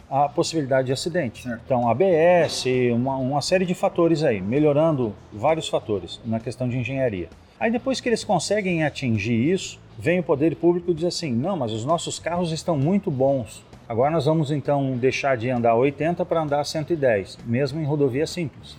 a 0.09 0.29
possibilidade 0.29 0.87
de 0.87 0.93
acidente. 0.93 1.43
Certo. 1.43 1.61
Então, 1.65 1.91
ABS, 1.91 2.65
uma, 2.95 3.17
uma 3.17 3.43
série 3.43 3.67
de 3.67 3.75
fatores 3.75 4.23
aí, 4.23 4.41
melhorando 4.41 5.13
vários 5.33 5.69
fatores 5.69 6.21
na 6.25 6.39
questão 6.39 6.69
de 6.69 6.79
engenharia. 6.79 7.29
Aí 7.59 7.73
depois 7.73 8.01
que 8.01 8.09
eles 8.09 8.23
conseguem 8.23 8.85
atingir 8.85 9.53
isso, 9.53 9.81
vem 9.99 10.21
o 10.21 10.23
poder 10.23 10.55
público 10.55 10.93
e 10.93 10.95
diz 10.95 11.07
assim: 11.07 11.33
não, 11.33 11.57
mas 11.57 11.73
os 11.73 11.85
nossos 11.85 12.21
carros 12.21 12.53
estão 12.53 12.79
muito 12.79 13.11
bons. 13.11 13.65
Agora 13.89 14.13
nós 14.13 14.27
vamos 14.27 14.53
então 14.53 14.97
deixar 14.97 15.37
de 15.37 15.51
andar 15.51 15.75
80 15.75 16.25
para 16.25 16.41
andar 16.41 16.65
110, 16.65 17.39
mesmo 17.45 17.81
em 17.81 17.85
rodovia 17.85 18.29
simples. 18.29 18.77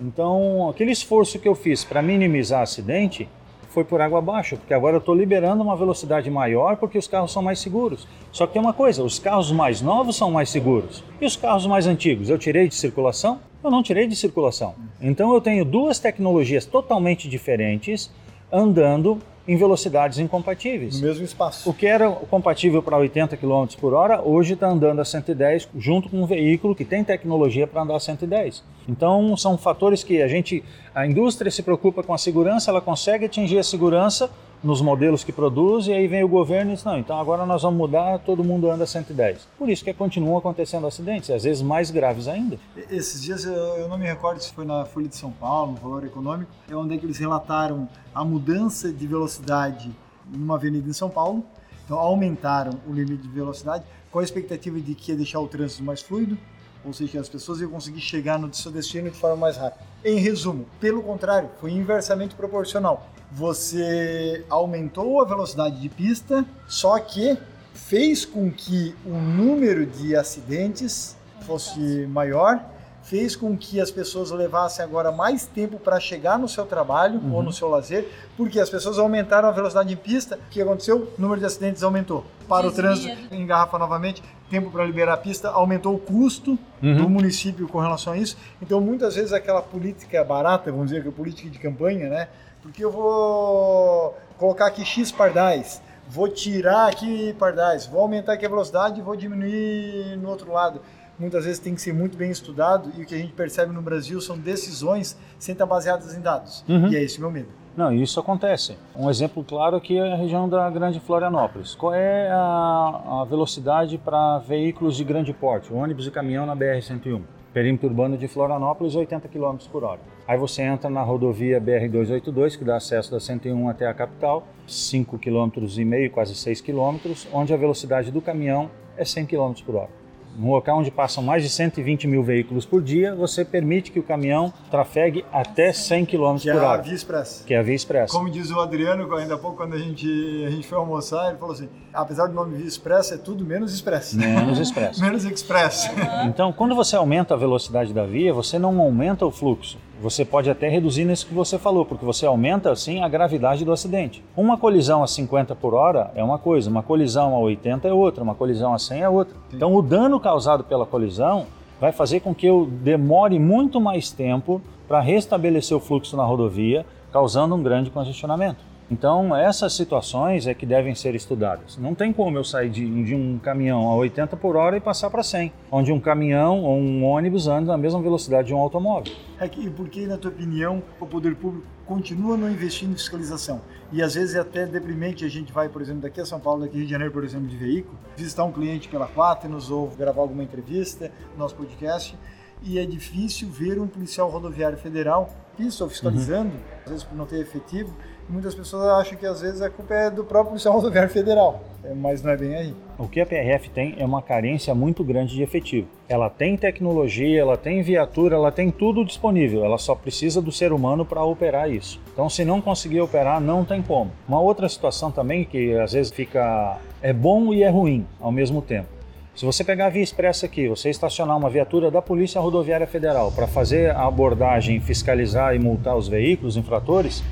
Então, 0.00 0.70
aquele 0.70 0.92
esforço 0.92 1.38
que 1.38 1.46
eu 1.46 1.54
fiz 1.54 1.84
para 1.84 2.00
minimizar 2.00 2.62
acidente, 2.62 3.28
foi 3.72 3.84
por 3.84 4.00
água 4.00 4.18
abaixo, 4.18 4.56
porque 4.56 4.74
agora 4.74 4.96
eu 4.96 4.98
estou 4.98 5.14
liberando 5.14 5.62
uma 5.62 5.74
velocidade 5.74 6.30
maior 6.30 6.76
porque 6.76 6.98
os 6.98 7.08
carros 7.08 7.32
são 7.32 7.42
mais 7.42 7.58
seguros. 7.58 8.06
Só 8.30 8.46
que 8.46 8.52
tem 8.52 8.62
uma 8.62 8.72
coisa, 8.72 9.02
os 9.02 9.18
carros 9.18 9.50
mais 9.50 9.80
novos 9.80 10.16
são 10.16 10.30
mais 10.30 10.50
seguros. 10.50 11.02
E 11.20 11.24
os 11.24 11.36
carros 11.36 11.66
mais 11.66 11.86
antigos, 11.86 12.28
eu 12.28 12.38
tirei 12.38 12.68
de 12.68 12.74
circulação? 12.74 13.40
Eu 13.64 13.70
não 13.70 13.82
tirei 13.82 14.06
de 14.06 14.14
circulação. 14.14 14.74
Então 15.00 15.32
eu 15.32 15.40
tenho 15.40 15.64
duas 15.64 15.98
tecnologias 15.98 16.66
totalmente 16.66 17.28
diferentes 17.28 18.10
andando 18.52 19.18
em 19.46 19.56
velocidades 19.56 20.18
incompatíveis. 20.18 21.00
No 21.00 21.06
mesmo 21.06 21.24
espaço. 21.24 21.68
O 21.68 21.74
que 21.74 21.86
era 21.86 22.10
compatível 22.10 22.82
para 22.82 22.96
80 22.96 23.36
km 23.36 23.66
por 23.80 23.92
hora, 23.92 24.20
hoje 24.22 24.54
está 24.54 24.68
andando 24.68 25.00
a 25.00 25.04
110 25.04 25.68
junto 25.76 26.08
com 26.08 26.22
um 26.22 26.26
veículo 26.26 26.74
que 26.74 26.84
tem 26.84 27.02
tecnologia 27.02 27.66
para 27.66 27.82
andar 27.82 27.96
a 27.96 28.00
110. 28.00 28.62
Então 28.88 29.36
são 29.36 29.58
fatores 29.58 30.04
que 30.04 30.22
a 30.22 30.28
gente, 30.28 30.62
a 30.94 31.06
indústria 31.06 31.50
se 31.50 31.62
preocupa 31.62 32.02
com 32.02 32.14
a 32.14 32.18
segurança, 32.18 32.70
ela 32.70 32.80
consegue 32.80 33.24
atingir 33.24 33.58
a 33.58 33.64
segurança 33.64 34.30
nos 34.62 34.80
modelos 34.80 35.24
que 35.24 35.32
produz 35.32 35.86
e 35.86 35.92
aí 35.92 36.06
vem 36.06 36.22
o 36.22 36.28
governo 36.28 36.72
e 36.72 36.74
diz, 36.74 36.84
não, 36.84 36.98
então 36.98 37.18
agora 37.18 37.44
nós 37.44 37.62
vamos 37.62 37.78
mudar, 37.78 38.18
todo 38.20 38.44
mundo 38.44 38.70
anda 38.70 38.84
a 38.84 38.86
110. 38.86 39.48
Por 39.58 39.68
isso 39.68 39.84
que 39.84 39.92
continuam 39.92 40.38
acontecendo 40.38 40.86
acidentes, 40.86 41.30
às 41.30 41.42
vezes 41.42 41.62
mais 41.62 41.90
graves 41.90 42.28
ainda. 42.28 42.58
Esses 42.90 43.22
dias 43.22 43.44
eu 43.44 43.88
não 43.88 43.98
me 43.98 44.06
recordo 44.06 44.40
se 44.40 44.52
foi 44.52 44.64
na 44.64 44.84
Folha 44.84 45.08
de 45.08 45.16
São 45.16 45.32
Paulo, 45.32 45.72
no 45.72 45.78
Valor 45.78 46.04
Econômico, 46.04 46.50
é 46.70 46.76
onde 46.76 46.94
é 46.94 46.98
que 46.98 47.04
eles 47.04 47.18
relataram 47.18 47.88
a 48.14 48.24
mudança 48.24 48.92
de 48.92 49.06
velocidade 49.06 49.90
numa 50.26 50.54
avenida 50.54 50.88
em 50.88 50.92
São 50.92 51.10
Paulo. 51.10 51.44
Então 51.84 51.98
aumentaram 51.98 52.78
o 52.86 52.92
limite 52.92 53.22
de 53.22 53.28
velocidade 53.28 53.84
com 54.10 54.18
a 54.18 54.22
expectativa 54.22 54.78
de 54.80 54.94
que 54.94 55.10
ia 55.10 55.16
deixar 55.16 55.40
o 55.40 55.48
trânsito 55.48 55.82
mais 55.82 56.00
fluido, 56.00 56.38
ou 56.84 56.92
seja, 56.92 57.20
as 57.20 57.28
pessoas 57.28 57.60
iam 57.60 57.70
conseguir 57.70 58.00
chegar 58.00 58.38
no 58.38 58.52
seu 58.52 58.72
destino 58.72 59.10
de 59.10 59.16
forma 59.16 59.36
mais 59.36 59.56
rápida. 59.56 59.84
Em 60.04 60.18
resumo, 60.18 60.66
pelo 60.80 61.02
contrário, 61.02 61.50
foi 61.60 61.70
inversamente 61.72 62.34
proporcional 62.34 63.08
você 63.34 64.44
aumentou 64.50 65.22
a 65.22 65.24
velocidade 65.24 65.80
de 65.80 65.88
pista, 65.88 66.44
só 66.68 66.98
que 66.98 67.36
fez 67.72 68.26
com 68.26 68.50
que 68.50 68.94
o 69.06 69.14
número 69.14 69.86
de 69.86 70.14
acidentes 70.14 71.16
fosse 71.46 72.06
maior, 72.08 72.62
fez 73.02 73.34
com 73.34 73.56
que 73.56 73.80
as 73.80 73.90
pessoas 73.90 74.30
levassem 74.30 74.84
agora 74.84 75.10
mais 75.10 75.44
tempo 75.44 75.78
para 75.78 75.98
chegar 75.98 76.38
no 76.38 76.48
seu 76.48 76.64
trabalho 76.64 77.20
uhum. 77.20 77.34
ou 77.34 77.42
no 77.42 77.52
seu 77.52 77.68
lazer, 77.68 78.08
porque 78.36 78.60
as 78.60 78.70
pessoas 78.70 78.98
aumentaram 78.98 79.48
a 79.48 79.52
velocidade 79.52 79.88
de 79.88 79.96
pista. 79.96 80.36
O 80.36 80.50
que 80.50 80.62
aconteceu? 80.62 81.12
O 81.18 81.20
número 81.20 81.40
de 81.40 81.46
acidentes 81.46 81.82
aumentou. 81.82 82.24
Para 82.48 82.68
Desvia. 82.68 82.70
o 82.70 82.74
trânsito, 82.74 83.34
engarrafa 83.34 83.78
novamente, 83.78 84.22
tempo 84.48 84.70
para 84.70 84.84
liberar 84.84 85.14
a 85.14 85.16
pista, 85.16 85.48
aumentou 85.48 85.94
o 85.94 85.98
custo 85.98 86.58
uhum. 86.82 86.96
do 86.96 87.08
município 87.08 87.66
com 87.68 87.80
relação 87.80 88.12
a 88.12 88.18
isso. 88.18 88.36
Então, 88.60 88.80
muitas 88.80 89.14
vezes, 89.14 89.32
aquela 89.32 89.62
política 89.62 90.22
barata, 90.22 90.70
vamos 90.70 90.88
dizer, 90.88 91.02
que 91.02 91.08
é 91.08 91.12
política 91.12 91.48
de 91.50 91.58
campanha, 91.58 92.08
né? 92.08 92.28
porque 92.62 92.84
eu 92.84 92.90
vou 92.90 94.16
colocar 94.38 94.66
aqui 94.66 94.84
X 94.84 95.10
pardais, 95.10 95.82
vou 96.08 96.28
tirar 96.28 96.88
aqui 96.88 97.34
pardais, 97.38 97.86
vou 97.86 98.00
aumentar 98.00 98.34
aqui 98.34 98.46
a 98.46 98.48
velocidade 98.48 99.00
e 99.00 99.02
vou 99.02 99.16
diminuir 99.16 100.16
no 100.16 100.30
outro 100.30 100.52
lado. 100.52 100.80
Muitas 101.22 101.44
vezes 101.44 101.60
tem 101.60 101.72
que 101.72 101.80
ser 101.80 101.94
muito 101.94 102.16
bem 102.16 102.32
estudado 102.32 102.90
e 102.98 103.02
o 103.02 103.06
que 103.06 103.14
a 103.14 103.18
gente 103.18 103.32
percebe 103.32 103.72
no 103.72 103.80
Brasil 103.80 104.20
são 104.20 104.36
decisões 104.36 105.16
sem 105.38 105.52
estar 105.52 105.64
baseadas 105.64 106.16
em 106.16 106.20
dados. 106.20 106.64
Uhum. 106.68 106.88
E 106.88 106.96
é 106.96 107.02
esse 107.04 107.18
o 107.18 107.20
meu 107.20 107.30
medo. 107.30 107.46
Não, 107.76 107.92
isso 107.92 108.18
acontece. 108.18 108.76
Um 108.96 109.08
exemplo 109.08 109.44
claro 109.44 109.76
aqui 109.76 109.96
é 109.96 110.14
a 110.14 110.16
região 110.16 110.48
da 110.48 110.68
Grande 110.68 110.98
Florianópolis. 110.98 111.76
Qual 111.76 111.94
é 111.94 112.28
a, 112.28 113.20
a 113.20 113.24
velocidade 113.24 113.98
para 113.98 114.40
veículos 114.40 114.96
de 114.96 115.04
grande 115.04 115.32
porte, 115.32 115.72
ônibus 115.72 116.08
e 116.08 116.10
caminhão 116.10 116.44
na 116.44 116.56
BR-101? 116.56 117.22
Perímetro 117.54 117.88
urbano 117.88 118.18
de 118.18 118.26
Florianópolis, 118.26 118.96
80 118.96 119.28
km 119.28 119.58
por 119.70 119.84
hora. 119.84 120.00
Aí 120.26 120.36
você 120.36 120.62
entra 120.62 120.90
na 120.90 121.02
rodovia 121.02 121.60
BR-282, 121.60 122.58
que 122.58 122.64
dá 122.64 122.78
acesso 122.78 123.12
da 123.12 123.20
101 123.20 123.68
até 123.68 123.86
a 123.86 123.94
capital, 123.94 124.44
5,5 124.66 125.20
km, 125.20 126.12
quase 126.12 126.34
6 126.34 126.60
km, 126.62 126.96
onde 127.32 127.54
a 127.54 127.56
velocidade 127.56 128.10
do 128.10 128.20
caminhão 128.20 128.68
é 128.96 129.04
100 129.04 129.26
km 129.26 129.52
por 129.64 129.76
hora 129.76 130.01
num 130.36 130.50
local 130.50 130.78
onde 130.78 130.90
passam 130.90 131.22
mais 131.22 131.42
de 131.42 131.48
120 131.48 132.06
mil 132.06 132.22
veículos 132.22 132.64
por 132.64 132.82
dia, 132.82 133.14
você 133.14 133.44
permite 133.44 133.90
que 133.90 133.98
o 133.98 134.02
caminhão 134.02 134.52
trafegue 134.70 135.24
até 135.32 135.72
100 135.72 136.06
km 136.06 136.14
por 136.16 136.24
hora. 136.24 136.38
Que 136.42 136.48
é 136.50 136.54
a 136.54 136.76
Via 136.78 136.94
Expressa. 136.94 137.44
Que 137.44 137.54
é 137.54 137.58
a 137.58 137.62
Via 137.62 137.74
Expressa. 137.74 138.12
Como 138.12 138.30
diz 138.30 138.50
o 138.50 138.60
Adriano, 138.60 139.14
ainda 139.14 139.34
há 139.34 139.38
pouco, 139.38 139.56
quando 139.56 139.74
a 139.74 139.78
gente, 139.78 140.06
a 140.46 140.50
gente 140.50 140.66
foi 140.66 140.78
almoçar, 140.78 141.28
ele 141.28 141.38
falou 141.38 141.54
assim, 141.54 141.68
apesar 141.92 142.26
do 142.26 142.34
nome 142.34 142.56
Via 142.56 142.66
Expressa, 142.66 143.14
é 143.14 143.18
tudo 143.18 143.44
menos 143.44 143.74
Express. 143.74 144.14
Menos 144.14 144.58
Express. 144.60 144.98
menos 145.00 145.24
Express. 145.24 145.90
então, 146.24 146.52
quando 146.52 146.74
você 146.74 146.96
aumenta 146.96 147.34
a 147.34 147.36
velocidade 147.36 147.92
da 147.92 148.04
via, 148.04 148.32
você 148.32 148.58
não 148.58 148.80
aumenta 148.80 149.26
o 149.26 149.30
fluxo. 149.30 149.78
Você 150.02 150.24
pode 150.24 150.50
até 150.50 150.68
reduzir 150.68 151.04
nisso 151.04 151.24
que 151.24 151.32
você 151.32 151.56
falou, 151.56 151.86
porque 151.86 152.04
você 152.04 152.26
aumenta 152.26 152.72
assim 152.72 153.00
a 153.00 153.08
gravidade 153.08 153.64
do 153.64 153.70
acidente. 153.70 154.20
Uma 154.36 154.58
colisão 154.58 155.00
a 155.00 155.06
50 155.06 155.54
por 155.54 155.74
hora 155.74 156.10
é 156.16 156.24
uma 156.24 156.40
coisa, 156.40 156.68
uma 156.68 156.82
colisão 156.82 157.36
a 157.36 157.38
80 157.38 157.86
é 157.86 157.92
outra, 157.92 158.20
uma 158.20 158.34
colisão 158.34 158.74
a 158.74 158.80
100 158.80 159.00
é 159.00 159.08
outra. 159.08 159.36
Então, 159.54 159.72
o 159.72 159.80
dano 159.80 160.18
causado 160.18 160.64
pela 160.64 160.84
colisão 160.84 161.46
vai 161.80 161.92
fazer 161.92 162.18
com 162.18 162.34
que 162.34 162.44
eu 162.44 162.68
demore 162.68 163.38
muito 163.38 163.80
mais 163.80 164.10
tempo 164.10 164.60
para 164.88 164.98
restabelecer 164.98 165.76
o 165.76 165.80
fluxo 165.80 166.16
na 166.16 166.24
rodovia, 166.24 166.84
causando 167.12 167.54
um 167.54 167.62
grande 167.62 167.88
congestionamento. 167.88 168.71
Então, 168.92 169.34
essas 169.34 169.72
situações 169.72 170.46
é 170.46 170.52
que 170.52 170.66
devem 170.66 170.94
ser 170.94 171.14
estudadas. 171.14 171.78
Não 171.78 171.94
tem 171.94 172.12
como 172.12 172.36
eu 172.36 172.44
sair 172.44 172.68
de, 172.68 173.04
de 173.04 173.14
um 173.14 173.38
caminhão 173.38 173.88
a 173.88 173.94
80 173.96 174.36
por 174.36 174.54
hora 174.54 174.76
e 174.76 174.80
passar 174.80 175.08
para 175.08 175.22
100, 175.22 175.50
onde 175.70 175.90
um 175.90 175.98
caminhão 175.98 176.62
ou 176.62 176.76
um 176.76 177.02
ônibus 177.02 177.48
anda 177.48 177.72
na 177.72 177.78
mesma 177.78 178.02
velocidade 178.02 178.48
de 178.48 178.54
um 178.54 178.58
automóvel. 178.58 179.10
É 179.40 179.48
que, 179.48 179.70
por 179.70 179.88
que, 179.88 180.06
na 180.06 180.18
tua 180.18 180.30
opinião, 180.30 180.82
o 181.00 181.06
poder 181.06 181.34
público 181.36 181.66
continua 181.86 182.36
não 182.36 182.50
investindo 182.50 182.92
em 182.92 182.96
fiscalização? 182.96 183.62
E 183.90 184.02
às 184.02 184.14
vezes 184.14 184.34
é 184.34 184.40
até 184.40 184.66
deprimente 184.66 185.24
a 185.24 185.28
gente 185.28 185.54
vai, 185.54 185.70
por 185.70 185.80
exemplo, 185.80 186.02
daqui 186.02 186.20
a 186.20 186.26
São 186.26 186.38
Paulo, 186.38 186.60
daqui 186.60 186.74
a 186.74 186.76
Rio 186.76 186.84
de 186.84 186.92
Janeiro, 186.92 187.14
por 187.14 187.24
exemplo, 187.24 187.48
de 187.48 187.56
veículo, 187.56 187.98
visitar 188.14 188.44
um 188.44 188.52
cliente 188.52 188.90
pela 188.90 189.08
Quaternos 189.08 189.70
ou 189.70 189.88
gravar 189.88 190.20
alguma 190.20 190.42
entrevista, 190.42 191.10
nosso 191.38 191.54
podcast, 191.54 192.14
e 192.62 192.78
é 192.78 192.84
difícil 192.84 193.48
ver 193.48 193.80
um 193.80 193.86
policial 193.86 194.28
rodoviário 194.28 194.76
federal 194.76 195.30
isso, 195.58 195.86
fiscalizando, 195.88 196.50
uhum. 196.50 196.60
às 196.84 196.90
vezes 196.90 197.04
por 197.04 197.16
não 197.16 197.26
ter 197.26 197.40
efetivo, 197.40 197.94
muitas 198.28 198.54
pessoas 198.54 198.84
acham 198.86 199.16
que 199.16 199.26
às 199.26 199.40
vezes 199.40 199.60
a 199.60 199.70
culpa 199.70 199.94
é 199.94 200.10
do 200.10 200.24
próprio 200.24 200.50
Policial 200.50 200.74
Rodoviário 200.74 201.10
Federal, 201.10 201.62
é, 201.84 201.94
mas 201.94 202.22
não 202.22 202.30
é 202.30 202.36
bem 202.36 202.54
aí. 202.54 202.74
O 202.98 203.08
que 203.08 203.20
a 203.20 203.26
PRF 203.26 203.70
tem 203.70 203.94
é 203.98 204.04
uma 204.04 204.22
carência 204.22 204.74
muito 204.74 205.02
grande 205.02 205.34
de 205.34 205.42
efetivo. 205.42 205.88
Ela 206.08 206.30
tem 206.30 206.56
tecnologia, 206.56 207.40
ela 207.40 207.56
tem 207.56 207.82
viatura, 207.82 208.36
ela 208.36 208.52
tem 208.52 208.70
tudo 208.70 209.04
disponível, 209.04 209.64
ela 209.64 209.78
só 209.78 209.94
precisa 209.94 210.40
do 210.40 210.52
ser 210.52 210.72
humano 210.72 211.04
para 211.04 211.24
operar 211.24 211.70
isso. 211.70 212.00
Então, 212.12 212.28
se 212.28 212.44
não 212.44 212.60
conseguir 212.60 213.00
operar, 213.00 213.40
não 213.40 213.64
tem 213.64 213.82
como. 213.82 214.10
Uma 214.28 214.40
outra 214.40 214.68
situação 214.68 215.10
também 215.10 215.44
que 215.44 215.74
às 215.78 215.92
vezes 215.92 216.12
fica 216.12 216.78
é 217.02 217.12
bom 217.12 217.52
e 217.52 217.62
é 217.62 217.68
ruim 217.68 218.06
ao 218.20 218.30
mesmo 218.30 218.62
tempo. 218.62 218.88
Se 219.34 219.46
você 219.46 219.64
pegar 219.64 219.86
a 219.86 219.88
via 219.88 220.02
expressa 220.02 220.44
aqui, 220.44 220.68
você 220.68 220.90
estacionar 220.90 221.38
uma 221.38 221.48
viatura 221.48 221.90
da 221.90 222.02
Polícia 222.02 222.38
Rodoviária 222.38 222.86
Federal 222.86 223.32
para 223.32 223.46
fazer 223.46 223.90
a 223.90 224.06
abordagem, 224.06 224.78
fiscalizar 224.78 225.54
e 225.56 225.58
multar 225.58 225.96
os 225.96 226.06
veículos 226.06 226.58
infratores, 226.58 227.24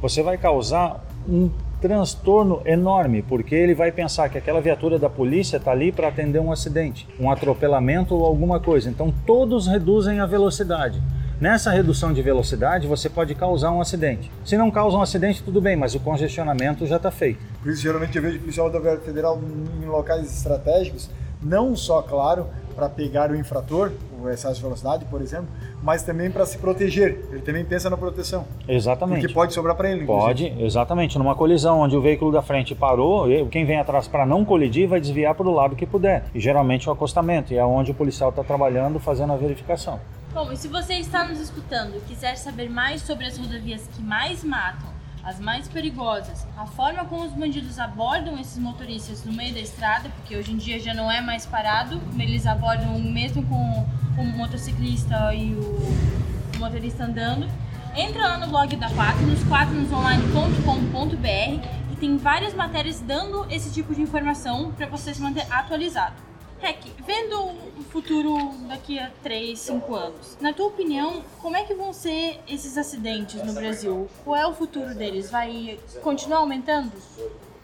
você 0.00 0.22
vai 0.22 0.38
causar 0.38 1.04
um 1.28 1.50
transtorno 1.80 2.60
enorme, 2.64 3.22
porque 3.22 3.54
ele 3.54 3.74
vai 3.74 3.92
pensar 3.92 4.28
que 4.28 4.38
aquela 4.38 4.60
viatura 4.60 4.98
da 4.98 5.08
polícia 5.08 5.58
está 5.58 5.70
ali 5.70 5.92
para 5.92 6.08
atender 6.08 6.40
um 6.40 6.50
acidente, 6.50 7.08
um 7.20 7.30
atropelamento 7.30 8.14
ou 8.14 8.24
alguma 8.24 8.58
coisa. 8.58 8.90
Então 8.90 9.12
todos 9.24 9.66
reduzem 9.66 10.20
a 10.20 10.26
velocidade. 10.26 11.00
Nessa 11.40 11.70
redução 11.70 12.12
de 12.12 12.20
velocidade, 12.20 12.88
você 12.88 13.08
pode 13.08 13.32
causar 13.32 13.70
um 13.70 13.80
acidente. 13.80 14.28
Se 14.44 14.56
não 14.56 14.72
causa 14.72 14.96
um 14.96 15.02
acidente, 15.02 15.40
tudo 15.40 15.60
bem, 15.60 15.76
mas 15.76 15.94
o 15.94 16.00
congestionamento 16.00 16.84
já 16.84 16.96
está 16.96 17.12
feito. 17.12 17.38
Por 17.62 17.70
isso, 17.70 17.80
geralmente, 17.80 18.16
eu 18.16 18.22
vejo 18.22 18.40
policial 18.40 18.66
rodoviário 18.66 19.00
federal 19.02 19.40
em 19.80 19.86
locais 19.86 20.36
estratégicos, 20.36 21.08
não 21.40 21.76
só, 21.76 22.02
claro, 22.02 22.48
para 22.78 22.88
pegar 22.88 23.32
o 23.32 23.36
infrator, 23.36 23.90
o 24.22 24.28
excesso 24.28 24.54
de 24.54 24.62
velocidade, 24.62 25.04
por 25.06 25.20
exemplo, 25.20 25.48
mas 25.82 26.04
também 26.04 26.30
para 26.30 26.46
se 26.46 26.58
proteger. 26.58 27.26
Ele 27.28 27.40
também 27.40 27.64
pensa 27.64 27.90
na 27.90 27.96
proteção. 27.96 28.46
Exatamente. 28.68 29.22
Porque 29.22 29.34
pode 29.34 29.52
sobrar 29.52 29.74
para 29.74 29.90
ele. 29.90 30.04
Inclusive. 30.04 30.50
Pode, 30.50 30.64
exatamente. 30.64 31.18
Numa 31.18 31.34
colisão 31.34 31.80
onde 31.80 31.96
o 31.96 32.00
veículo 32.00 32.30
da 32.30 32.40
frente 32.40 32.76
parou, 32.76 33.26
quem 33.50 33.66
vem 33.66 33.80
atrás 33.80 34.06
para 34.06 34.24
não 34.24 34.44
colidir 34.44 34.88
vai 34.88 35.00
desviar 35.00 35.34
para 35.34 35.48
o 35.48 35.52
lado 35.52 35.74
que 35.74 35.84
puder. 35.84 36.26
E 36.32 36.38
geralmente 36.38 36.86
é 36.86 36.90
o 36.90 36.94
acostamento, 36.94 37.52
e 37.52 37.56
é 37.56 37.64
onde 37.64 37.90
o 37.90 37.94
policial 37.94 38.30
está 38.30 38.44
trabalhando 38.44 39.00
fazendo 39.00 39.32
a 39.32 39.36
verificação. 39.36 39.98
Bom, 40.32 40.52
e 40.52 40.56
se 40.56 40.68
você 40.68 40.94
está 40.94 41.26
nos 41.26 41.40
escutando 41.40 41.96
e 41.96 42.00
quiser 42.00 42.36
saber 42.36 42.70
mais 42.70 43.02
sobre 43.02 43.26
as 43.26 43.36
rodovias 43.36 43.88
que 43.92 44.00
mais 44.00 44.44
matam, 44.44 44.88
as 45.28 45.38
mais 45.38 45.68
perigosas, 45.68 46.46
a 46.56 46.64
forma 46.64 47.04
como 47.04 47.22
os 47.22 47.32
bandidos 47.32 47.78
abordam 47.78 48.40
esses 48.40 48.56
motoristas 48.56 49.22
no 49.26 49.32
meio 49.32 49.52
da 49.52 49.60
estrada, 49.60 50.08
porque 50.08 50.34
hoje 50.34 50.52
em 50.52 50.56
dia 50.56 50.80
já 50.80 50.94
não 50.94 51.12
é 51.12 51.20
mais 51.20 51.44
parado, 51.44 52.00
eles 52.18 52.46
abordam 52.46 52.98
mesmo 52.98 53.42
com 53.42 53.86
o 54.16 54.24
motociclista 54.24 55.34
e 55.34 55.52
o, 55.52 56.58
motorista 56.58 57.04
andando. 57.04 57.46
Entra 57.94 58.22
lá 58.22 58.38
no 58.38 58.46
blog 58.46 58.74
da 58.76 58.88
Quaternos, 58.88 59.44
quaternosonline.com.br 59.44 61.68
e 61.92 61.96
tem 61.96 62.16
várias 62.16 62.54
matérias 62.54 62.98
dando 63.00 63.44
esse 63.50 63.70
tipo 63.70 63.94
de 63.94 64.00
informação 64.00 64.72
para 64.72 64.86
você 64.86 65.12
se 65.12 65.20
manter 65.20 65.46
atualizado. 65.50 66.27
Rec, 66.60 66.78
vendo 67.06 67.36
o 67.78 67.82
futuro 67.90 68.36
daqui 68.68 68.98
a 68.98 69.10
3, 69.22 69.58
5 69.58 69.94
anos, 69.94 70.36
na 70.40 70.52
tua 70.52 70.66
opinião, 70.66 71.22
como 71.40 71.56
é 71.56 71.62
que 71.62 71.72
vão 71.74 71.92
ser 71.92 72.40
esses 72.48 72.76
acidentes 72.76 73.42
no 73.44 73.52
Brasil? 73.52 74.08
Qual 74.24 74.36
é 74.36 74.46
o 74.46 74.52
futuro 74.52 74.94
deles? 74.94 75.30
Vai 75.30 75.78
continuar 76.02 76.38
aumentando? 76.38 76.92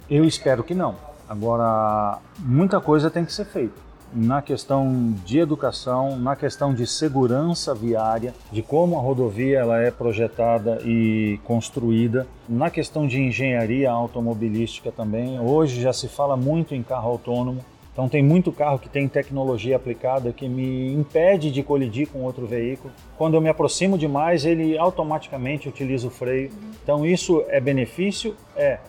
Eu 0.08 0.24
espero 0.24 0.62
que 0.62 0.74
não. 0.74 0.94
Agora, 1.28 2.18
muita 2.38 2.80
coisa 2.80 3.10
tem 3.10 3.24
que 3.24 3.32
ser 3.32 3.46
feita. 3.46 3.82
na 4.14 4.40
questão 4.40 5.12
de 5.24 5.40
educação, 5.40 6.16
na 6.16 6.36
questão 6.36 6.72
de 6.72 6.86
segurança 6.86 7.74
viária, 7.74 8.32
de 8.52 8.62
como 8.62 8.96
a 8.96 9.02
rodovia 9.02 9.58
ela 9.58 9.80
é 9.80 9.90
projetada 9.90 10.80
e 10.84 11.40
construída, 11.44 12.26
na 12.48 12.70
questão 12.70 13.08
de 13.08 13.20
engenharia 13.20 13.90
automobilística 13.90 14.92
também. 14.92 15.40
Hoje 15.40 15.80
já 15.80 15.92
se 15.92 16.06
fala 16.06 16.36
muito 16.36 16.74
em 16.74 16.82
carro 16.82 17.10
autônomo. 17.10 17.64
Então 17.94 18.08
tem 18.08 18.24
muito 18.24 18.50
carro 18.50 18.76
que 18.76 18.88
tem 18.88 19.06
tecnologia 19.06 19.76
aplicada 19.76 20.32
que 20.32 20.48
me 20.48 20.92
impede 20.92 21.48
de 21.52 21.62
colidir 21.62 22.08
com 22.08 22.22
outro 22.24 22.44
veículo. 22.44 22.92
Quando 23.16 23.34
eu 23.34 23.40
me 23.40 23.48
aproximo 23.48 23.96
demais, 23.96 24.44
ele 24.44 24.76
automaticamente 24.76 25.68
utiliza 25.68 26.08
o 26.08 26.10
freio. 26.10 26.50
Então 26.82 27.06
isso 27.06 27.44
é 27.48 27.60
benefício? 27.60 28.34
É. 28.56 28.80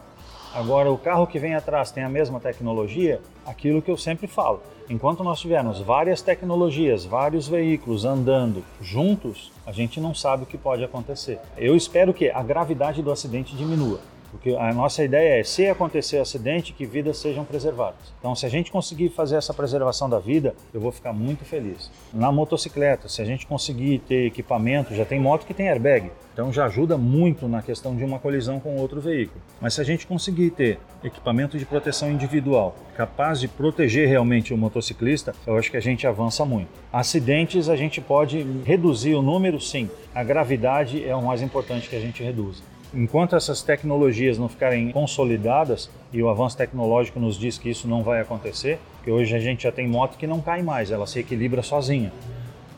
Agora 0.56 0.92
o 0.92 0.98
carro 0.98 1.28
que 1.28 1.38
vem 1.38 1.54
atrás 1.54 1.92
tem 1.92 2.04
a 2.04 2.10
mesma 2.10 2.40
tecnologia? 2.40 3.22
Aquilo 3.46 3.80
que 3.80 3.92
eu 3.92 3.98
sempre 3.98 4.26
falo. 4.26 4.64
Enquanto 4.90 5.24
nós 5.24 5.40
tivermos 5.40 5.80
várias 5.80 6.24
tecnologias, 6.24 7.06
vários 7.06 7.48
veículos 7.48 8.06
andando 8.06 8.64
juntos, 8.82 9.52
a 9.68 9.72
gente 9.72 10.00
não 10.00 10.16
sabe 10.16 10.44
o 10.44 10.46
que 10.48 10.58
pode 10.58 10.84
acontecer. 10.84 11.40
Eu 11.58 11.76
espero 11.76 12.14
que 12.14 12.30
a 12.30 12.42
gravidade 12.42 13.04
do 13.04 13.12
acidente 13.12 13.56
diminua. 13.56 14.00
Porque 14.32 14.52
a 14.52 14.74
nossa 14.74 15.04
ideia 15.04 15.40
é, 15.40 15.44
se 15.44 15.68
acontecer 15.68 16.18
acidente, 16.18 16.74
que 16.74 16.86
vidas 16.86 17.18
sejam 17.18 17.46
preservadas. 17.46 18.14
Então, 18.20 18.36
se 18.36 18.46
a 18.46 18.50
gente 18.50 18.72
conseguir 18.72 19.10
fazer 19.10 19.36
essa 19.36 19.54
preservação 19.54 20.10
da 20.10 20.20
vida, 20.20 20.56
eu 20.74 20.82
vou 20.82 20.92
ficar 20.92 21.14
muito 21.14 21.46
feliz. 21.46 21.92
Na 22.14 22.32
motocicleta, 22.32 23.08
se 23.08 23.22
a 23.22 23.26
gente 23.26 23.46
conseguir 23.48 24.00
ter 24.00 24.26
equipamento, 24.26 24.94
já 24.94 25.06
tem 25.06 25.20
moto 25.20 25.46
que 25.46 25.54
tem 25.54 25.70
airbag, 25.70 26.12
então 26.34 26.52
já 26.52 26.66
ajuda 26.66 26.98
muito 26.98 27.48
na 27.48 27.62
questão 27.62 27.96
de 27.96 28.04
uma 28.04 28.20
colisão 28.20 28.60
com 28.60 28.76
outro 28.76 29.00
veículo. 29.00 29.42
Mas 29.62 29.74
se 29.74 29.80
a 29.80 29.86
gente 29.86 30.06
conseguir 30.06 30.50
ter 30.50 30.78
equipamento 31.02 31.58
de 31.58 31.66
proteção 31.66 32.12
individual 32.12 32.76
capaz 32.94 33.40
de 33.40 33.48
proteger 33.48 34.10
realmente 34.10 34.54
o 34.54 34.58
motociclista, 34.58 35.34
eu 35.48 35.58
acho 35.58 35.72
que 35.72 35.78
a 35.78 35.82
gente 35.82 36.06
avança 36.06 36.44
muito. 36.44 36.68
Acidentes 36.92 37.70
a 37.70 37.76
gente 37.78 38.02
pode 38.02 38.42
reduzir 38.66 39.16
o 39.16 39.22
número, 39.22 39.62
sim. 39.62 39.90
A 40.14 40.24
gravidade 40.24 41.08
é 41.08 41.16
o 41.16 41.24
mais 41.24 41.42
importante 41.42 41.88
que 41.88 41.96
a 41.96 42.02
gente 42.02 42.22
reduza. 42.22 42.75
Enquanto 42.96 43.36
essas 43.36 43.62
tecnologias 43.62 44.38
não 44.38 44.48
ficarem 44.48 44.90
consolidadas, 44.92 45.90
e 46.14 46.24
o 46.24 46.30
avanço 46.30 46.56
tecnológico 46.56 47.20
nos 47.20 47.38
diz 47.38 47.58
que 47.58 47.70
isso 47.70 47.90
não 47.90 48.02
vai 48.02 48.22
acontecer, 48.22 48.80
porque 48.96 49.12
hoje 49.12 49.36
a 49.36 49.40
gente 49.40 49.64
já 49.64 49.72
tem 49.72 49.86
moto 49.86 50.18
que 50.18 50.26
não 50.26 50.40
cai 50.40 50.62
mais, 50.62 50.92
ela 50.92 51.06
se 51.06 51.20
equilibra 51.20 51.62
sozinha. 51.62 52.14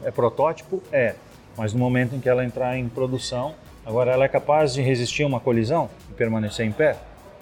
É 0.03 0.09
protótipo? 0.09 0.81
É, 0.91 1.13
mas 1.55 1.71
no 1.71 1.79
momento 1.79 2.15
em 2.15 2.19
que 2.19 2.27
ela 2.27 2.43
entrar 2.43 2.75
em 2.79 2.89
produção, 2.89 3.53
agora 3.85 4.11
ela 4.11 4.25
é 4.25 4.27
capaz 4.27 4.73
de 4.73 4.81
resistir 4.81 5.21
a 5.21 5.27
uma 5.27 5.39
colisão 5.39 5.87
e 6.09 6.13
permanecer 6.13 6.65
em 6.65 6.71
pé? 6.71 6.97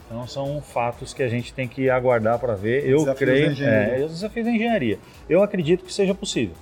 Então 0.05 0.28
são 0.28 0.61
fatos 0.61 1.13
que 1.13 1.23
a 1.23 1.30
gente 1.30 1.53
tem 1.53 1.69
que 1.69 1.89
aguardar 1.89 2.39
para 2.39 2.55
ver. 2.55 2.86
Eu 2.86 2.99
Desafios 2.99 3.17
creio, 3.17 3.45
da 3.45 3.51
engenharia. 3.53 4.05
é, 4.05 4.43
da 4.43 4.51
engenharia. 4.51 4.99
Eu 5.30 5.41
acredito 5.41 5.86
que 5.86 5.93
seja 5.93 6.13
possível. 6.13 6.55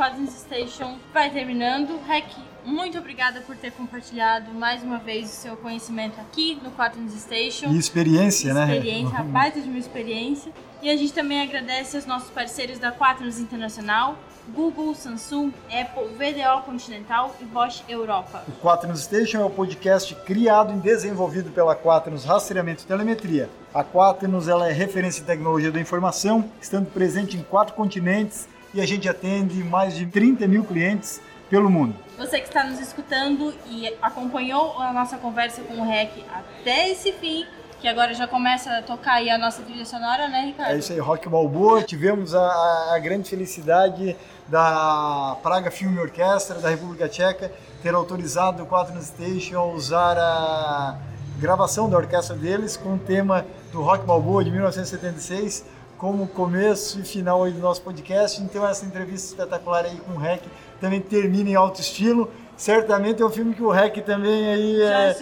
Quadrants 0.00 0.32
Station 0.32 0.96
vai 1.12 1.28
terminando. 1.28 2.00
Rec, 2.06 2.24
muito 2.64 2.96
obrigada 2.96 3.42
por 3.42 3.54
ter 3.54 3.70
compartilhado 3.70 4.50
mais 4.50 4.82
uma 4.82 4.96
vez 4.96 5.28
o 5.28 5.32
seu 5.34 5.58
conhecimento 5.58 6.18
aqui 6.18 6.58
no 6.64 6.70
Quadrants 6.70 7.12
Station. 7.20 7.66
E 7.66 7.78
experiência, 7.78 8.54
né? 8.54 8.76
experiência, 8.76 9.18
a 9.18 9.22
baita 9.22 9.60
de 9.60 9.68
uma 9.68 9.76
experiência. 9.76 10.50
E 10.80 10.88
a 10.88 10.96
gente 10.96 11.12
também 11.12 11.42
agradece 11.42 11.98
aos 11.98 12.06
nossos 12.06 12.30
parceiros 12.30 12.78
da 12.78 12.90
Quaternos 12.90 13.38
Internacional, 13.38 14.16
Google, 14.48 14.94
Samsung, 14.94 15.52
Apple, 15.66 16.14
VDO 16.16 16.62
Continental 16.64 17.36
e 17.38 17.44
Bosch 17.44 17.84
Europa. 17.86 18.42
O 18.48 18.52
Quaternos 18.52 19.02
Station 19.02 19.42
é 19.42 19.44
o 19.44 19.50
podcast 19.50 20.14
criado 20.24 20.72
e 20.72 20.76
desenvolvido 20.76 21.50
pela 21.50 21.76
Quaternos 21.76 22.24
Rastreamento 22.24 22.84
e 22.84 22.86
Telemetria. 22.86 23.50
A 23.74 23.84
Quaternos 23.84 24.48
ela 24.48 24.66
é 24.66 24.72
referência 24.72 25.20
em 25.20 25.26
tecnologia 25.26 25.70
da 25.70 25.78
informação, 25.78 26.50
estando 26.58 26.86
presente 26.86 27.36
em 27.36 27.42
quatro 27.42 27.74
continentes 27.74 28.48
e 28.72 28.80
a 28.80 28.86
gente 28.86 29.08
atende 29.08 29.62
mais 29.64 29.94
de 29.94 30.06
30 30.06 30.46
mil 30.46 30.64
clientes 30.64 31.20
pelo 31.48 31.68
mundo. 31.68 31.94
Você 32.16 32.40
que 32.40 32.46
está 32.46 32.64
nos 32.64 32.78
escutando 32.78 33.52
e 33.68 33.92
acompanhou 34.00 34.78
a 34.78 34.92
nossa 34.92 35.16
conversa 35.16 35.62
com 35.62 35.74
o 35.74 35.84
REC 35.84 36.24
até 36.32 36.90
esse 36.90 37.12
fim, 37.12 37.44
que 37.80 37.88
agora 37.88 38.14
já 38.14 38.28
começa 38.28 38.78
a 38.78 38.82
tocar 38.82 39.14
aí 39.14 39.30
a 39.30 39.38
nossa 39.38 39.62
trilha 39.62 39.84
sonora, 39.84 40.28
né, 40.28 40.42
Ricardo? 40.46 40.72
É 40.72 40.78
isso 40.78 40.92
aí, 40.92 40.98
Rock 40.98 41.28
Balboa. 41.28 41.82
Tivemos 41.82 42.34
a, 42.34 42.94
a 42.94 42.98
grande 42.98 43.28
felicidade 43.28 44.16
da 44.46 45.36
Praga 45.42 45.70
Film 45.70 45.98
Orquestra 45.98 46.60
da 46.60 46.68
República 46.68 47.08
Tcheca 47.08 47.50
ter 47.82 47.94
autorizado 47.94 48.62
o 48.62 48.66
Quaternos 48.66 49.06
Station 49.06 49.58
a 49.58 49.64
usar 49.64 50.18
a 50.18 50.98
gravação 51.38 51.88
da 51.88 51.96
orquestra 51.96 52.36
deles 52.36 52.76
com 52.76 52.94
o 52.94 52.98
tema 52.98 53.46
do 53.72 53.80
Rock 53.80 54.04
Balboa 54.04 54.44
de 54.44 54.50
1976 54.50 55.64
como 56.00 56.26
começo 56.26 56.98
e 56.98 57.04
final 57.04 57.44
aí 57.44 57.52
do 57.52 57.60
nosso 57.60 57.82
podcast. 57.82 58.42
Então 58.42 58.66
essa 58.66 58.84
entrevista 58.86 59.28
espetacular 59.28 59.84
aí 59.84 59.98
com 59.98 60.14
o 60.14 60.16
REC 60.16 60.40
também 60.80 60.98
termina 60.98 61.50
em 61.50 61.54
alto 61.54 61.78
estilo. 61.80 62.32
Certamente 62.56 63.22
é 63.22 63.26
um 63.26 63.30
filme 63.30 63.54
que 63.54 63.62
o 63.62 63.70
REC 63.70 64.02
também 64.02 64.48
aí 64.48 64.82
é, 64.82 65.14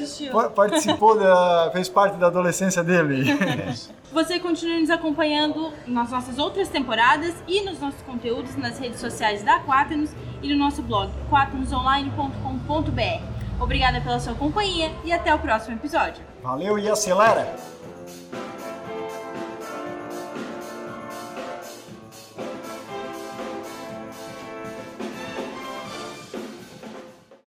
participou, 0.54 1.18
da, 1.18 1.70
fez 1.72 1.88
parte 1.88 2.16
da 2.16 2.28
adolescência 2.28 2.84
dele. 2.84 3.24
Você 4.12 4.38
continua 4.38 4.78
nos 4.78 4.90
acompanhando 4.90 5.72
nas 5.86 6.10
nossas 6.10 6.38
outras 6.38 6.68
temporadas 6.68 7.34
e 7.46 7.60
nos 7.62 7.78
nossos 7.80 8.00
conteúdos 8.02 8.56
nas 8.56 8.78
redes 8.78 9.00
sociais 9.00 9.42
da 9.42 9.58
Quaternos 9.60 10.10
e 10.42 10.48
no 10.48 10.56
nosso 10.56 10.80
blog 10.80 11.10
quaternosonline.com.br. 11.28 13.60
Obrigada 13.60 14.00
pela 14.00 14.20
sua 14.20 14.34
companhia 14.34 14.92
e 15.04 15.12
até 15.12 15.34
o 15.34 15.40
próximo 15.40 15.74
episódio. 15.74 16.22
Valeu 16.42 16.78
e 16.78 16.88
acelera! 16.88 17.77